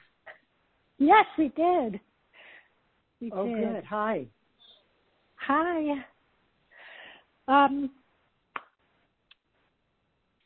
Yes, 1.00 1.26
we 1.38 1.50
did. 1.50 2.00
We 3.20 3.32
oh, 3.34 3.46
did. 3.46 3.74
good. 3.74 3.84
Hi. 3.86 4.26
Hi. 5.36 6.06
Um, 7.48 7.90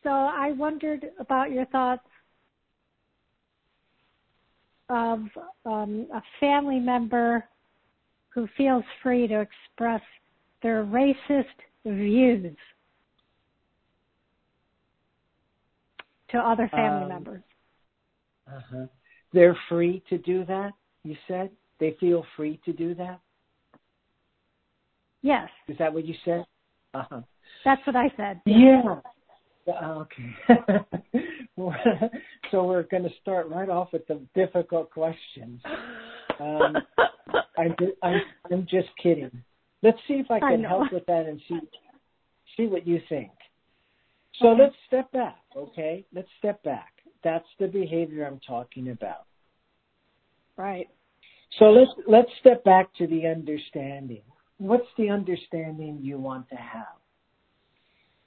so 0.04 0.10
I 0.10 0.52
wondered 0.52 1.12
about 1.20 1.52
your 1.52 1.66
thoughts 1.66 2.04
of 4.89 5.19
um, 5.65 6.08
a 6.13 6.22
family 6.39 6.80
member 6.80 7.46
who 8.30 8.48
feels 8.58 8.84
free 9.02 9.28
to 9.28 9.41
express 9.41 10.02
their 10.62 10.84
racist 10.86 11.46
views 11.86 12.56
to 16.30 16.38
other 16.38 16.67
family 16.69 17.04
um, 17.04 17.10
members. 17.10 17.43
Uh-huh. 18.48 18.86
They're 19.34 19.58
free 19.69 20.04
to 20.10 20.17
do 20.17 20.46
that, 20.46 20.72
you 21.04 21.15
said? 21.28 21.52
They 21.80 21.96
feel 22.00 22.26
free 22.36 22.60
to 22.65 22.74
do 22.74 22.96
that? 22.96 23.19
Yes. 25.22 25.50
Is 25.67 25.78
that 25.78 25.93
what 25.93 26.06
you 26.06 26.15
said? 26.26 26.46
Uh-huh. 26.93 27.22
That's 27.65 27.86
what 27.86 27.96
I 27.96 28.12
said. 28.17 28.41
Yeah. 28.46 29.00
Okay. 29.67 30.36
so 32.52 32.63
we're 32.63 32.84
going 32.84 33.04
to 33.04 33.10
start 33.22 33.48
right 33.50 33.70
off 33.70 33.89
with 33.94 34.06
the 34.08 34.20
difficult 34.34 34.89
questions. 34.89 35.62
Um, 36.39 36.78
I'm, 37.58 37.76
I'm, 38.02 38.22
I'm 38.52 38.68
just 38.70 38.89
kidding. 39.02 39.32
Let's 39.84 40.00
see 40.08 40.16
if 40.16 40.32
I 40.32 40.39
can 40.39 40.66
I 40.66 40.70
help 40.70 40.92
with 40.92 41.06
that 41.06 41.26
and 41.28 41.39
see 41.48 41.60
see 42.58 42.68
what 42.68 42.88
you 42.88 43.02
think. 43.10 43.32
So 44.39 44.50
okay. 44.50 44.63
let's 44.63 44.76
step 44.88 45.12
back, 45.12 45.39
okay? 45.56 46.06
Let's 46.13 46.28
step 46.39 46.63
back. 46.63 46.94
That's 47.24 47.48
the 47.60 47.68
behavior 47.68 48.26
I'm 48.26 48.39
talking 48.48 48.89
about. 48.89 49.26
Right. 50.58 50.88
So 51.60 51.66
let's 51.66 51.92
let's 52.08 52.30
step 52.39 52.63
back 52.63 52.94
to 52.96 53.08
the 53.08 53.28
understanding. 53.28 54.24
What's 54.58 54.88
the 54.98 55.10
understanding 55.10 56.00
you 56.02 56.18
want 56.18 56.50
to 56.50 56.56
have? 56.56 56.98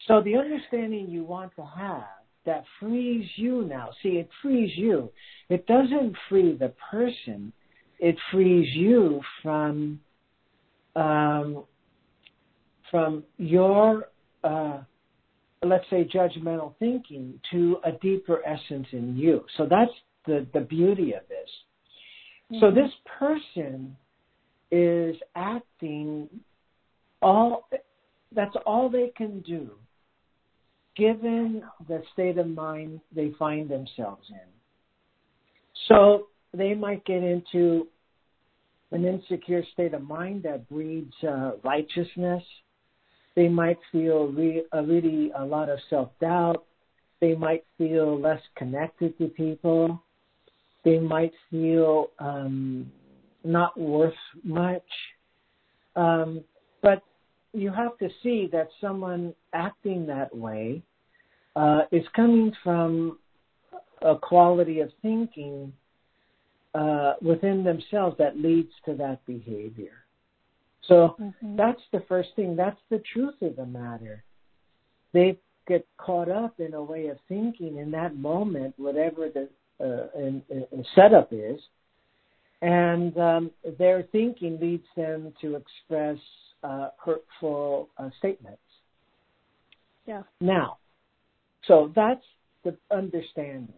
So 0.06 0.20
the 0.22 0.36
understanding 0.36 1.08
you 1.08 1.24
want 1.24 1.54
to 1.56 1.64
have 1.64 2.04
that 2.46 2.64
frees 2.80 3.28
you 3.36 3.64
now. 3.64 3.90
See, 4.02 4.10
it 4.10 4.28
frees 4.40 4.70
you. 4.76 5.10
It 5.48 5.66
doesn't 5.66 6.16
free 6.28 6.56
the 6.56 6.72
person. 6.90 7.52
It 7.98 8.16
frees 8.30 8.68
you 8.74 9.20
from 9.42 10.00
um, 10.94 11.64
from 12.90 13.24
your 13.36 14.08
uh, 14.42 14.78
let's 15.62 15.84
say 15.90 16.08
judgmental 16.12 16.74
thinking 16.78 17.38
to 17.52 17.78
a 17.84 17.92
deeper 17.92 18.40
essence 18.46 18.86
in 18.92 19.16
you. 19.16 19.44
So 19.56 19.66
that's 19.68 19.92
the 20.26 20.46
the 20.54 20.60
beauty 20.60 21.12
of 21.12 21.22
this. 21.28 21.50
Mm-hmm. 22.52 22.60
So 22.60 22.70
this 22.70 22.90
person 23.18 23.96
is 24.70 25.16
acting 25.34 26.28
all 27.22 27.68
that's 28.34 28.54
all 28.64 28.88
they 28.88 29.12
can 29.16 29.40
do 29.40 29.70
given 30.96 31.62
the 31.88 32.02
state 32.12 32.38
of 32.38 32.48
mind 32.48 33.00
they 33.14 33.32
find 33.38 33.68
themselves 33.68 34.26
in. 34.30 34.48
So 35.88 36.28
they 36.54 36.74
might 36.74 37.04
get 37.04 37.22
into 37.22 37.86
an 38.92 39.04
insecure 39.04 39.62
state 39.72 39.94
of 39.94 40.02
mind 40.02 40.42
that 40.44 40.68
breeds 40.68 41.12
uh, 41.28 41.52
righteousness. 41.62 42.42
They 43.34 43.48
might 43.48 43.78
feel 43.92 44.28
re- 44.28 44.64
really 44.72 45.30
a 45.36 45.44
lot 45.44 45.68
of 45.68 45.78
self 45.90 46.10
doubt. 46.20 46.64
They 47.20 47.34
might 47.34 47.64
feel 47.78 48.18
less 48.18 48.40
connected 48.56 49.16
to 49.18 49.26
people. 49.28 50.02
They 50.84 50.98
might 50.98 51.32
feel 51.50 52.10
um, 52.18 52.90
not 53.44 53.78
worth 53.78 54.14
much. 54.44 54.82
Um, 55.96 56.44
but 56.82 57.02
you 57.56 57.70
have 57.70 57.96
to 57.98 58.08
see 58.22 58.48
that 58.52 58.68
someone 58.80 59.34
acting 59.52 60.06
that 60.06 60.34
way 60.36 60.82
uh, 61.54 61.80
is 61.90 62.04
coming 62.14 62.52
from 62.62 63.18
a 64.02 64.14
quality 64.14 64.80
of 64.80 64.90
thinking 65.00 65.72
uh, 66.74 67.14
within 67.22 67.64
themselves 67.64 68.16
that 68.18 68.38
leads 68.38 68.72
to 68.84 68.94
that 68.94 69.24
behavior. 69.26 70.04
So 70.86 71.16
mm-hmm. 71.18 71.56
that's 71.56 71.80
the 71.92 72.04
first 72.08 72.28
thing. 72.36 72.54
That's 72.54 72.80
the 72.90 73.02
truth 73.12 73.40
of 73.40 73.56
the 73.56 73.66
matter. 73.66 74.22
They 75.12 75.38
get 75.66 75.86
caught 75.96 76.28
up 76.28 76.60
in 76.60 76.74
a 76.74 76.82
way 76.82 77.08
of 77.08 77.16
thinking 77.28 77.78
in 77.78 77.90
that 77.92 78.16
moment, 78.16 78.74
whatever 78.76 79.28
the 79.28 79.48
uh, 79.78 80.18
in, 80.18 80.42
in 80.50 80.84
setup 80.94 81.28
is, 81.32 81.60
and 82.62 83.16
um, 83.18 83.50
their 83.78 84.04
thinking 84.12 84.58
leads 84.60 84.86
them 84.96 85.32
to 85.40 85.56
express 85.56 86.16
uh, 86.62 86.88
hurtful 87.04 87.88
uh, 87.98 88.10
statements. 88.18 88.60
Yeah. 90.06 90.22
Now, 90.40 90.78
so 91.66 91.92
that's 91.94 92.24
the 92.64 92.76
understanding. 92.90 93.72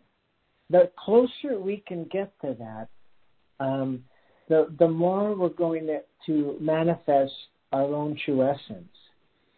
The 0.71 0.91
closer 1.03 1.59
we 1.59 1.83
can 1.87 2.05
get 2.05 2.33
to 2.43 2.55
that, 2.59 2.89
um, 3.65 4.05
the 4.49 4.69
the 4.79 4.89
more 4.89 5.35
we're 5.35 5.49
going 5.49 5.87
to, 5.87 6.01
to 6.27 6.57
manifest 6.61 7.33
our 7.73 7.85
own 7.85 8.19
true 8.25 8.43
essence. 8.43 8.89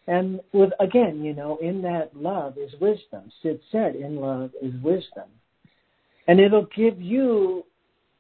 And 0.07 0.41
with 0.53 0.71
again, 0.81 1.23
you 1.23 1.35
know, 1.35 1.59
in 1.61 1.83
that 1.83 2.17
love 2.17 2.59
is 2.59 2.73
wisdom. 2.81 3.31
Syd 3.43 3.61
said, 3.71 3.97
"In 3.97 4.17
love 4.17 4.51
is 4.63 4.73
wisdom," 4.83 5.29
and 6.27 6.41
it'll 6.41 6.69
give 6.77 7.01
you 7.01 7.65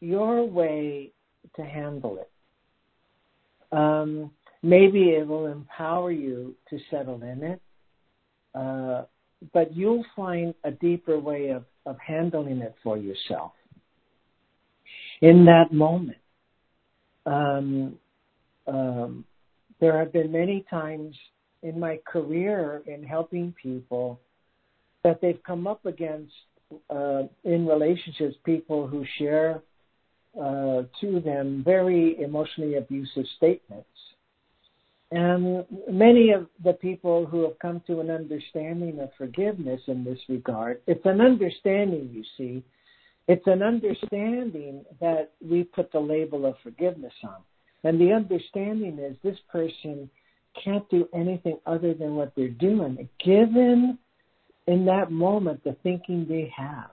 your 0.00 0.44
way 0.44 1.12
to 1.56 1.62
handle 1.62 2.18
it. 2.18 2.30
Um, 3.76 4.30
maybe 4.62 5.10
it 5.10 5.26
will 5.26 5.46
empower 5.46 6.10
you 6.10 6.54
to 6.68 6.78
settle 6.90 7.22
in 7.22 7.42
it, 7.42 7.60
uh, 8.54 9.04
but 9.52 9.74
you'll 9.74 10.04
find 10.14 10.54
a 10.64 10.70
deeper 10.70 11.18
way 11.18 11.48
of, 11.48 11.64
of 11.86 11.96
handling 11.98 12.58
it 12.58 12.74
for 12.82 12.98
yourself 12.98 13.52
in 15.22 15.44
that 15.46 15.72
moment. 15.72 16.18
Um, 17.26 17.98
um, 18.66 19.24
there 19.80 19.98
have 19.98 20.12
been 20.12 20.32
many 20.32 20.64
times 20.68 21.14
in 21.62 21.78
my 21.78 21.98
career 22.06 22.82
in 22.86 23.02
helping 23.02 23.54
people 23.60 24.20
that 25.04 25.20
they've 25.20 25.42
come 25.46 25.66
up 25.66 25.84
against 25.86 26.32
uh, 26.88 27.22
in 27.44 27.66
relationships 27.66 28.36
people 28.44 28.86
who 28.86 29.04
share 29.18 29.62
uh, 30.40 30.82
to 31.00 31.20
them 31.20 31.62
very 31.64 32.22
emotionally 32.22 32.76
abusive 32.76 33.24
statements. 33.36 33.88
And 35.12 35.64
many 35.90 36.30
of 36.30 36.46
the 36.62 36.74
people 36.74 37.26
who 37.26 37.42
have 37.42 37.58
come 37.58 37.82
to 37.88 38.00
an 38.00 38.10
understanding 38.10 39.00
of 39.00 39.10
forgiveness 39.18 39.80
in 39.88 40.04
this 40.04 40.18
regard, 40.28 40.80
it's 40.86 41.04
an 41.04 41.20
understanding, 41.20 42.10
you 42.12 42.24
see. 42.38 42.62
It's 43.26 43.46
an 43.46 43.62
understanding 43.62 44.84
that 45.00 45.32
we 45.40 45.64
put 45.64 45.90
the 45.92 46.00
label 46.00 46.46
of 46.46 46.54
forgiveness 46.62 47.12
on. 47.24 47.36
And 47.82 48.00
the 48.00 48.12
understanding 48.12 48.98
is 48.98 49.16
this 49.22 49.38
person 49.50 50.08
can't 50.64 50.88
do 50.90 51.08
anything 51.14 51.58
other 51.66 51.94
than 51.94 52.14
what 52.14 52.32
they're 52.36 52.48
doing, 52.48 53.08
given 53.24 53.98
in 54.66 54.84
that 54.84 55.10
moment 55.10 55.62
the 55.64 55.76
thinking 55.82 56.26
they 56.28 56.52
have. 56.56 56.90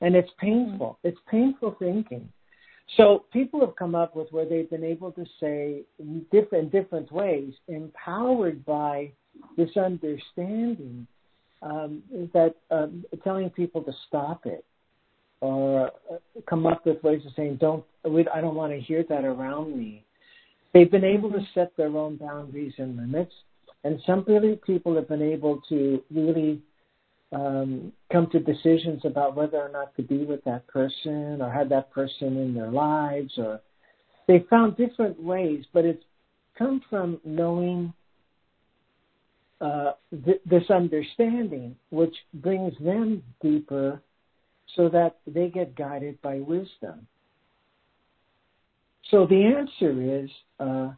And 0.00 0.14
it's 0.14 0.30
painful. 0.38 0.98
It's 1.02 1.18
painful 1.30 1.76
thinking. 1.78 2.28
So 2.96 3.24
people 3.32 3.60
have 3.60 3.74
come 3.76 3.94
up 3.94 4.14
with 4.14 4.28
where 4.30 4.48
they've 4.48 4.68
been 4.68 4.84
able 4.84 5.10
to 5.12 5.24
say 5.40 5.82
in 5.98 6.24
different 6.30 6.70
different 6.70 7.10
ways, 7.10 7.52
empowered 7.68 8.64
by 8.64 9.10
this 9.56 9.70
understanding, 9.76 11.06
um, 11.62 12.02
that 12.32 12.54
um, 12.70 13.04
telling 13.24 13.50
people 13.50 13.82
to 13.82 13.92
stop 14.06 14.46
it 14.46 14.64
or 15.40 15.88
uh, 16.10 16.16
come 16.48 16.66
up 16.66 16.86
with 16.86 17.02
ways 17.02 17.22
of 17.26 17.32
saying, 17.34 17.56
"Don't, 17.60 17.84
I 18.04 18.40
don't 18.40 18.54
want 18.54 18.72
to 18.72 18.80
hear 18.80 19.04
that 19.08 19.24
around 19.24 19.76
me." 19.76 20.04
They've 20.72 20.90
been 20.90 21.04
able 21.04 21.30
to 21.30 21.40
set 21.54 21.76
their 21.76 21.96
own 21.96 22.16
boundaries 22.16 22.74
and 22.78 22.96
limits, 22.96 23.32
and 23.82 24.00
some 24.06 24.24
people 24.66 24.94
have 24.94 25.08
been 25.08 25.22
able 25.22 25.60
to 25.68 26.02
really 26.14 26.60
um, 27.34 27.92
come 28.12 28.28
to 28.30 28.38
decisions 28.38 29.02
about 29.04 29.34
whether 29.34 29.58
or 29.58 29.68
not 29.68 29.94
to 29.96 30.02
be 30.02 30.24
with 30.24 30.42
that 30.44 30.66
person 30.68 31.42
or 31.42 31.50
have 31.50 31.68
that 31.70 31.90
person 31.90 32.36
in 32.36 32.54
their 32.54 32.70
lives, 32.70 33.32
or 33.36 33.60
they 34.28 34.44
found 34.48 34.76
different 34.76 35.20
ways, 35.22 35.64
but 35.72 35.84
it's 35.84 36.04
come 36.56 36.80
from 36.88 37.20
knowing 37.24 37.92
uh, 39.60 39.92
th- 40.24 40.40
this 40.46 40.70
understanding, 40.70 41.74
which 41.90 42.14
brings 42.34 42.72
them 42.78 43.22
deeper 43.42 44.00
so 44.76 44.88
that 44.88 45.16
they 45.26 45.48
get 45.48 45.74
guided 45.74 46.20
by 46.22 46.36
wisdom. 46.36 47.06
So 49.10 49.26
the 49.26 49.44
answer 49.44 50.22
is 50.22 50.30
uh, 50.60 50.90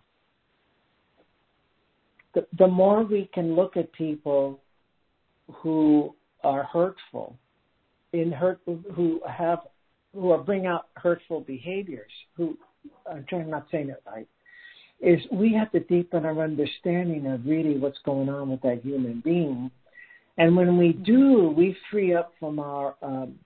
the, 2.34 2.46
the 2.58 2.66
more 2.66 3.02
we 3.02 3.28
can 3.32 3.54
look 3.54 3.76
at 3.76 3.92
people 3.92 4.60
who 5.52 6.14
are 6.44 6.64
hurtful, 6.64 7.36
in 8.12 8.32
hurt, 8.32 8.60
who 8.66 9.20
have, 9.28 9.60
who 10.14 10.30
are 10.30 10.38
bring 10.38 10.66
out 10.66 10.88
hurtful 10.94 11.40
behaviors, 11.40 12.10
who 12.36 12.56
I'm 13.10 13.24
trying 13.28 13.50
not 13.50 13.66
saying 13.70 13.90
it 13.90 14.02
right, 14.06 14.28
is 15.00 15.20
we 15.30 15.52
have 15.54 15.70
to 15.72 15.80
deepen 15.80 16.24
our 16.24 16.42
understanding 16.42 17.26
of 17.26 17.44
really 17.44 17.78
what's 17.78 17.98
going 18.04 18.28
on 18.28 18.50
with 18.50 18.62
that 18.62 18.80
human 18.82 19.20
being. 19.20 19.70
And 20.38 20.56
when 20.56 20.78
we 20.78 20.92
do, 20.92 21.54
we 21.56 21.76
free 21.90 22.14
up 22.14 22.32
from 22.38 22.58
our 22.58 22.94
um, 23.02 23.38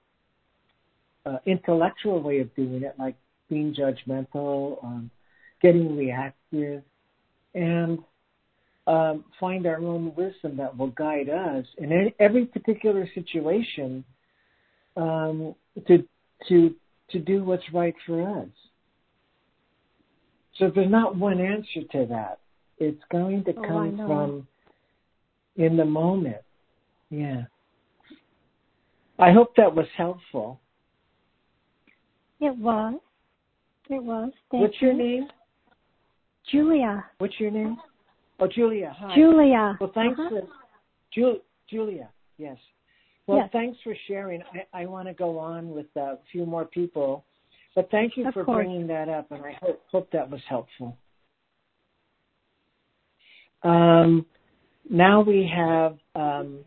uh, 1.24 1.38
intellectual 1.46 2.20
way 2.20 2.40
of 2.40 2.54
doing 2.54 2.82
it, 2.82 2.94
like 2.98 3.16
being 3.48 3.74
judgmental, 3.74 4.82
um, 4.84 5.10
getting 5.62 5.96
reactive, 5.96 6.82
and 7.54 7.98
um, 8.86 9.24
find 9.38 9.66
our 9.66 9.78
own 9.78 10.14
wisdom 10.16 10.56
that 10.56 10.76
will 10.76 10.88
guide 10.88 11.28
us 11.28 11.64
in 11.78 11.92
any, 11.92 12.14
every 12.18 12.46
particular 12.46 13.08
situation 13.14 14.04
um, 14.96 15.54
to 15.86 16.04
to 16.48 16.74
to 17.10 17.18
do 17.18 17.44
what's 17.44 17.62
right 17.72 17.94
for 18.06 18.40
us. 18.40 18.48
So 20.58 20.70
there's 20.74 20.90
not 20.90 21.16
one 21.16 21.40
answer 21.40 21.82
to 21.92 22.06
that. 22.06 22.38
It's 22.78 23.02
going 23.10 23.44
to 23.44 23.54
oh, 23.56 23.62
come 23.66 23.96
from 23.96 24.48
in 25.56 25.76
the 25.76 25.84
moment. 25.84 26.42
Yeah. 27.10 27.42
I 29.18 29.32
hope 29.32 29.54
that 29.56 29.74
was 29.74 29.86
helpful. 29.96 30.60
It 32.40 32.56
was. 32.56 32.94
It 33.90 34.02
was. 34.02 34.30
Thank 34.50 34.62
What's 34.62 34.74
you. 34.80 34.88
your 34.88 34.96
name? 34.96 35.28
Julia. 36.50 37.04
What's 37.18 37.38
your 37.38 37.50
name? 37.50 37.76
Oh, 38.40 38.46
Julia. 38.46 38.96
Hi. 38.98 39.14
Julia. 39.14 39.76
Well, 39.80 39.92
thanks 39.94 40.18
uh-huh. 40.18 40.30
for 40.30 40.48
Ju- 41.14 41.40
Julia. 41.68 42.08
Yes. 42.38 42.56
Well, 43.26 43.38
yes. 43.38 43.50
thanks 43.52 43.78
for 43.84 43.94
sharing. 44.08 44.42
I, 44.74 44.82
I 44.82 44.86
want 44.86 45.08
to 45.08 45.14
go 45.14 45.38
on 45.38 45.70
with 45.70 45.86
a 45.96 46.18
few 46.32 46.46
more 46.46 46.64
people, 46.64 47.24
but 47.74 47.90
thank 47.90 48.16
you 48.16 48.26
of 48.26 48.34
for 48.34 48.44
course. 48.44 48.64
bringing 48.64 48.86
that 48.88 49.08
up, 49.08 49.30
and 49.30 49.44
I 49.44 49.56
hope, 49.60 49.82
hope 49.90 50.10
that 50.12 50.28
was 50.28 50.40
helpful. 50.48 50.96
Um, 53.62 54.24
now 54.88 55.20
we 55.20 55.50
have 55.54 55.98
um, 56.14 56.60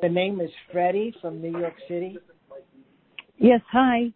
the 0.00 0.08
name 0.08 0.40
is 0.40 0.50
Freddie 0.72 1.14
from 1.20 1.42
New 1.42 1.56
York 1.56 1.74
City. 1.86 2.16
Yes, 3.36 3.60
hi. 3.70 4.12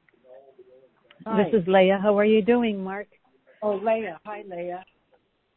Hi. 1.27 1.45
This 1.45 1.63
is 1.63 1.69
Leah. 1.69 1.99
How 2.03 2.19
are 2.19 2.25
you 2.25 2.43
doing, 2.43 2.83
Mark? 2.83 3.07
Oh, 3.63 3.77
Leah. 3.77 4.19
Hi, 4.25 4.43
Leah. 4.49 4.85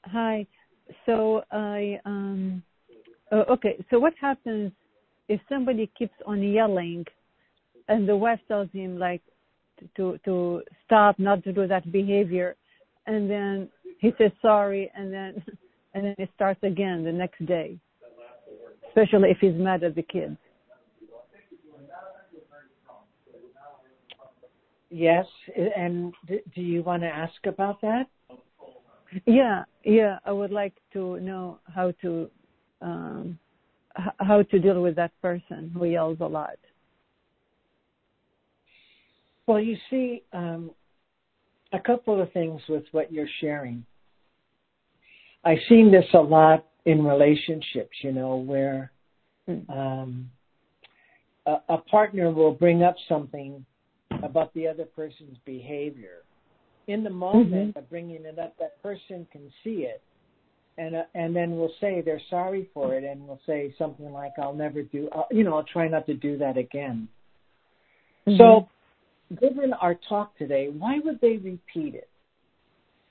Hi. 0.06 0.46
So 1.06 1.44
I 1.52 2.00
um 2.06 2.64
uh, 3.32 3.44
okay, 3.50 3.84
so 3.90 4.00
what 4.00 4.14
happens 4.20 4.72
if 5.28 5.42
somebody 5.50 5.92
keeps 5.98 6.14
on 6.26 6.42
yelling 6.42 7.06
and 7.90 8.08
the 8.08 8.16
wife 8.16 8.40
tells 8.48 8.70
him 8.72 8.98
like 8.98 9.22
to 9.96 10.18
to 10.26 10.62
stop, 10.86 11.20
not 11.20 11.44
to 11.44 11.54
do 11.54 11.68
that 11.68 11.92
behavior 11.92 12.56
and 13.06 13.30
then 13.30 13.70
he 14.00 14.12
says 14.18 14.32
sorry 14.42 14.92
and 14.96 15.12
then 15.12 15.44
and 15.94 16.06
then 16.06 16.16
it 16.18 16.30
starts 16.36 16.62
again 16.64 17.04
the 17.04 17.12
next 17.12 17.46
day. 17.46 17.78
Especially 18.90 19.30
if 19.30 19.38
he's 19.40 19.54
mad 19.56 19.84
at 19.84 19.96
the 19.96 20.02
kids. 20.02 20.38
Yes, 24.90 25.26
and 25.76 26.14
do 26.56 26.62
you 26.62 26.82
want 26.82 27.04
to 27.04 27.08
ask 27.08 27.36
about 27.46 27.82
that? 27.82 28.08
Yeah, 29.26 29.64
yeah. 29.84 30.20
I 30.26 30.32
would 30.32 30.52
like 30.52 30.74
to 30.94 31.20
know 31.20 31.60
how 31.74 31.92
to 32.02 32.30
um, 32.82 33.40
h- 33.98 34.14
how 34.20 34.44
to 34.44 34.60
deal 34.60 34.82
with 34.82 34.96
that 34.96 35.12
person 35.22 35.72
who 35.74 35.86
yells 35.86 36.18
a 36.22 36.26
lot. 36.26 36.58
Well, 39.48 39.60
you 39.60 39.78
see, 39.90 40.24
um, 40.34 40.72
a 41.74 41.80
couple 41.80 42.22
of 42.22 42.32
things 42.34 42.62
with 42.68 42.84
what 42.92 43.12
you're 43.12 43.30
sharing. 43.40 43.86
I've 45.44 45.60
seen 45.70 45.92
this 45.92 46.06
a 46.14 46.20
lot 46.20 46.66
in 46.86 47.04
relationships, 47.04 47.96
you 48.02 48.12
know, 48.12 48.38
where 48.38 48.92
um, 49.70 50.30
a, 51.46 51.58
a 51.70 51.78
partner 51.78 52.32
will 52.32 52.52
bring 52.52 52.84
up 52.84 52.96
something 53.08 53.66
about 54.24 54.54
the 54.54 54.68
other 54.68 54.86
person's 54.86 55.38
behavior. 55.46 56.24
In 56.88 57.04
the 57.04 57.10
moment 57.10 57.76
Mhm. 57.76 57.76
of 57.76 57.90
bringing 57.90 58.24
it 58.26 58.40
up, 58.40 58.58
that 58.58 58.82
person 58.82 59.28
can 59.32 59.52
see 59.64 59.86
it, 59.86 60.02
and 60.78 60.96
uh, 60.96 61.06
and 61.14 61.36
then 61.36 61.58
will 61.58 61.74
say 61.82 62.02
they're 62.02 62.22
sorry 62.30 62.66
for 62.74 62.96
it, 62.96 63.04
and 63.04 63.28
we'll 63.28 63.42
say 63.46 63.74
something 63.78 64.12
like, 64.14 64.40
"I'll 64.40 64.54
never 64.54 64.82
do," 64.84 65.10
uh, 65.10 65.26
you 65.30 65.44
know, 65.44 65.56
"I'll 65.56 65.64
try 65.64 65.88
not 65.88 66.06
to 66.06 66.14
do 66.14 66.38
that 66.38 66.58
again." 66.58 67.10
So, 68.38 68.68
given 69.40 69.74
our 69.74 69.96
talk 69.96 70.38
today, 70.38 70.70
why 70.70 71.00
would 71.00 71.20
they 71.22 71.38
repeat 71.38 71.96
it? 71.96 72.10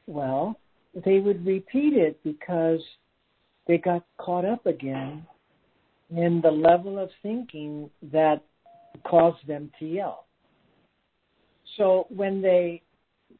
Well, 0.07 0.59
they 0.95 1.21
would 1.21 1.45
repeat 1.45 1.95
it 1.95 2.23
because 2.23 2.81
they 3.67 3.79
got 3.79 4.05
caught 4.19 4.45
up 4.45 4.67
again 4.67 5.27
in 6.11 6.41
the 6.41 6.51
level 6.51 6.99
of 6.99 7.11
thinking 7.23 7.91
that 8.13 8.43
caused 9.05 9.47
them 9.47 9.71
to 9.79 9.87
yell. 9.87 10.27
So 11.77 12.07
when 12.09 12.41
they, 12.41 12.83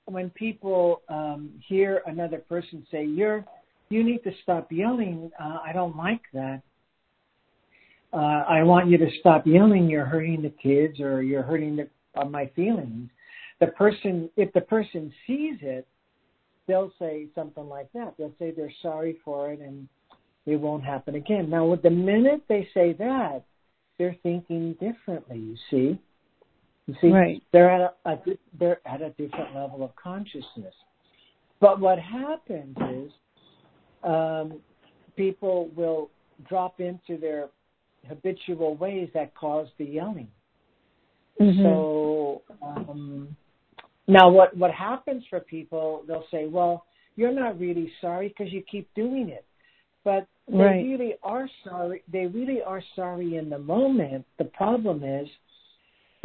when 0.07 0.31
people 0.31 1.03
um, 1.09 1.51
hear 1.67 2.03
another 2.07 2.39
person 2.39 2.87
say, 2.91 3.05
"You're, 3.05 3.45
you 3.91 4.03
need 4.03 4.23
to 4.25 4.33
stop 4.43 4.73
yelling," 4.73 5.31
uh, 5.41 5.59
I 5.65 5.73
don't 5.73 5.97
like 5.97 6.23
that. 6.33 6.63
Uh, 8.13 8.45
I 8.49 8.63
want 8.63 8.89
you 8.89 8.99
to 8.99 9.09
stop 9.21 9.47
yelling. 9.47 9.89
You're 9.89 10.07
hurting 10.07 10.43
the 10.43 10.51
kids, 10.51 11.01
or 11.01 11.23
you're 11.23 11.43
hurting 11.43 11.77
the, 11.77 11.89
uh, 12.15 12.25
my 12.25 12.47
feelings. 12.57 13.11
The 13.61 13.69
person, 13.69 14.31
if 14.37 14.53
the 14.53 14.61
person 14.61 15.13
sees 15.27 15.59
it, 15.63 15.87
they'll 16.67 16.93
say 16.99 17.29
something 17.35 17.69
like 17.69 17.91
that. 17.93 18.15
They'll 18.19 18.35
say 18.39 18.51
they're 18.51 18.73
sorry 18.83 19.19
for 19.25 19.53
it 19.53 19.61
and 19.61 19.89
it 20.47 20.57
won't 20.57 20.85
happen 20.85 21.15
again. 21.15 21.51
Now, 21.51 21.67
with 21.67 21.83
the 21.83 21.91
minute 21.91 22.43
they 22.49 22.69
say 22.75 22.93
that, 22.95 23.43
they're 23.99 24.17
thinking 24.23 24.75
differently. 24.75 25.39
You 25.39 25.57
see, 25.71 26.01
you 26.87 26.95
see, 27.01 27.11
Right. 27.11 27.43
they're 27.53 27.71
at 27.71 27.81
a, 28.05 28.11
a 28.11 28.39
they're 28.59 28.81
at 28.87 29.03
a 29.03 29.11
different 29.11 29.55
level 29.55 29.83
of 29.83 29.95
consciousness. 29.97 30.75
But 31.61 31.81
what 31.81 31.99
happens 31.99 32.77
is, 32.91 33.13
um, 34.05 34.61
people 35.17 35.69
will 35.75 36.11
drop 36.49 36.81
into 36.81 37.17
their 37.19 37.49
habitual 38.07 38.77
ways 38.77 39.09
that 39.15 39.35
cause 39.35 39.69
the 39.79 39.85
yelling. 39.85 40.29
Mhm. 41.41 41.63
So 41.63 42.43
um, 42.63 43.37
now, 44.07 44.29
what 44.29 44.57
what 44.57 44.71
happens 44.71 45.25
for 45.29 45.41
people? 45.41 46.05
They'll 46.07 46.27
say, 46.31 46.47
"Well, 46.47 46.87
you're 47.17 47.33
not 47.33 47.59
really 47.59 47.93
sorry 48.01 48.29
because 48.29 48.53
you 48.53 48.63
keep 48.63 48.93
doing 48.95 49.29
it," 49.31 49.45
but 50.05 50.27
they 50.49 50.59
Right. 50.59 50.85
really 50.85 51.15
are 51.25 51.49
sorry. 51.65 52.03
They 52.09 52.27
really 52.27 52.63
are 52.63 52.83
sorry 52.95 53.37
in 53.37 53.51
the 53.51 53.59
moment. 53.59 54.25
The 54.39 54.45
problem 54.45 55.03
is 55.03 55.29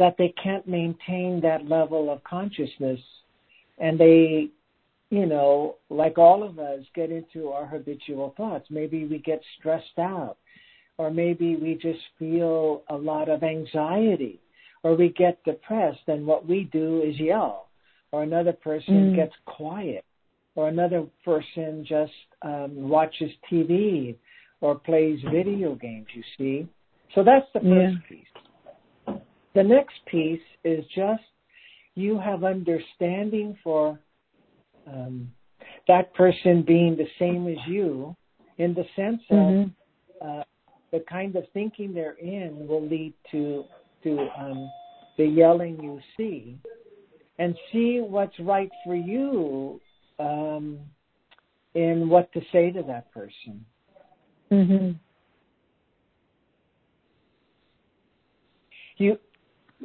that 0.02 0.16
they 0.18 0.34
can't 0.42 0.66
maintain 0.66 1.40
that 1.42 1.68
level 1.68 2.10
of 2.10 2.22
consciousness, 2.24 3.00
and 3.78 3.98
they, 3.98 4.48
you 5.10 5.26
know, 5.26 5.76
like 5.90 6.18
all 6.18 6.42
of 6.42 6.58
us, 6.58 6.80
get 6.94 7.10
into 7.10 7.48
our 7.48 7.66
habitual 7.66 8.34
thoughts. 8.36 8.66
Maybe 8.68 9.06
we 9.06 9.18
get 9.18 9.40
stressed 9.58 9.98
out, 9.98 10.36
or 10.98 11.10
maybe 11.10 11.56
we 11.56 11.74
just 11.74 12.00
feel 12.18 12.82
a 12.90 12.96
lot 12.96 13.28
of 13.28 13.42
anxiety 13.42 14.40
or 14.82 14.96
we 14.96 15.10
get 15.10 15.42
depressed 15.44 16.06
and 16.08 16.26
what 16.26 16.46
we 16.46 16.68
do 16.72 17.02
is 17.02 17.18
yell 17.18 17.68
or 18.10 18.22
another 18.22 18.52
person 18.52 19.10
Mm. 19.10 19.14
gets 19.14 19.34
quiet, 19.46 20.04
or 20.54 20.68
another 20.68 21.06
person 21.24 21.84
just 21.84 22.12
um, 22.42 22.88
watches 22.88 23.30
TV 23.48 24.16
or 24.60 24.74
plays 24.74 25.18
video 25.22 25.74
games. 25.74 26.08
You 26.12 26.24
see, 26.36 26.68
so 27.14 27.22
that's 27.22 27.50
the 27.54 27.60
first 27.60 27.94
Yeah. 27.94 28.08
piece. 28.08 28.32
The 29.54 29.62
next 29.62 29.94
piece 30.06 30.40
is 30.64 30.84
just 30.94 31.22
you 31.94 32.18
have 32.18 32.44
understanding 32.44 33.56
for 33.62 33.98
um, 34.86 35.30
that 35.88 36.12
person 36.14 36.62
being 36.62 36.96
the 36.96 37.08
same 37.18 37.46
as 37.48 37.58
you, 37.66 38.16
in 38.58 38.72
the 38.74 38.86
sense 38.96 39.22
of 39.30 39.36
Mhm. 39.36 39.74
uh, 40.20 40.44
the 40.90 41.00
kind 41.00 41.36
of 41.36 41.48
thinking 41.50 41.92
they're 41.92 42.12
in 42.12 42.66
will 42.66 42.82
lead 42.86 43.12
to 43.30 43.64
to 44.02 44.28
um, 44.36 44.70
the 45.16 45.26
yelling 45.26 45.80
you 45.80 46.00
see, 46.16 46.58
and 47.38 47.56
see 47.70 48.00
what's 48.00 48.38
right 48.40 48.72
for 48.84 48.96
you 48.96 49.80
um, 50.18 50.80
in 51.74 52.08
what 52.08 52.32
to 52.32 52.40
say 52.50 52.70
to 52.70 52.82
that 52.82 53.10
person. 53.12 53.64
Mhm. 54.50 54.98
You 58.96 59.18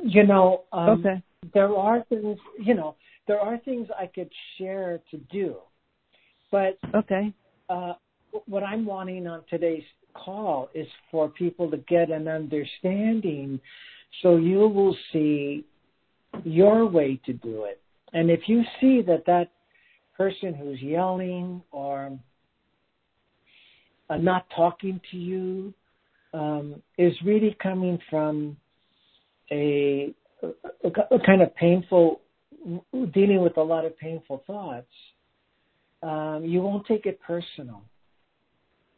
you 0.04 0.24
know 0.24 0.64
um, 0.72 1.06
Okay. 1.06 1.22
there 1.54 1.76
are 1.76 2.04
things 2.10 2.38
you 2.60 2.74
know 2.74 2.95
there 3.28 3.39
are 3.39 3.58
things 3.60 3.88
I 4.00 4.08
could 4.08 4.32
share 4.58 5.02
to 5.12 5.18
do, 5.32 5.58
but 6.52 6.78
Okay. 6.95 7.34
uh, 7.70 7.93
what 8.45 8.64
I'm 8.64 8.86
wanting 8.86 9.28
on 9.28 9.43
today's 9.50 9.84
call 10.14 10.70
is 10.74 10.88
for 11.12 11.30
people 11.30 11.70
to 11.72 11.78
get 11.78 12.10
an 12.10 12.28
understanding 12.28 13.60
so 14.22 14.38
you 14.38 14.60
will 14.60 14.95
see 15.12 15.66
your 16.43 16.86
way 16.88 17.20
to 17.26 17.34
do 17.34 17.64
it. 17.66 17.82
And 18.14 18.30
if 18.32 18.41
you 18.48 18.64
see 18.80 19.02
that 19.04 19.26
that 19.26 19.50
person 20.16 20.54
who's 20.54 20.82
yelling 20.82 21.62
or 21.72 22.18
uh, 24.10 24.18
not 24.18 24.45
talking 24.56 25.00
to 25.12 25.18
you 25.18 25.74
um, 26.34 26.82
is 26.98 27.14
really 27.24 27.56
coming 27.62 28.00
from 28.10 28.58
a, 29.52 30.14
a, 30.43 31.16
a 31.16 31.20
kind 31.26 31.41
of 31.41 31.56
painful, 31.56 32.22
dealing 33.14 33.41
with 33.41 33.58
a 33.58 33.64
lot 33.64 33.86
of 33.86 33.98
painful 33.98 34.43
thoughts, 34.48 34.88
um, 36.04 36.43
you 36.45 36.62
won't 36.62 36.86
take 36.86 37.06
it 37.06 37.20
personal. 37.22 37.82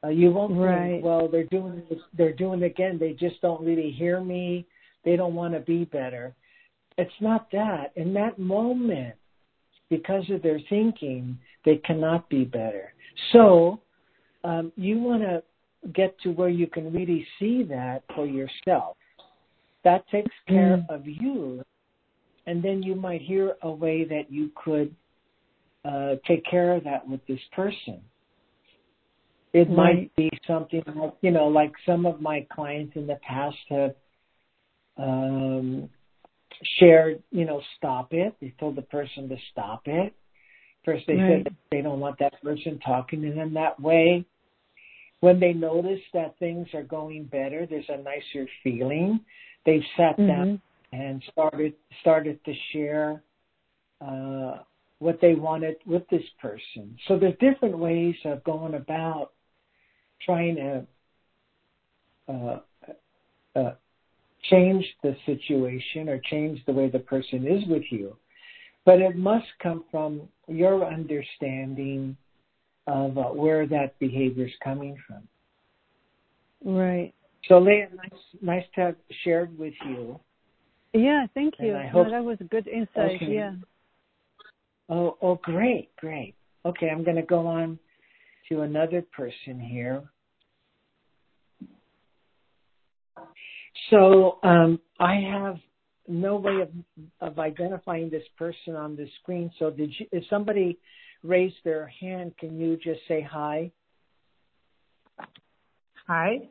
Uh, 0.04 0.10
you 0.10 0.32
won't 0.32 0.58
Right. 0.58 0.94
think, 0.94 1.06
well, 1.06 1.28
they're 1.28 1.44
doing 1.46 1.84
this, 1.90 2.00
they're 2.14 2.34
doing 2.34 2.62
it 2.62 2.66
again. 2.66 2.98
They 2.98 3.14
just 3.14 3.42
don't 3.42 3.62
really 3.64 3.92
hear 3.92 4.22
me. 4.22 4.66
They 5.04 5.16
don't 5.16 5.36
want 5.36 5.54
to 5.54 5.60
be 5.60 5.86
better. 5.86 6.34
It's 6.98 7.12
not 7.22 7.50
that. 7.52 7.92
In 7.96 8.14
that 8.14 8.40
moment, 8.40 9.16
because 9.90 10.30
of 10.30 10.42
their 10.42 10.60
thinking, 10.70 11.38
they 11.66 11.78
cannot 11.78 12.30
be 12.30 12.44
better. 12.44 12.94
So 13.34 13.82
um, 14.44 14.72
you 14.76 15.00
want 15.00 15.24
to 15.24 15.44
get 15.94 16.20
to 16.22 16.30
where 16.32 16.50
you 16.50 16.68
can 16.68 16.92
really 16.94 17.26
see 17.40 17.64
that 17.64 18.04
for 18.16 18.26
yourself. 18.26 18.98
That 19.84 20.08
takes 20.10 20.36
care 20.48 20.78
Mm. 20.78 20.90
of 20.90 21.08
you, 21.08 21.64
and 22.46 22.62
then 22.62 22.84
you 22.84 22.96
might 22.96 23.22
hear 23.22 23.58
a 23.62 23.72
way 23.72 24.04
that 24.06 24.32
you 24.32 24.50
could 24.56 24.96
uh, 25.86 26.16
take 26.26 26.44
care 26.44 26.74
of 26.74 26.84
that 26.84 27.08
with 27.08 27.26
this 27.26 27.40
person. 27.54 28.02
It 29.54 29.70
Right. 29.70 29.96
might 29.96 30.16
be 30.16 30.30
something 30.46 30.84
like, 30.86 31.14
you 31.22 31.32
know, 31.32 31.48
like 31.48 31.72
some 31.86 32.06
of 32.06 32.22
my 32.22 32.42
clients 32.52 32.96
in 32.96 33.08
the 33.08 33.16
past 33.16 33.58
have 33.70 33.96
um, 34.98 35.90
shared, 36.78 37.24
you 37.32 37.46
know, 37.46 37.62
stop 37.78 38.14
it. 38.14 38.36
They 38.42 38.54
told 38.60 38.76
the 38.76 38.82
person 38.84 39.30
to 39.30 39.38
stop 39.52 39.88
it. 39.88 40.14
First, 40.84 41.08
they 41.08 41.18
Right. 41.18 41.44
said 41.44 41.56
they 41.72 41.82
don't 41.82 42.00
want 42.00 42.20
that 42.20 42.42
person 42.42 42.80
talking 42.80 43.22
to 43.22 43.32
them 43.32 43.54
that 43.54 43.80
way. 43.80 44.26
When 45.22 45.40
they 45.40 45.54
notice 45.54 46.02
that 46.14 46.38
things 46.40 46.68
are 46.74 46.84
going 46.84 47.26
better, 47.26 47.66
there's 47.66 47.90
a 47.90 47.98
nicer 47.98 48.48
feeling. 48.64 49.20
They've 49.66 49.86
sat 49.98 50.18
down 50.18 50.48
Mhm. 50.48 50.62
and 50.92 51.24
started 51.24 51.74
started 52.02 52.44
to 52.46 52.54
share 52.72 53.22
uh, 54.02 54.60
what 55.00 55.20
they 55.22 55.36
wanted 55.36 55.78
with 55.86 56.08
this 56.10 56.28
person. 56.42 56.98
So 57.08 57.18
there's 57.18 57.38
different 57.40 57.78
ways 57.78 58.16
of 58.26 58.44
going 58.44 58.76
about 58.76 59.34
trying 60.20 60.56
to 60.56 60.88
uh, 62.28 62.60
uh, 63.56 63.76
change 64.44 64.86
the 65.02 65.16
situation 65.26 66.10
or 66.10 66.20
change 66.20 66.64
the 66.66 66.74
way 66.74 66.88
the 66.90 67.00
person 67.00 67.48
is 67.48 67.66
with 67.68 67.84
you. 67.92 68.16
But 68.86 69.02
it 69.02 69.16
must 69.16 69.48
come 69.60 69.84
from 69.92 70.30
your 70.48 70.86
understanding 70.86 72.16
of 72.88 73.18
uh, 73.18 73.24
where 73.26 73.68
that 73.68 73.98
behavior 74.00 74.46
is 74.46 74.54
coming 74.64 74.98
from. 75.06 75.28
Right. 76.64 77.14
So, 77.48 77.58
Leah, 77.60 77.90
nice, 77.96 78.22
nice 78.42 78.66
to 78.76 78.82
have 78.82 78.96
shared 79.24 79.58
with 79.58 79.74
you. 79.88 80.20
Yeah. 80.94 81.26
Thank 81.34 81.56
And 81.60 81.68
you. 81.68 81.76
I 81.76 81.84
No, 81.86 81.90
hope- 81.90 82.10
that 82.10 82.24
was 82.24 82.38
a 82.42 82.46
good 82.46 82.68
insight. 82.68 83.16
Okay. 83.16 83.34
Yeah. 83.34 83.56
Oh, 84.90 85.18
oh, 85.22 85.36
great, 85.36 85.96
great. 85.98 86.36
Okay, 86.66 86.90
I'm 86.90 87.04
going 87.04 87.16
to 87.16 87.22
go 87.22 87.46
on 87.48 87.80
to 88.50 88.62
another 88.62 89.04
person 89.16 89.60
here. 89.60 90.04
So 93.90 94.40
um, 94.44 94.80
I 95.00 95.16
have 95.16 95.58
no 96.08 96.36
way 96.36 96.62
of 96.62 96.70
of 97.22 97.38
identifying 97.40 98.10
this 98.10 98.24
person 98.38 98.76
on 98.76 98.96
the 98.96 99.08
screen. 99.22 99.52
So 99.60 99.70
did 99.70 99.94
you? 100.00 100.08
If 100.12 100.24
somebody 100.28 100.78
raised 101.24 101.58
their 101.64 101.88
hand, 101.88 102.34
can 102.40 102.60
you 102.60 102.78
just 102.78 103.02
say 103.08 103.22
hi? 103.22 103.72
Hi. 106.08 106.50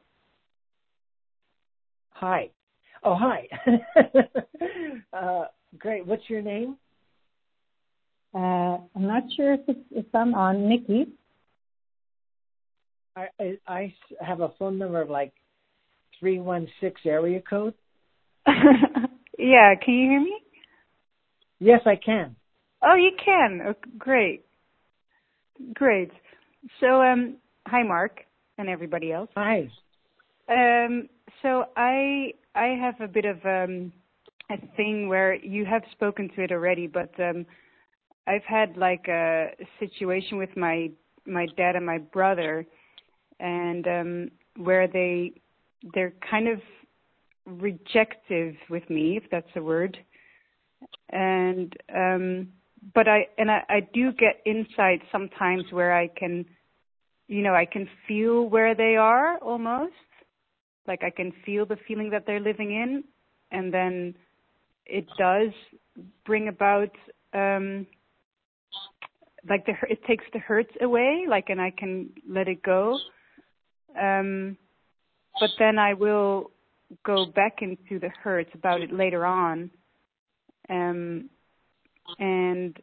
Hi. 2.21 2.51
Oh, 3.05 3.14
hi. 3.16 3.49
uh, 5.12 5.45
great. 5.79 6.07
What's 6.07 6.29
your 6.29 6.43
name? 6.43 6.77
Uh, 8.35 8.79
I'm 8.95 9.07
not 9.07 9.23
sure 9.37 9.55
if 9.55 9.61
it's 9.69 9.81
if 9.93 10.07
I'm 10.14 10.35
on 10.35 10.69
Nikki. 10.69 11.07
I, 13.16 13.29
I 13.41 13.59
I 13.69 13.95
have 14.21 14.41
a 14.41 14.51
phone 14.59 14.79
number 14.79 15.01
of 15.01 15.11
like 15.11 15.33
three 16.19 16.41
one 16.41 16.69
six 16.81 17.01
area 17.07 17.41
code. 17.49 17.75
yeah, 18.47 19.75
can 19.85 19.95
you 19.95 20.11
hear 20.11 20.21
me? 20.21 20.39
Yes, 21.61 21.81
I 21.87 21.97
can. 21.97 22.37
Oh, 22.83 22.95
you 22.97 23.12
can. 23.25 23.61
Oh, 23.69 23.75
great. 23.97 24.45
Great. 25.75 26.11
So, 26.81 27.03
um, 27.03 27.37
hi, 27.66 27.83
Mark, 27.83 28.21
and 28.59 28.69
everybody 28.69 29.12
else. 29.12 29.31
Hi. 29.37 29.69
Um, 30.49 31.09
so 31.43 31.66
I 31.76 32.32
I 32.55 32.66
have 32.80 33.01
a 33.01 33.09
bit 33.09 33.24
of 33.24 33.36
um, 33.45 33.93
a 34.51 34.59
thing 34.76 35.09
where 35.09 35.34
you 35.34 35.64
have 35.64 35.82
spoken 35.93 36.28
to 36.34 36.43
it 36.43 36.53
already, 36.53 36.86
but 36.86 37.11
um, 37.18 37.47
I've 38.26 38.45
had 38.45 38.76
like 38.76 39.07
a 39.09 39.51
situation 39.78 40.39
with 40.39 40.57
my 40.57 40.91
my 41.26 41.47
dad 41.57 41.76
and 41.76 41.84
my 41.84 41.99
brother, 41.99 42.66
and 43.41 43.86
um, 43.86 44.30
where 44.57 44.89
they 44.89 45.32
they're 45.95 46.14
kind 46.28 46.49
of 46.49 46.61
rejective 47.47 48.57
with 48.68 48.89
me, 48.91 49.16
if 49.16 49.24
that's 49.30 49.49
a 49.57 49.62
word, 49.62 49.97
and 51.11 51.72
um, 51.95 52.49
but 52.95 53.09
I 53.09 53.26
and 53.39 53.51
I, 53.51 53.62
I 53.68 53.80
do 53.93 54.12
get 54.12 54.41
insight 54.45 55.03
sometimes 55.12 55.64
where 55.70 55.95
I 55.95 56.09
can, 56.09 56.45
you 57.28 57.43
know, 57.43 57.55
I 57.55 57.64
can 57.64 57.89
feel 58.07 58.49
where 58.49 58.74
they 58.74 58.97
are 58.97 59.39
almost 59.39 59.93
like 60.89 61.05
I 61.05 61.11
can 61.11 61.32
feel 61.45 61.66
the 61.66 61.76
feeling 61.86 62.11
that 62.11 62.24
they're 62.26 62.41
living 62.41 62.72
in, 62.72 63.05
and 63.53 63.72
then 63.72 64.14
it 64.86 65.07
does 65.18 65.53
bring 66.24 66.49
about 66.49 66.91
um 67.34 67.86
like 69.49 69.66
the 69.66 69.74
it 69.89 70.03
takes 70.05 70.24
the 70.32 70.39
hurt 70.39 70.70
away, 70.80 71.26
like 71.28 71.51
and 71.51 71.61
I 71.61 71.70
can 71.70 72.11
let 72.28 72.49
it 72.49 72.62
go. 72.62 72.99
Um, 74.01 74.57
but 75.41 75.51
then 75.59 75.78
I 75.78 75.95
will 75.95 76.51
go 77.05 77.26
back 77.26 77.59
into 77.62 77.99
the 78.01 78.09
hurt 78.09 78.49
about 78.55 78.80
it 78.80 78.93
later 78.93 79.24
on. 79.24 79.70
Um, 80.68 81.30
and 82.18 82.76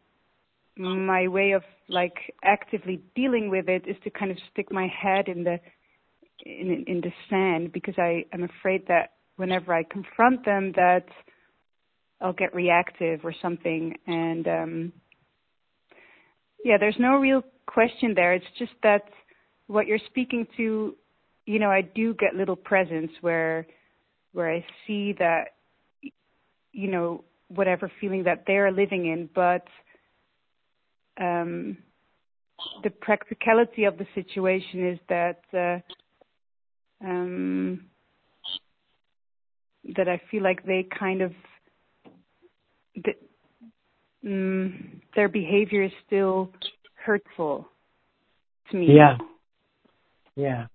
my 0.77 1.27
way 1.27 1.51
of 1.51 1.63
like 1.89 2.33
actively 2.43 3.01
dealing 3.15 3.49
with 3.49 3.69
it 3.69 3.87
is 3.87 3.95
to 4.03 4.09
kind 4.09 4.31
of 4.31 4.37
stick 4.51 4.71
my 4.71 4.87
head 4.87 5.27
in 5.27 5.43
the 5.43 5.59
in 6.43 6.83
in 6.87 7.01
the 7.01 7.11
sand 7.29 7.71
because 7.71 7.95
I 7.97 8.25
am 8.33 8.43
afraid 8.43 8.87
that 8.87 9.11
whenever 9.35 9.73
I 9.73 9.83
confront 9.83 10.45
them 10.45 10.73
that 10.75 11.05
I'll 12.21 12.33
get 12.33 12.55
reactive 12.55 13.21
or 13.23 13.33
something. 13.41 13.95
And 14.07 14.47
um 14.47 14.93
yeah 16.63 16.77
there's 16.79 16.99
no 16.99 17.15
real 17.17 17.43
question 17.65 18.13
there. 18.15 18.33
It's 18.33 18.45
just 18.57 18.73
that 18.83 19.03
what 19.67 19.87
you're 19.87 19.99
speaking 20.07 20.47
to 20.57 20.95
you 21.45 21.59
know 21.59 21.69
I 21.69 21.81
do 21.81 22.13
get 22.13 22.35
little 22.35 22.55
presents 22.55 23.13
where 23.21 23.67
where 24.33 24.51
I 24.51 24.65
see 24.85 25.13
that 25.19 25.55
you 26.71 26.89
know 26.89 27.23
whatever 27.47 27.91
feeling 28.01 28.23
that 28.23 28.43
they're 28.47 28.71
living 28.71 29.05
in. 29.05 29.29
But 29.33 29.65
um, 31.19 31.77
the 32.83 32.89
practicality 32.89 33.85
of 33.85 33.97
the 33.97 34.07
situation 34.15 34.89
is 34.89 34.99
that 35.09 35.41
uh, 35.53 35.79
um, 37.03 37.85
that 39.95 40.07
I 40.07 40.21
feel 40.31 40.43
like 40.43 40.65
they 40.65 40.87
kind 40.97 41.21
of 41.21 41.31
the, 42.95 43.13
mm, 44.25 45.01
their 45.15 45.29
behavior 45.29 45.83
is 45.83 45.91
still 46.05 46.51
hurtful 46.95 47.67
to 48.71 48.77
me. 48.77 48.95
Yeah. 48.95 49.17
Yeah. 50.35 50.67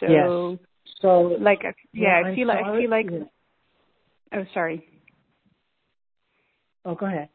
So, 0.00 0.06
yes. 0.08 0.58
so 1.00 1.20
like, 1.40 1.62
yeah, 1.92 2.22
yeah 2.22 2.30
I 2.30 2.34
feel 2.34 2.46
like 2.46 2.64
I 2.64 2.78
feel 2.78 2.90
like. 2.90 3.06
Oh, 4.32 4.44
sorry. 4.52 4.84
Oh, 6.84 6.94
go 6.94 7.06
ahead. 7.06 7.28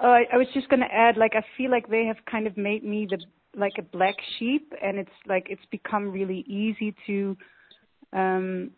Oh, 0.00 0.08
I, 0.08 0.24
I 0.32 0.36
was 0.36 0.46
just 0.54 0.68
going 0.68 0.80
to 0.80 0.94
add, 0.94 1.16
like, 1.16 1.32
I 1.34 1.44
feel 1.56 1.70
like 1.70 1.88
they 1.88 2.06
have 2.06 2.16
kind 2.30 2.46
of 2.46 2.56
made 2.56 2.84
me 2.84 3.06
the 3.08 3.18
like 3.56 3.72
a 3.78 3.82
black 3.82 4.16
sheep, 4.38 4.72
and 4.82 4.98
it's 4.98 5.10
like 5.26 5.46
it's 5.50 5.64
become 5.70 6.10
really 6.10 6.44
easy 6.46 6.94
to 7.06 7.36
um 8.12 8.70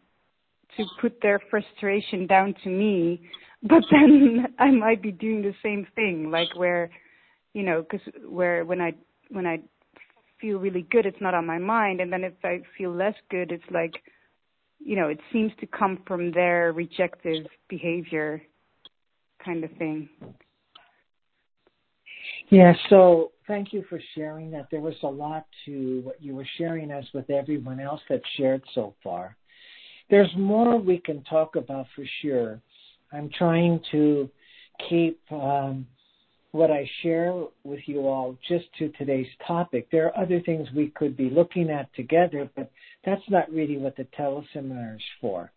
to 0.76 0.84
put 1.00 1.20
their 1.20 1.40
frustration 1.50 2.26
down 2.26 2.54
to 2.64 2.70
me, 2.70 3.20
but 3.62 3.82
then 3.90 4.46
I 4.58 4.70
might 4.70 5.02
be 5.02 5.12
doing 5.12 5.42
the 5.42 5.54
same 5.62 5.86
thing, 5.94 6.30
like 6.30 6.54
where, 6.56 6.90
you 7.52 7.62
know, 7.62 7.82
because 7.82 8.06
where 8.28 8.64
when 8.64 8.80
I 8.80 8.92
when 9.30 9.46
I 9.46 9.60
feel 10.40 10.58
really 10.58 10.86
good, 10.90 11.06
it's 11.06 11.20
not 11.20 11.34
on 11.34 11.46
my 11.46 11.58
mind, 11.58 12.00
and 12.00 12.12
then 12.12 12.24
if 12.24 12.34
I 12.44 12.62
feel 12.76 12.92
less 12.92 13.14
good, 13.30 13.52
it's 13.52 13.70
like, 13.70 13.92
you 14.84 14.96
know, 14.96 15.08
it 15.08 15.20
seems 15.32 15.52
to 15.60 15.66
come 15.66 16.02
from 16.06 16.32
their 16.32 16.72
rejective 16.72 17.46
behavior, 17.68 18.42
kind 19.44 19.62
of 19.64 19.70
thing. 19.78 20.08
Yeah, 22.50 22.72
so 22.90 23.32
thank 23.46 23.72
you 23.72 23.84
for 23.88 24.00
sharing 24.14 24.50
that. 24.52 24.68
There 24.70 24.80
was 24.80 24.94
a 25.02 25.08
lot 25.08 25.46
to 25.66 26.00
what 26.04 26.22
you 26.22 26.34
were 26.34 26.46
sharing 26.58 26.90
as 26.90 27.04
with 27.14 27.30
everyone 27.30 27.80
else 27.80 28.00
that 28.08 28.20
shared 28.36 28.62
so 28.74 28.94
far. 29.02 29.36
There's 30.10 30.30
more 30.36 30.78
we 30.78 30.98
can 30.98 31.22
talk 31.24 31.56
about 31.56 31.86
for 31.96 32.04
sure. 32.20 32.60
I'm 33.12 33.30
trying 33.38 33.80
to 33.92 34.28
keep 34.88 35.20
um, 35.30 35.86
what 36.52 36.70
I 36.70 36.88
share 37.02 37.32
with 37.64 37.80
you 37.86 38.06
all 38.06 38.36
just 38.46 38.66
to 38.78 38.90
today's 38.90 39.26
topic. 39.46 39.88
There 39.90 40.06
are 40.06 40.22
other 40.22 40.40
things 40.40 40.68
we 40.76 40.88
could 40.88 41.16
be 41.16 41.30
looking 41.30 41.70
at 41.70 41.92
together, 41.94 42.48
but 42.54 42.70
that's 43.04 43.22
not 43.28 43.50
really 43.50 43.78
what 43.78 43.96
the 43.96 44.06
teleseminar 44.18 44.96
is 44.96 45.02
for. 45.20 45.50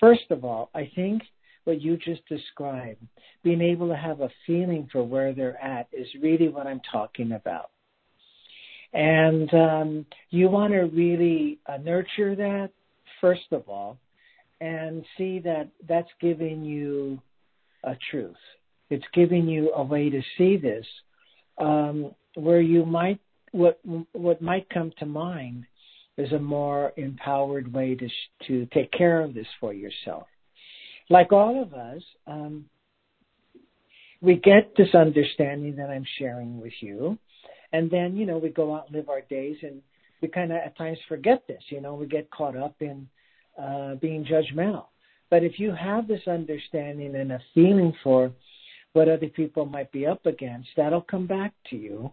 First 0.00 0.30
of 0.30 0.44
all, 0.44 0.70
I 0.74 0.90
think 0.94 1.22
what 1.68 1.82
you 1.82 1.98
just 1.98 2.26
described, 2.28 3.06
being 3.44 3.60
able 3.60 3.88
to 3.88 3.94
have 3.94 4.22
a 4.22 4.30
feeling 4.46 4.88
for 4.90 5.02
where 5.02 5.34
they're 5.34 5.62
at 5.62 5.86
is 5.92 6.08
really 6.22 6.48
what 6.48 6.66
I'm 6.66 6.80
talking 6.90 7.32
about. 7.32 7.68
And 8.94 9.52
um, 9.52 10.06
you 10.30 10.48
want 10.48 10.72
to 10.72 10.84
really 10.84 11.58
uh, 11.66 11.76
nurture 11.76 12.34
that, 12.34 12.70
first 13.20 13.52
of 13.52 13.68
all, 13.68 13.98
and 14.62 15.04
see 15.18 15.40
that 15.40 15.68
that's 15.86 16.08
giving 16.22 16.64
you 16.64 17.20
a 17.84 17.94
truth. 18.10 18.34
It's 18.88 19.04
giving 19.12 19.46
you 19.46 19.70
a 19.76 19.82
way 19.82 20.08
to 20.08 20.22
see 20.38 20.56
this, 20.56 20.86
um, 21.58 22.14
where 22.34 22.62
you 22.62 22.86
might 22.86 23.20
what 23.52 23.78
what 24.12 24.40
might 24.40 24.70
come 24.70 24.90
to 25.00 25.06
mind 25.06 25.64
is 26.16 26.32
a 26.32 26.38
more 26.38 26.94
empowered 26.96 27.70
way 27.70 27.94
to 27.94 28.08
to 28.46 28.66
take 28.72 28.90
care 28.92 29.20
of 29.20 29.34
this 29.34 29.46
for 29.60 29.74
yourself 29.74 30.26
like 31.10 31.32
all 31.32 31.62
of 31.62 31.72
us, 31.74 32.02
um, 32.26 32.66
we 34.20 34.36
get 34.36 34.74
this 34.76 34.94
understanding 34.94 35.76
that 35.76 35.90
I'm 35.90 36.06
sharing 36.18 36.60
with 36.60 36.72
you, 36.80 37.18
and 37.72 37.90
then 37.90 38.16
you 38.16 38.26
know 38.26 38.38
we 38.38 38.48
go 38.48 38.74
out 38.74 38.86
and 38.86 38.96
live 38.96 39.08
our 39.08 39.20
days, 39.22 39.56
and 39.62 39.80
we 40.20 40.28
kind 40.28 40.52
of 40.52 40.58
at 40.58 40.76
times 40.76 40.98
forget 41.08 41.46
this. 41.46 41.62
You 41.68 41.80
know, 41.80 41.94
we 41.94 42.06
get 42.06 42.30
caught 42.30 42.56
up 42.56 42.76
in 42.80 43.08
uh, 43.60 43.94
being 43.96 44.24
judgmental. 44.24 44.86
But 45.30 45.44
if 45.44 45.58
you 45.58 45.72
have 45.72 46.08
this 46.08 46.26
understanding 46.26 47.14
and 47.14 47.32
a 47.32 47.40
feeling 47.54 47.92
for 48.02 48.32
what 48.94 49.08
other 49.08 49.28
people 49.28 49.66
might 49.66 49.92
be 49.92 50.06
up 50.06 50.24
against, 50.26 50.70
that'll 50.76 51.02
come 51.02 51.26
back 51.26 51.52
to 51.70 51.76
you, 51.76 52.10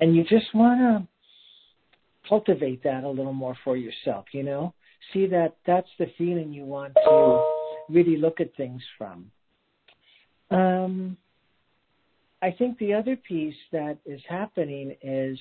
and 0.00 0.16
you 0.16 0.24
just 0.24 0.54
want 0.54 0.80
to 0.80 2.28
cultivate 2.28 2.82
that 2.84 3.04
a 3.04 3.08
little 3.08 3.32
more 3.32 3.56
for 3.64 3.76
yourself. 3.76 4.26
You 4.32 4.44
know, 4.44 4.74
see 5.12 5.26
that 5.26 5.56
that's 5.66 5.90
the 5.98 6.06
feeling 6.16 6.52
you 6.52 6.64
want 6.64 6.94
to 6.94 7.51
really 7.92 8.16
look 8.16 8.40
at 8.40 8.54
things 8.56 8.82
from. 8.98 9.30
Um, 10.50 11.16
I 12.42 12.50
think 12.50 12.78
the 12.78 12.92
other 12.92 13.16
piece 13.16 13.54
that 13.70 13.98
is 14.04 14.20
happening 14.28 14.96
is 15.02 15.38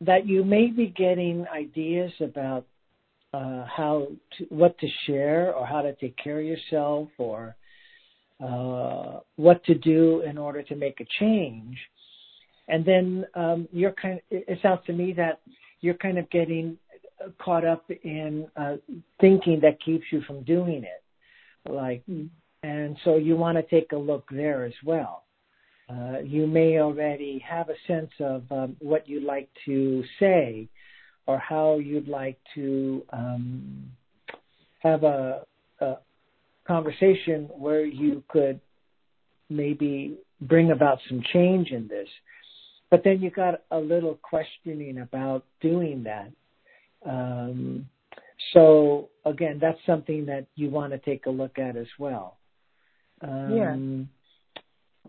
that 0.00 0.26
you 0.26 0.44
may 0.44 0.68
be 0.68 0.86
getting 0.86 1.46
ideas 1.48 2.12
about 2.20 2.66
uh, 3.34 3.64
how 3.64 4.06
to, 4.36 4.44
what 4.50 4.78
to 4.78 4.86
share 5.06 5.54
or 5.54 5.66
how 5.66 5.82
to 5.82 5.94
take 5.96 6.16
care 6.16 6.40
of 6.40 6.46
yourself 6.46 7.08
or 7.18 7.56
uh, 8.40 9.20
what 9.36 9.64
to 9.64 9.74
do 9.74 10.20
in 10.20 10.38
order 10.38 10.62
to 10.62 10.76
make 10.76 11.00
a 11.00 11.06
change. 11.18 11.76
And 12.68 12.84
then 12.84 13.26
um, 13.34 13.68
you're 13.72 13.92
kind 13.92 14.18
of, 14.18 14.22
it 14.30 14.58
sounds 14.62 14.80
to 14.86 14.92
me 14.92 15.12
that 15.14 15.40
you're 15.80 15.94
kind 15.94 16.18
of 16.18 16.28
getting 16.30 16.78
caught 17.38 17.64
up 17.64 17.90
in 18.04 18.46
uh, 18.56 18.76
thinking 19.20 19.58
that 19.60 19.82
keeps 19.82 20.04
you 20.12 20.20
from 20.22 20.44
doing 20.44 20.84
it 20.84 21.02
like 21.68 22.02
and 22.62 22.96
so 23.04 23.16
you 23.16 23.36
want 23.36 23.56
to 23.56 23.62
take 23.62 23.92
a 23.92 23.96
look 23.96 24.28
there 24.30 24.64
as 24.64 24.74
well. 24.84 25.24
Uh, 25.88 26.18
you 26.22 26.46
may 26.46 26.78
already 26.80 27.42
have 27.48 27.68
a 27.70 27.74
sense 27.86 28.10
of 28.20 28.42
um, 28.50 28.76
what 28.80 29.08
you'd 29.08 29.22
like 29.22 29.48
to 29.64 30.04
say 30.20 30.68
or 31.26 31.38
how 31.38 31.78
you'd 31.78 32.08
like 32.08 32.38
to 32.54 33.02
um, 33.12 33.90
have 34.80 35.04
a, 35.04 35.46
a 35.80 35.94
conversation 36.66 37.48
where 37.56 37.84
you 37.84 38.22
could 38.28 38.60
maybe 39.48 40.18
bring 40.42 40.70
about 40.70 40.98
some 41.08 41.22
change 41.32 41.70
in 41.70 41.88
this. 41.88 42.08
But 42.90 43.02
then 43.04 43.20
you 43.20 43.30
got 43.30 43.62
a 43.70 43.78
little 43.78 44.18
questioning 44.22 44.98
about 44.98 45.44
doing 45.60 46.04
that. 46.04 46.30
Um, 47.06 47.88
so 48.52 49.08
again, 49.24 49.58
that's 49.60 49.78
something 49.86 50.26
that 50.26 50.46
you 50.54 50.70
want 50.70 50.92
to 50.92 50.98
take 50.98 51.26
a 51.26 51.30
look 51.30 51.58
at 51.58 51.76
as 51.76 51.88
well. 51.98 52.38
Um, 53.20 54.08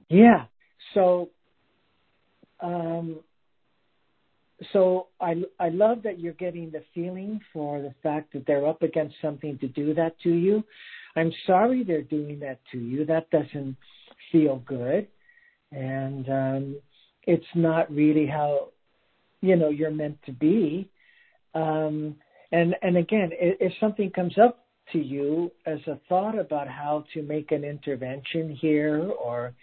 yeah. 0.10 0.18
Yeah. 0.18 0.46
So, 0.94 1.30
um, 2.62 3.20
so 4.74 5.08
I 5.22 5.36
I 5.60 5.70
love 5.70 6.04
that 6.04 6.20
you're 6.20 6.34
getting 6.34 6.72
the 6.72 6.84
feeling 6.94 7.40
for 7.54 7.82
the 7.82 7.94
fact 8.04 8.34
that 8.34 8.46
they're 8.46 8.68
up 8.68 8.82
against 8.82 9.16
something 9.22 9.58
to 9.60 9.68
do 9.68 9.94
that 9.94 10.20
to 10.24 10.32
you. 10.32 10.64
I'm 11.16 11.32
sorry 11.48 11.84
they're 11.84 12.02
doing 12.02 12.40
that 12.40 12.60
to 12.72 12.78
you. 12.78 13.06
That 13.06 13.30
doesn't 13.30 13.78
feel 14.32 14.58
good, 14.66 15.08
and 15.72 16.30
um, 16.30 16.76
it's 17.24 17.46
not 17.56 17.90
really 17.92 18.26
how 18.26 18.70
you 19.42 19.56
know 19.56 19.70
you're 19.70 19.92
meant 19.92 20.18
to 20.26 20.34
be. 20.34 20.90
Um, 21.54 22.16
and 22.52 22.76
and 22.82 22.98
again, 22.98 23.30
if 23.34 23.74
something 23.80 24.10
comes 24.12 24.38
up 24.38 24.66
to 24.92 25.00
you 25.00 25.52
as 25.66 25.80
a 25.88 26.00
thought 26.10 26.38
about 26.38 26.68
how 26.68 27.04
to 27.14 27.22
make 27.22 27.52
an 27.52 27.64
intervention 27.64 28.58
here 28.60 29.12
or 29.24 29.54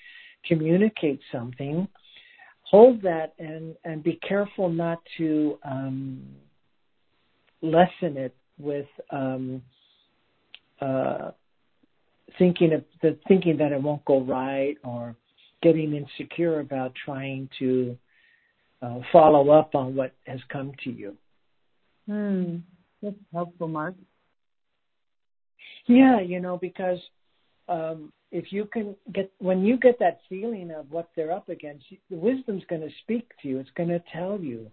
communicate 0.47 1.21
something, 1.33 1.89
hold 2.63 3.03
that 3.03 3.35
and 3.39 3.75
and 3.85 4.03
be 4.03 4.19
careful 4.27 4.69
not 4.69 5.01
to 5.19 5.59
um, 5.65 6.23
lessen 7.63 8.17
it 8.17 8.35
with 8.59 8.87
um, 9.11 9.63
uh, 10.81 11.33
thinking 12.39 12.73
of 12.73 12.85
the 13.03 13.19
thinking 13.27 13.57
that 13.57 13.73
it 13.73 13.83
won't 13.83 14.05
go 14.05 14.21
right 14.21 14.77
or 14.85 15.17
getting 15.63 15.95
insecure 15.95 16.61
about 16.61 16.93
trying 17.05 17.49
to 17.59 17.97
uh, 18.83 19.01
follow 19.11 19.51
up 19.51 19.75
on 19.75 19.95
what 19.95 20.13
has 20.27 20.41
come 20.53 20.73
to 20.85 20.91
you. 20.91 21.17
Hmm. 22.07 22.59
That's 23.03 23.17
helpful, 23.33 23.69
Mark. 23.69 23.95
Yeah, 25.87 26.21
you 26.21 26.41
know, 26.41 26.57
because 26.57 26.99
um, 27.69 28.13
if 28.33 28.53
you 28.53 28.67
can 28.67 28.97
get 29.13 29.31
when 29.39 29.65
you 29.65 29.79
get 29.79 29.99
that 30.01 30.21
feeling 30.29 30.71
of 30.73 30.91
what 30.91 31.11
they're 31.15 31.33
up 31.33 31.49
against, 31.49 31.85
the 32.11 32.17
wisdom's 32.17 32.65
going 32.69 32.83
to 32.83 32.91
speak 33.03 33.31
to 33.43 33.49
you. 33.49 33.59
It's 33.59 33.71
going 33.77 33.89
to 33.91 34.03
tell 34.13 34.41
you 34.41 34.71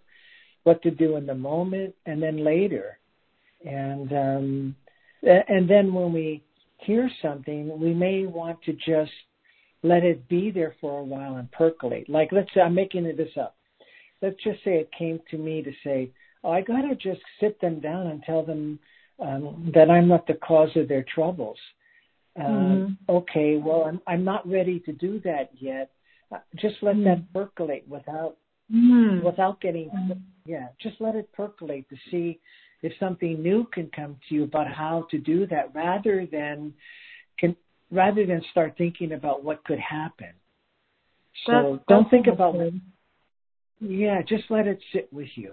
what 0.64 0.82
to 0.82 0.90
do 0.90 1.16
in 1.16 1.26
the 1.26 1.34
moment 1.34 1.94
and 2.06 2.22
then 2.22 2.44
later, 2.44 2.98
and 3.64 4.12
um, 4.12 4.76
and 5.22 5.68
then 5.68 5.92
when 5.92 6.12
we 6.12 6.42
hear 6.78 7.10
something, 7.22 7.78
we 7.78 7.94
may 7.94 8.26
want 8.26 8.60
to 8.62 8.72
just 8.72 9.12
let 9.82 10.02
it 10.02 10.28
be 10.28 10.50
there 10.50 10.74
for 10.80 11.00
a 11.00 11.04
while 11.04 11.36
and 11.36 11.50
percolate. 11.52 12.08
Like 12.08 12.30
let's 12.32 12.52
say 12.54 12.60
I'm 12.60 12.74
making 12.74 13.04
this 13.04 13.36
up. 13.40 13.56
Let's 14.20 14.42
just 14.42 14.64
say 14.64 14.76
it 14.76 14.90
came 14.98 15.20
to 15.30 15.36
me 15.36 15.62
to 15.62 15.70
say, 15.84 16.10
I 16.44 16.60
got 16.60 16.82
to 16.82 16.94
just 16.94 17.20
sit 17.40 17.60
them 17.60 17.80
down 17.80 18.08
and 18.08 18.22
tell 18.22 18.44
them 18.44 18.78
um, 19.20 19.70
that 19.74 19.90
I'm 19.90 20.08
not 20.08 20.26
the 20.26 20.34
cause 20.34 20.70
of 20.76 20.88
their 20.88 21.04
troubles. 21.14 21.58
Uh, 22.38 22.42
mm-hmm. 22.42 22.92
Okay, 23.08 23.60
well, 23.64 23.84
I'm, 23.84 24.00
I'm 24.06 24.24
not 24.24 24.48
ready 24.48 24.80
to 24.80 24.92
do 24.92 25.20
that 25.20 25.50
yet. 25.54 25.90
just 26.56 26.76
let 26.82 26.96
mm. 26.96 27.04
that 27.04 27.32
percolate 27.32 27.86
without 27.88 28.36
mm. 28.72 29.22
without 29.22 29.60
getting 29.60 29.90
yeah 30.44 30.68
just 30.80 30.96
let 31.00 31.14
it 31.14 31.30
percolate 31.32 31.88
to 31.88 31.96
see 32.10 32.40
if 32.82 32.92
something 32.98 33.42
new 33.42 33.66
can 33.72 33.90
come 33.94 34.16
to 34.28 34.34
you 34.34 34.44
about 34.44 34.66
how 34.66 35.06
to 35.10 35.18
do 35.18 35.46
that 35.46 35.74
rather 35.74 36.26
than 36.30 36.72
can 37.38 37.56
rather 37.90 38.26
than 38.26 38.42
start 38.50 38.74
thinking 38.76 39.12
about 39.12 39.44
what 39.44 39.62
could 39.64 39.78
happen 39.78 40.32
so 41.46 41.52
that's, 41.52 41.84
don't 41.88 42.02
that's 42.02 42.10
think 42.10 42.26
about 42.26 42.56
it 42.56 42.74
yeah 43.80 44.22
just 44.22 44.44
let 44.50 44.66
it 44.66 44.78
sit 44.92 45.12
with 45.12 45.28
you 45.34 45.52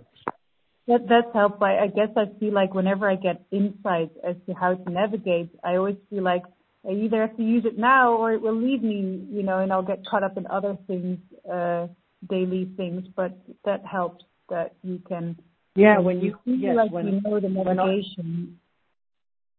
that 0.91 1.07
that's 1.09 1.33
helpful 1.33 1.65
I, 1.65 1.83
I 1.83 1.87
guess 1.87 2.09
i 2.15 2.25
feel 2.39 2.53
like 2.53 2.73
whenever 2.73 3.09
i 3.09 3.15
get 3.15 3.43
insights 3.51 4.15
as 4.23 4.35
to 4.47 4.53
how 4.53 4.75
to 4.75 4.91
navigate 4.91 5.49
i 5.63 5.75
always 5.75 5.97
feel 6.09 6.23
like 6.23 6.43
I 6.87 6.93
either 6.93 7.21
have 7.21 7.37
to 7.37 7.43
use 7.43 7.63
it 7.65 7.77
now 7.77 8.13
or 8.13 8.33
it 8.33 8.41
will 8.41 8.55
leave 8.59 8.81
me, 8.81 9.23
you 9.29 9.43
know, 9.43 9.59
and 9.59 9.71
I'll 9.71 9.83
get 9.83 10.05
caught 10.05 10.23
up 10.23 10.37
in 10.37 10.47
other 10.47 10.77
things, 10.87 11.19
uh, 11.51 11.87
daily 12.27 12.71
things. 12.75 13.05
But 13.15 13.37
that 13.65 13.85
helps 13.85 14.25
that 14.49 14.73
you 14.83 14.99
can. 15.07 15.37
Yeah, 15.75 15.99
when 15.99 16.19
you, 16.19 16.37
feel 16.43 16.55
yes, 16.55 16.75
like 16.75 16.91
when, 16.91 17.07
you 17.07 17.21
know 17.21 17.39
the 17.39 17.49
navigation. 17.49 18.59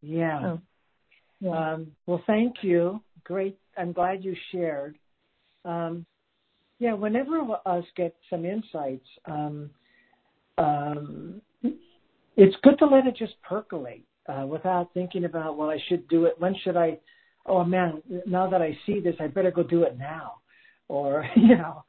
Yeah. 0.03 0.41
Oh, 0.45 0.61
yeah. 1.41 1.73
Um, 1.73 1.93
well, 2.07 2.23
thank 2.27 2.57
you. 2.63 3.01
Great. 3.25 3.57
I'm 3.79 3.93
glad 3.93 4.25
you 4.25 4.37
shared. 4.51 4.99
Um, 5.65 6.05
yeah, 6.81 6.93
whenever 6.93 7.39
us 7.65 7.85
get 7.97 8.15
some 8.29 8.45
insights, 8.45 9.07
um, 9.27 9.71
um, 10.59 11.41
it's 12.37 12.57
good 12.63 12.79
to 12.79 12.87
let 12.87 13.07
it 13.07 13.17
just 13.17 13.35
percolate 13.43 14.05
uh, 14.29 14.47
without 14.47 14.93
thinking 14.95 15.25
about, 15.25 15.57
well, 15.57 15.71
I 15.71 15.79
should 15.89 16.07
do 16.09 16.25
it. 16.25 16.35
When 16.39 16.55
should 16.63 16.77
I? 16.77 16.99
Oh 17.47 17.65
man, 17.65 18.03
now 18.27 18.49
that 18.49 18.63
I 18.63 18.77
see 18.87 19.01
this, 19.01 19.17
I 19.19 19.27
better 19.27 19.51
go 19.51 19.63
do 19.63 19.83
it 19.83 19.99
now. 19.99 20.35
Or 20.89 21.27
you 21.37 21.57
know, 21.57 21.85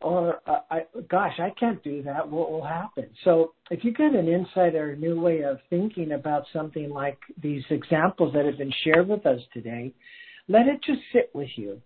or 0.00 0.40
uh, 0.46 0.60
I, 0.70 0.82
gosh, 1.10 1.38
I 1.38 1.50
can't 1.58 1.82
do 1.82 2.02
that. 2.02 2.28
What 2.28 2.50
will 2.50 2.64
happen? 2.64 3.06
So 3.24 3.52
if 3.70 3.84
you 3.84 3.92
get 3.92 4.14
an 4.14 4.28
insight 4.28 4.74
or 4.74 4.90
a 4.90 4.96
new 4.96 5.20
way 5.20 5.42
of 5.42 5.58
thinking 5.70 6.12
about 6.12 6.44
something 6.52 6.90
like 6.90 7.18
these 7.42 7.62
examples 7.70 8.32
that 8.34 8.44
have 8.46 8.58
been 8.58 8.72
shared 8.84 9.08
with 9.08 9.26
us 9.26 9.40
today, 9.52 9.92
let 10.48 10.66
it 10.66 10.82
just 10.82 11.00
sit 11.12 11.30
with 11.34 11.50
you. 11.56 11.80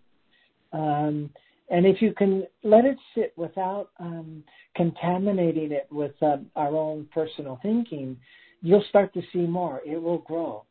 Um, 0.73 1.31
and 1.71 1.87
if 1.87 2.03
you 2.03 2.13
can 2.13 2.47
let 2.63 2.85
it 2.85 2.99
sit 3.15 3.33
without 3.37 3.91
um, 3.99 4.45
contaminating 4.77 5.73
it 5.73 5.87
with 5.91 6.13
um, 6.23 6.47
our 6.57 6.77
own 6.77 7.09
personal 7.13 7.59
thinking, 7.63 8.17
you'll 8.61 8.85
start 8.89 9.13
to 9.15 9.23
see 9.33 9.47
more. 9.47 9.81
It 9.85 10.01
will 10.01 10.19
grow. 10.19 10.65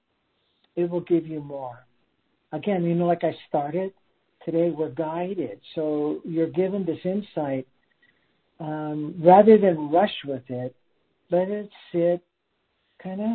It 0.75 0.89
will 0.89 1.01
give 1.01 1.27
you 1.27 1.41
more. 1.41 1.85
Again, 2.51 2.83
you 2.83 2.95
know, 2.95 3.05
like 3.05 3.23
I 3.23 3.35
started 3.47 3.93
today, 4.45 4.69
we're 4.69 4.89
guided. 4.89 5.59
So 5.75 6.21
you're 6.23 6.49
given 6.49 6.85
this 6.85 6.99
insight. 7.03 7.67
Um, 8.59 9.15
rather 9.19 9.57
than 9.57 9.89
rush 9.89 10.13
with 10.25 10.43
it, 10.49 10.75
let 11.31 11.49
it 11.49 11.69
sit, 11.91 12.21
kind 13.01 13.21
of 13.21 13.27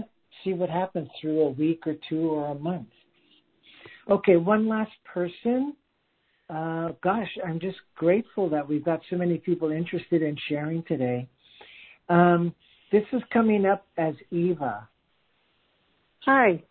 see 0.44 0.52
what 0.52 0.70
happens 0.70 1.09
through 1.20 1.40
a 1.40 1.50
week 1.50 1.86
or 1.86 1.96
two 2.09 2.30
or 2.30 2.52
a 2.52 2.54
month. 2.54 2.86
Okay, 4.09 4.36
one 4.36 4.68
last 4.68 4.92
person. 5.04 5.74
Uh, 6.49 6.90
gosh, 7.03 7.28
I'm 7.44 7.59
just 7.59 7.78
grateful 7.97 8.49
that 8.51 8.66
we've 8.66 8.84
got 8.84 9.01
so 9.11 9.16
many 9.16 9.38
people 9.38 9.70
interested 9.70 10.22
in 10.22 10.36
sharing 10.49 10.82
today. 10.84 11.28
Um, 12.09 12.55
this 12.92 13.03
is 13.12 13.22
coming 13.32 13.66
up 13.66 13.84
as 13.99 14.14
Eva. 14.30 14.88
Hi. 16.24 16.62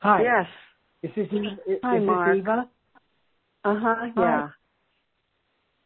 Hi. 0.00 0.22
Yes. 0.22 0.46
Is 1.02 1.10
this 1.16 1.26
Eva? 1.32 1.56
Is, 1.66 1.78
Hi, 1.82 1.98
is 1.98 2.06
Mark. 2.06 2.34
This 2.34 2.42
Eva? 2.42 2.68
Uh 3.64 3.74
huh. 3.80 4.06
Yeah. 4.16 4.48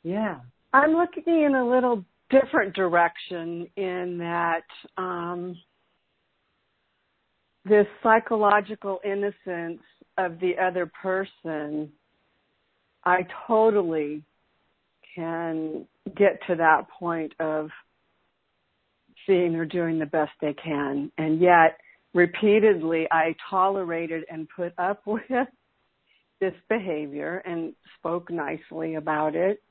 Yeah. 0.02 0.36
I'm 0.74 0.92
looking 0.92 1.24
in 1.26 1.54
a 1.54 1.66
little 1.66 2.04
different 2.30 2.74
direction 2.74 3.66
in 3.76 4.18
that 4.18 4.64
um, 4.96 5.56
this 7.64 7.86
psychological 8.02 9.00
innocence 9.04 9.82
of 10.18 10.38
the 10.40 10.52
other 10.58 10.90
person, 11.00 11.90
I 13.04 13.26
totally 13.46 14.22
can 15.14 15.86
get 16.16 16.40
to 16.46 16.56
that 16.56 16.88
point 16.88 17.32
of 17.40 17.70
seeing 19.26 19.52
they're 19.52 19.64
doing 19.64 19.98
the 19.98 20.06
best 20.06 20.32
they 20.40 20.54
can. 20.54 21.10
And 21.18 21.40
yet, 21.40 21.78
repeatedly, 22.14 23.06
I 23.10 23.34
tolerated 23.50 24.24
and 24.30 24.48
put 24.54 24.72
up 24.78 25.02
with 25.06 25.22
this 26.40 26.54
behavior 26.68 27.42
and 27.44 27.74
spoke 27.98 28.30
nicely 28.30 28.96
about 28.96 29.34
it. 29.34 29.62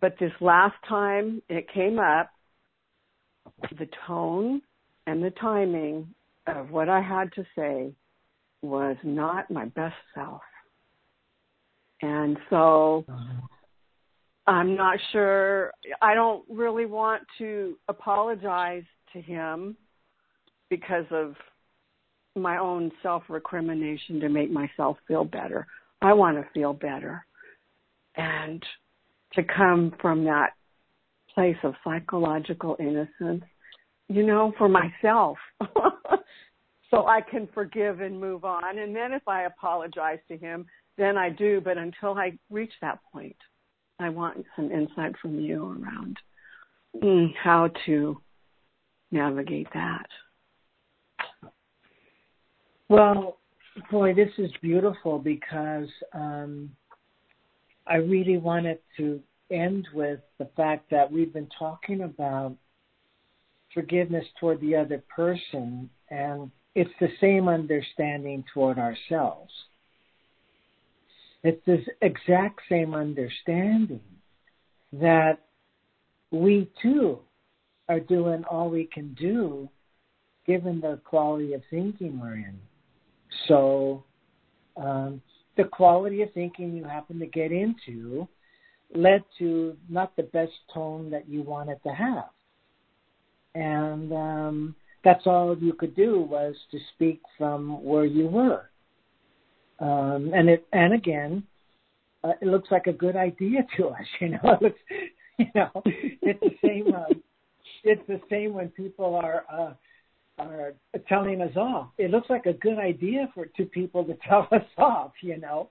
But 0.00 0.16
this 0.18 0.32
last 0.40 0.74
time 0.88 1.40
it 1.48 1.72
came 1.72 1.98
up, 1.98 2.30
the 3.78 3.88
tone 4.06 4.60
and 5.06 5.22
the 5.22 5.30
timing 5.30 6.14
of 6.46 6.70
what 6.70 6.88
I 6.88 7.00
had 7.00 7.32
to 7.34 7.44
say 7.56 7.92
was 8.62 8.96
not 9.04 9.50
my 9.50 9.66
best 9.66 9.94
self. 10.14 10.40
And 12.02 12.38
so. 12.50 13.04
I'm 14.46 14.76
not 14.76 14.98
sure. 15.12 15.72
I 16.02 16.14
don't 16.14 16.44
really 16.50 16.84
want 16.84 17.22
to 17.38 17.78
apologize 17.88 18.84
to 19.14 19.20
him 19.20 19.74
because 20.68 21.06
of 21.10 21.34
my 22.36 22.58
own 22.58 22.90
self 23.02 23.22
recrimination 23.28 24.20
to 24.20 24.28
make 24.28 24.50
myself 24.50 24.98
feel 25.06 25.24
better. 25.24 25.66
I 26.02 26.12
want 26.12 26.36
to 26.36 26.46
feel 26.52 26.72
better. 26.72 27.24
And 28.16 28.62
to 29.34 29.42
come 29.42 29.94
from 30.00 30.24
that 30.24 30.50
place 31.34 31.56
of 31.64 31.74
psychological 31.82 32.76
innocence, 32.78 33.44
you 34.08 34.24
know, 34.24 34.52
for 34.58 34.68
myself. 34.68 35.38
so 36.90 37.06
I 37.06 37.20
can 37.20 37.48
forgive 37.52 38.00
and 38.00 38.20
move 38.20 38.44
on. 38.44 38.78
And 38.78 38.94
then 38.94 39.12
if 39.12 39.26
I 39.26 39.44
apologize 39.44 40.20
to 40.28 40.36
him, 40.36 40.66
then 40.96 41.16
I 41.16 41.30
do. 41.30 41.60
But 41.60 41.78
until 41.78 42.14
I 42.14 42.38
reach 42.50 42.72
that 42.80 42.98
point, 43.12 43.36
I 43.98 44.08
want 44.08 44.44
some 44.56 44.70
insight 44.70 45.14
from 45.20 45.38
you 45.38 45.64
around 45.64 46.18
mm, 47.02 47.32
how 47.42 47.70
to 47.86 48.20
navigate 49.10 49.68
that. 49.74 50.06
Well, 52.88 53.38
boy, 53.90 54.14
this 54.14 54.30
is 54.38 54.50
beautiful 54.60 55.18
because 55.18 55.88
um, 56.12 56.70
I 57.86 57.96
really 57.96 58.36
wanted 58.36 58.78
to 58.96 59.20
end 59.50 59.86
with 59.94 60.20
the 60.38 60.48
fact 60.56 60.90
that 60.90 61.10
we've 61.10 61.32
been 61.32 61.48
talking 61.58 62.02
about 62.02 62.56
forgiveness 63.72 64.24
toward 64.38 64.60
the 64.60 64.76
other 64.76 65.02
person, 65.14 65.90
and 66.10 66.50
it's 66.74 66.90
the 67.00 67.08
same 67.20 67.48
understanding 67.48 68.44
toward 68.52 68.78
ourselves. 68.78 69.52
It's 71.44 71.64
this 71.66 71.86
exact 72.00 72.60
same 72.70 72.94
understanding 72.94 74.00
that 74.94 75.40
we 76.30 76.70
too 76.80 77.18
are 77.88 78.00
doing 78.00 78.44
all 78.50 78.70
we 78.70 78.86
can 78.86 79.12
do 79.14 79.68
given 80.46 80.80
the 80.80 80.98
quality 81.04 81.52
of 81.52 81.62
thinking 81.70 82.18
we're 82.18 82.34
in. 82.34 82.58
So, 83.46 84.04
um, 84.76 85.20
the 85.56 85.64
quality 85.64 86.22
of 86.22 86.32
thinking 86.32 86.74
you 86.74 86.84
happen 86.84 87.18
to 87.18 87.26
get 87.26 87.52
into 87.52 88.26
led 88.94 89.22
to 89.38 89.76
not 89.88 90.16
the 90.16 90.22
best 90.24 90.52
tone 90.72 91.10
that 91.10 91.28
you 91.28 91.42
wanted 91.42 91.82
to 91.82 91.90
have. 91.90 92.30
And 93.54 94.12
um, 94.12 94.76
that's 95.04 95.26
all 95.26 95.56
you 95.56 95.74
could 95.74 95.94
do 95.94 96.20
was 96.20 96.54
to 96.70 96.78
speak 96.94 97.20
from 97.36 97.84
where 97.84 98.04
you 98.04 98.26
were. 98.26 98.70
Um, 99.84 100.32
and 100.34 100.48
it 100.48 100.66
and 100.72 100.94
again, 100.94 101.42
uh, 102.22 102.32
it 102.40 102.46
looks 102.46 102.70
like 102.70 102.86
a 102.86 102.92
good 102.92 103.16
idea 103.16 103.66
to 103.76 103.88
us. 103.88 104.06
You 104.20 104.30
know, 104.30 104.40
it 104.44 104.62
looks, 104.62 104.80
you 105.38 105.46
know, 105.54 105.70
it's 105.84 106.40
the 106.40 106.56
same. 106.64 106.94
Uh, 106.94 107.14
it's 107.82 108.06
the 108.08 108.20
same 108.30 108.54
when 108.54 108.68
people 108.68 109.14
are 109.14 109.44
uh, 109.52 109.74
are 110.42 110.72
telling 111.06 111.42
us 111.42 111.54
off. 111.56 111.88
It 111.98 112.10
looks 112.10 112.30
like 112.30 112.46
a 112.46 112.54
good 112.54 112.78
idea 112.78 113.28
for 113.34 113.44
to 113.44 113.64
people 113.66 114.04
to 114.04 114.16
tell 114.28 114.48
us 114.52 114.64
off. 114.78 115.12
You 115.20 115.38
know, 115.38 115.68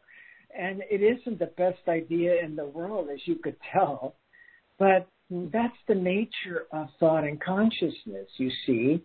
and 0.58 0.84
it 0.92 1.02
isn't 1.02 1.40
the 1.40 1.52
best 1.58 1.80
idea 1.88 2.44
in 2.44 2.56
the 2.56 2.68
world, 2.68 3.10
as 3.12 3.20
you 3.26 3.36
could 3.36 3.58
tell. 3.72 4.16
But 4.78 5.08
that's 5.32 5.78
the 5.88 5.96
nature 5.96 6.66
of 6.72 6.88
thought 7.00 7.24
and 7.24 7.42
consciousness. 7.42 8.28
You 8.38 8.52
see, 8.68 9.04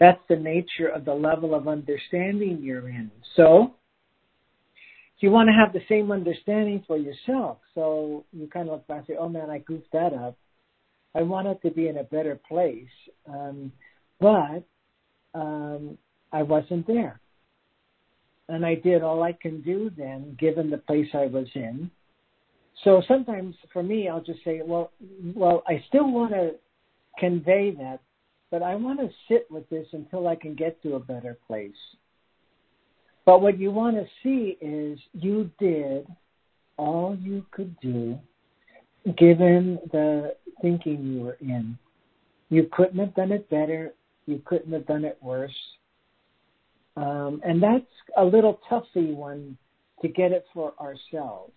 that's 0.00 0.20
the 0.30 0.36
nature 0.36 0.88
of 0.88 1.04
the 1.04 1.12
level 1.12 1.54
of 1.54 1.68
understanding 1.68 2.60
you're 2.62 2.88
in. 2.88 3.10
So 3.34 3.74
you 5.20 5.30
want 5.30 5.48
to 5.48 5.54
have 5.54 5.72
the 5.72 5.80
same 5.88 6.12
understanding 6.12 6.84
for 6.86 6.96
yourself. 6.96 7.58
So 7.74 8.24
you 8.32 8.48
kind 8.48 8.68
of 8.68 8.74
look 8.74 8.86
back 8.86 8.98
and 8.98 9.06
say, 9.08 9.16
oh 9.18 9.28
man, 9.28 9.50
I 9.50 9.58
goofed 9.58 9.92
that 9.92 10.12
up. 10.12 10.36
I 11.14 11.22
wanted 11.22 11.62
to 11.62 11.70
be 11.70 11.88
in 11.88 11.96
a 11.96 12.04
better 12.04 12.38
place. 12.48 12.84
Um, 13.28 13.72
but 14.20 14.62
um, 15.34 15.96
I 16.32 16.42
wasn't 16.42 16.86
there. 16.86 17.20
And 18.48 18.64
I 18.64 18.74
did 18.74 19.02
all 19.02 19.22
I 19.22 19.32
can 19.32 19.62
do 19.62 19.90
then, 19.96 20.36
given 20.38 20.70
the 20.70 20.78
place 20.78 21.08
I 21.14 21.26
was 21.26 21.46
in. 21.54 21.90
so 22.84 23.02
sometimes 23.08 23.56
for 23.72 23.82
me, 23.82 24.08
I'll 24.08 24.22
just 24.22 24.44
say, 24.44 24.60
well, 24.64 24.92
well, 25.34 25.62
I 25.66 25.82
still 25.88 26.10
want 26.10 26.32
to 26.32 26.52
convey 27.18 27.74
that, 27.78 28.00
but 28.50 28.62
I 28.62 28.74
want 28.76 29.00
to 29.00 29.08
sit 29.28 29.50
with 29.50 29.68
this 29.70 29.86
until 29.92 30.28
I 30.28 30.36
can 30.36 30.54
get 30.54 30.80
to 30.82 30.94
a 30.94 31.00
better 31.00 31.38
place. 31.46 31.72
But 33.26 33.42
what 33.42 33.58
you 33.58 33.72
want 33.72 33.96
to 33.96 34.06
see 34.22 34.56
is 34.60 34.98
you 35.12 35.50
did 35.58 36.06
all 36.78 37.16
you 37.20 37.44
could 37.50 37.78
do 37.80 38.18
given 39.18 39.78
the 39.92 40.34
thinking 40.62 41.04
you 41.04 41.20
were 41.20 41.36
in. 41.40 41.76
You 42.48 42.68
couldn't 42.72 42.98
have 42.98 43.14
done 43.14 43.32
it 43.32 43.50
better. 43.50 43.92
You 44.26 44.40
couldn't 44.44 44.72
have 44.72 44.86
done 44.86 45.04
it 45.04 45.18
worse. 45.20 45.54
Um, 46.96 47.40
and 47.44 47.62
that's 47.62 47.84
a 48.16 48.24
little 48.24 48.60
toughy 48.68 49.12
one 49.12 49.58
to 50.02 50.08
get 50.08 50.32
it 50.32 50.46
for 50.54 50.72
ourselves. 50.80 51.52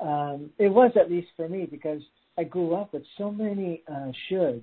Um, 0.00 0.50
it 0.58 0.68
was 0.68 0.90
at 0.96 1.10
least 1.10 1.28
for 1.36 1.48
me 1.48 1.66
because 1.70 2.02
I 2.36 2.44
grew 2.44 2.74
up 2.74 2.92
with 2.92 3.04
so 3.16 3.30
many 3.30 3.82
uh, 3.90 4.10
shoulds, 4.30 4.62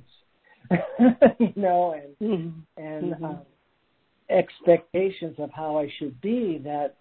you 1.39 1.53
know, 1.55 1.93
and 1.93 2.31
mm-hmm. 2.31 2.59
and 2.77 3.13
mm-hmm. 3.13 3.25
Um, 3.25 3.39
expectations 4.33 5.35
of 5.37 5.51
how 5.51 5.77
I 5.77 5.91
should 5.99 6.19
be 6.21 6.59
that 6.63 6.97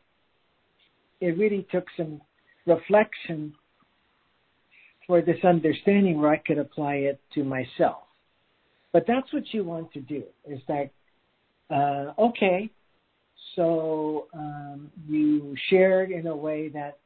it 1.21 1.39
really 1.39 1.67
took 1.71 1.87
some 1.97 2.21
reflection 2.67 3.55
for 5.07 5.21
this 5.21 5.43
understanding 5.45 6.21
where 6.21 6.31
I 6.31 6.39
could 6.39 6.59
apply 6.59 6.95
it 6.97 7.21
to 7.35 7.45
myself. 7.45 8.03
But 8.93 9.05
that's 9.07 9.33
what 9.33 9.45
you 9.53 9.65
want 9.65 9.93
to 9.93 10.01
do 10.01 10.23
is 10.47 10.61
that, 10.69 10.91
uh, 11.71 12.13
okay, 12.21 12.71
so 13.57 14.27
um, 14.35 14.91
you 15.09 15.55
shared 15.71 16.11
in 16.11 16.27
a 16.27 16.37
way 16.37 16.69
that 16.69 16.99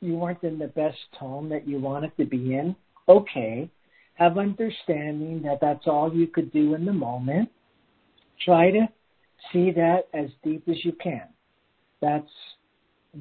you 0.00 0.16
weren't 0.16 0.42
in 0.42 0.58
the 0.58 0.68
best 0.68 0.98
tone 1.18 1.48
that 1.48 1.66
you 1.66 1.78
wanted 1.78 2.16
to 2.16 2.24
be 2.24 2.54
in. 2.54 2.74
Okay, 3.08 3.70
have 4.14 4.36
understanding 4.36 5.42
that 5.44 5.58
that's 5.60 5.86
all 5.86 6.12
you 6.12 6.26
could 6.26 6.52
do 6.52 6.74
in 6.74 6.84
the 6.84 6.92
moment. 6.92 7.48
Try 8.44 8.70
to 8.72 8.88
see 9.52 9.70
that 9.72 10.08
as 10.14 10.28
deep 10.42 10.68
as 10.68 10.84
you 10.84 10.92
can. 10.92 11.28
That's 12.00 12.30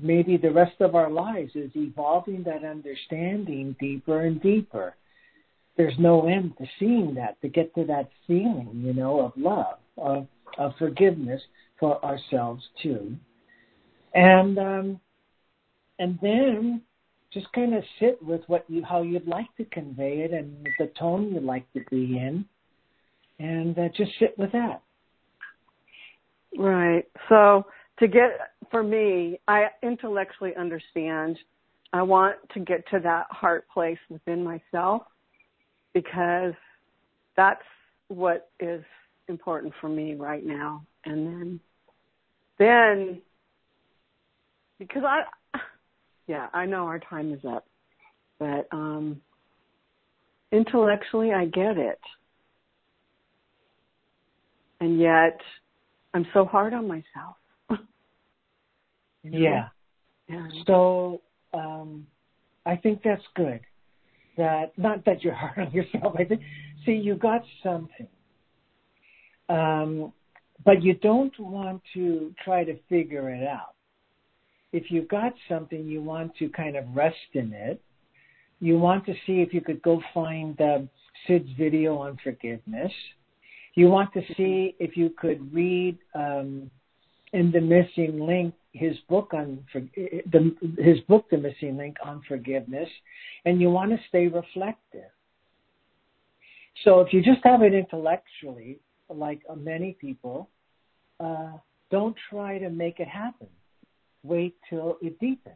maybe 0.02 0.38
the 0.38 0.52
rest 0.52 0.80
of 0.80 0.96
our 0.96 1.10
lives 1.10 1.52
is 1.56 1.72
evolving 1.76 2.44
that 2.44 2.64
understanding 2.64 3.76
deeper 3.80 4.22
and 4.22 4.42
deeper. 4.42 4.96
There's 5.78 5.98
no 6.00 6.28
end 6.28 6.54
to 6.58 6.66
seeing 6.80 7.14
that, 7.16 7.42
to 7.42 7.48
get 7.48 7.74
to 7.76 7.86
that 7.86 8.10
feeling, 8.28 8.82
you 8.84 8.94
know, 8.94 9.20
of 9.22 9.34
love, 9.36 9.80
of, 9.98 10.28
of 10.58 10.74
forgiveness 10.78 11.42
for 11.80 12.04
ourselves 12.04 12.64
too. 12.82 13.16
And 14.14 14.60
um, 14.60 15.00
and 16.00 16.18
then 16.22 16.82
just 17.32 17.52
kind 17.54 17.74
of 17.74 17.84
sit 18.00 18.22
with 18.22 18.42
what 18.48 18.66
you 18.68 18.84
how 18.84 19.02
you'd 19.02 19.28
like 19.28 19.48
to 19.58 19.66
convey 19.66 20.20
it 20.20 20.32
and 20.32 20.68
the 20.80 20.88
tone 21.00 21.34
you'd 21.34 21.44
like 21.44 21.72
to 21.74 21.80
be 21.90 22.18
in, 22.18 22.46
and 23.40 23.78
uh, 23.80 23.88
just 23.96 24.12
sit 24.20 24.38
with 24.38 24.52
that. 24.52 24.82
Right. 26.58 27.06
So 27.30 27.66
to 28.00 28.08
get 28.08 28.40
for 28.70 28.84
me, 28.84 29.40
I 29.48 29.68
intellectually 29.84 30.56
understand. 30.56 31.38
I 31.94 32.02
want 32.02 32.38
to 32.54 32.60
get 32.60 32.88
to 32.92 33.00
that 33.00 33.28
heart 33.30 33.66
place 33.74 33.98
within 34.10 34.44
myself 34.44 35.04
because 35.94 36.54
that's 37.36 37.64
what 38.08 38.50
is 38.60 38.84
important 39.28 39.74
for 39.80 39.90
me 39.90 40.16
right 40.16 40.46
now. 40.46 40.84
And 41.06 41.28
then 41.28 41.60
then 42.60 43.22
because 44.80 45.04
I 45.06 45.60
yeah, 46.28 46.48
I 46.54 46.66
know 46.66 46.86
our 46.86 47.00
time 47.00 47.34
is 47.34 47.42
up. 47.48 47.66
But 48.40 48.68
um 48.72 49.22
intellectually 50.52 51.34
I 51.34 51.46
get 51.46 51.78
it. 51.78 52.00
And 54.80 55.00
yet 55.00 55.40
I'm 56.14 56.26
so 56.34 56.46
hard 56.46 56.74
on 56.74 56.88
myself. 56.88 57.38
yeah. 59.24 59.68
yeah. 60.28 60.48
So 60.68 61.22
um 61.54 62.08
I 62.66 62.76
think 62.76 63.02
that's 63.04 63.24
good. 63.36 63.62
That 64.38 64.78
not 64.78 65.06
that 65.06 65.24
you're 65.24 65.34
hard 65.44 65.68
on 65.68 65.72
yourself. 65.72 66.16
I 66.18 66.24
think 66.24 66.42
see 66.86 66.94
you 66.94 67.16
got 67.16 67.44
something. 67.64 68.08
Um 69.50 70.14
but 70.64 70.84
you 70.84 70.94
don't 70.96 71.38
want 71.40 71.82
to 71.94 72.34
try 72.44 72.64
to 72.64 72.78
figure 72.88 73.30
it 73.34 73.48
out. 73.48 73.74
If 74.74 74.90
you've 74.90 75.08
got 75.08 75.34
something, 75.50 75.86
you 75.86 76.02
want 76.02 76.36
to 76.38 76.50
kind 76.50 76.76
of 76.76 76.86
rest 76.96 77.16
in 77.34 77.52
it. 77.52 77.82
You 78.60 78.78
want 78.78 79.06
to 79.08 79.14
see 79.26 79.42
if 79.42 79.54
you 79.54 79.62
could 79.62 79.82
go 79.82 80.02
find 80.14 80.60
uh, 80.62 80.80
Syd's 81.26 81.50
video 81.58 81.98
on 81.98 82.18
forgiveness 82.24 82.92
you 83.76 83.88
want 83.88 84.14
to 84.14 84.22
see 84.36 84.76
if 84.80 84.98
you 84.98 85.12
could 85.18 85.54
read 85.54 85.98
um, 86.14 86.70
in 87.34 87.52
the 87.52 87.62
missing 87.62 88.20
link 88.20 88.54
his 88.74 88.96
book 89.10 89.34
on 89.34 89.64
the, 89.74 90.56
his 90.78 91.00
book 91.02 91.26
the 91.30 91.38
missing 91.38 91.78
link 91.78 91.98
on 92.04 92.22
forgiveness 92.28 92.90
and 93.46 93.62
you 93.62 93.70
want 93.70 93.92
to 93.92 93.98
stay 94.10 94.28
reflective? 94.28 95.10
So 96.84 97.02
if 97.02 97.14
you 97.14 97.22
just 97.22 97.42
have 97.44 97.62
it 97.62 97.74
intellectually 97.74 98.80
like 99.10 99.42
many 99.58 99.98
people 100.00 100.50
uh, 101.20 101.54
don't 101.90 102.16
try 102.30 102.58
to 102.58 102.70
make 102.70 103.00
it 103.00 103.08
happen. 103.08 103.48
Wait 104.24 104.56
till 104.70 104.98
it 105.02 105.20
deepens. 105.20 105.56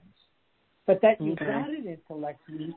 But 0.86 1.02
that 1.02 1.20
you 1.20 1.34
okay. 1.34 1.46
got 1.46 1.70
it 1.70 1.86
intellectually 1.86 2.76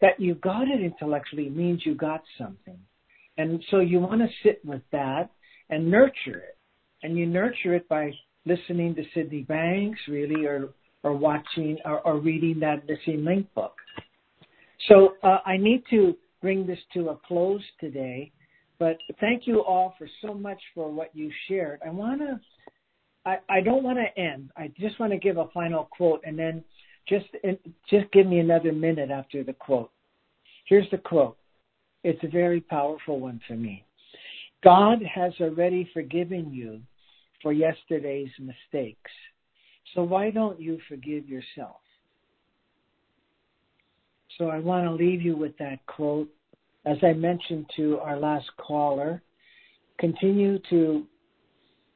that 0.00 0.18
you 0.18 0.34
got 0.36 0.68
it 0.68 0.80
intellectually 0.80 1.48
means 1.48 1.84
you 1.84 1.94
got 1.94 2.22
something 2.38 2.78
and 3.38 3.62
so 3.70 3.80
you 3.80 4.00
want 4.00 4.20
to 4.20 4.28
sit 4.42 4.64
with 4.64 4.82
that 4.92 5.30
and 5.70 5.90
nurture 5.90 6.38
it. 6.38 6.58
And 7.02 7.18
you 7.18 7.26
nurture 7.26 7.74
it 7.74 7.88
by 7.88 8.12
listening 8.46 8.94
to 8.94 9.02
Sydney 9.14 9.42
Banks, 9.42 9.98
really, 10.08 10.46
or 10.46 10.70
or 11.02 11.12
watching 11.12 11.76
or, 11.84 12.00
or 12.00 12.18
reading 12.18 12.58
that 12.60 12.88
Missing 12.88 13.24
Link 13.24 13.46
book. 13.54 13.74
So 14.88 15.14
uh, 15.22 15.38
I 15.44 15.56
need 15.56 15.82
to 15.90 16.16
bring 16.40 16.66
this 16.66 16.78
to 16.94 17.10
a 17.10 17.16
close 17.26 17.62
today, 17.78 18.32
but 18.78 18.96
thank 19.20 19.46
you 19.46 19.60
all 19.60 19.94
for 19.98 20.08
so 20.22 20.34
much 20.34 20.60
for 20.74 20.90
what 20.90 21.14
you 21.14 21.30
shared. 21.46 21.80
I 21.86 21.90
want 21.90 22.20
to, 22.20 22.40
I, 23.26 23.36
I 23.48 23.60
don't 23.60 23.82
want 23.82 23.98
to 23.98 24.20
end. 24.20 24.50
I 24.56 24.72
just 24.78 24.98
want 24.98 25.12
to 25.12 25.18
give 25.18 25.36
a 25.36 25.48
final 25.54 25.88
quote, 25.96 26.22
and 26.24 26.38
then 26.38 26.64
just 27.08 27.26
just 27.90 28.10
give 28.12 28.26
me 28.26 28.38
another 28.38 28.72
minute 28.72 29.10
after 29.10 29.44
the 29.44 29.52
quote. 29.52 29.90
Here's 30.66 30.88
the 30.90 30.98
quote. 30.98 31.36
It's 32.04 32.22
a 32.22 32.28
very 32.28 32.60
powerful 32.60 33.18
one 33.18 33.40
for 33.48 33.54
me. 33.54 33.84
God 34.62 34.98
has 35.02 35.32
already 35.40 35.88
forgiven 35.92 36.52
you 36.52 36.80
for 37.42 37.52
yesterday's 37.52 38.30
mistakes. 38.38 39.10
So 39.94 40.02
why 40.02 40.30
don't 40.30 40.60
you 40.60 40.78
forgive 40.88 41.28
yourself? 41.28 41.76
So 44.38 44.48
I 44.48 44.58
want 44.58 44.84
to 44.84 44.92
leave 44.92 45.22
you 45.22 45.36
with 45.36 45.56
that 45.58 45.84
quote. 45.86 46.28
As 46.84 46.98
I 47.02 47.14
mentioned 47.14 47.70
to 47.76 47.98
our 48.00 48.18
last 48.18 48.50
caller, 48.58 49.22
continue 49.98 50.58
to 50.70 51.06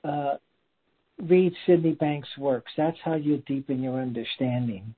uh, 0.04 0.34
read 1.22 1.52
Sydney 1.66 1.92
Banks' 1.92 2.28
works. 2.38 2.72
That's 2.76 2.96
how 3.04 3.14
you 3.14 3.42
deepen 3.46 3.82
your 3.82 4.00
understanding. 4.00 4.94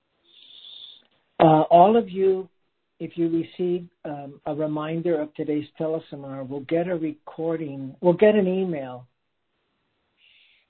Uh, 1.40 1.62
all 1.62 1.96
of 1.96 2.11
you 2.11 2.48
if 3.01 3.16
you 3.16 3.28
receive 3.30 3.88
um, 4.05 4.40
a 4.44 4.55
reminder 4.55 5.18
of 5.18 5.34
today's 5.34 5.66
teleseminar, 5.80 6.46
we'll 6.46 6.61
get 6.61 6.86
a 6.86 6.94
recording, 6.94 7.96
we'll 8.03 8.12
get 8.12 8.34
an 8.34 8.46
email 8.46 9.07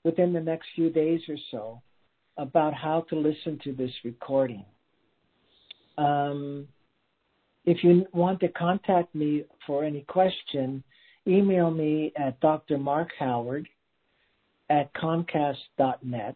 within 0.05 0.31
the 0.31 0.39
next 0.39 0.67
few 0.73 0.89
days 0.89 1.19
or 1.27 1.35
so 1.51 1.81
about 2.37 2.73
how 2.73 3.01
to 3.09 3.15
listen 3.17 3.59
to 3.65 3.73
this 3.73 3.91
recording. 4.05 4.63
Um, 5.97 6.69
if 7.65 7.83
you 7.83 8.07
want 8.13 8.39
to 8.39 8.47
contact 8.47 9.13
me 9.13 9.43
for 9.67 9.83
any 9.83 10.01
question, 10.01 10.83
email 11.27 11.69
me 11.69 12.13
at 12.15 12.39
Dr. 12.39 12.77
Mark 12.77 13.09
Howard 13.19 13.67
at 14.69 14.91
Comcast.net. 14.93 16.35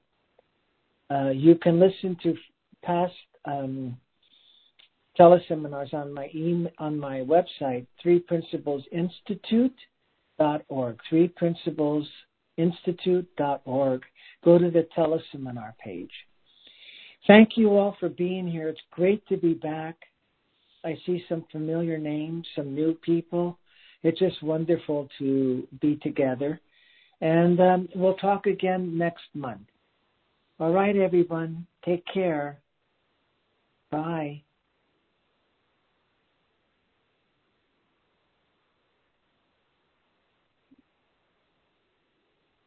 Uh, 1.09 1.29
you 1.29 1.55
can 1.55 1.79
listen 1.79 2.17
to 2.21 2.35
past 2.83 3.13
um, 3.45 3.97
teleseminars 5.19 5.93
on 5.93 6.13
my 6.13 6.29
email, 6.33 6.71
on 6.77 6.97
my 6.99 7.19
website, 7.19 7.85
threeprinciplesinstitute.org, 8.03 10.99
threeprinciplesinstitute.org. 11.11 14.01
Go 14.43 14.57
to 14.57 14.71
the 14.71 14.87
teleseminar 14.97 15.73
page. 15.83 16.11
Thank 17.27 17.57
you 17.57 17.77
all 17.77 17.95
for 17.99 18.07
being 18.09 18.47
here. 18.47 18.69
It's 18.69 18.79
great 18.91 19.27
to 19.27 19.37
be 19.37 19.53
back. 19.55 19.95
I 20.83 20.97
see 21.05 21.23
some 21.27 21.45
familiar 21.51 21.97
names, 21.97 22.47
some 22.55 22.75
new 22.75 22.93
people. 22.95 23.57
It's 24.03 24.19
just 24.19 24.43
wonderful 24.43 25.09
to 25.17 25.67
be 25.81 25.95
together. 25.97 26.61
And 27.21 27.59
um, 27.59 27.89
we'll 27.95 28.13
talk 28.15 28.45
again 28.45 28.97
next 28.97 29.23
month. 29.33 29.61
All 30.59 30.71
right, 30.71 30.95
everyone. 30.95 31.65
Take 31.83 32.03
care. 32.13 32.59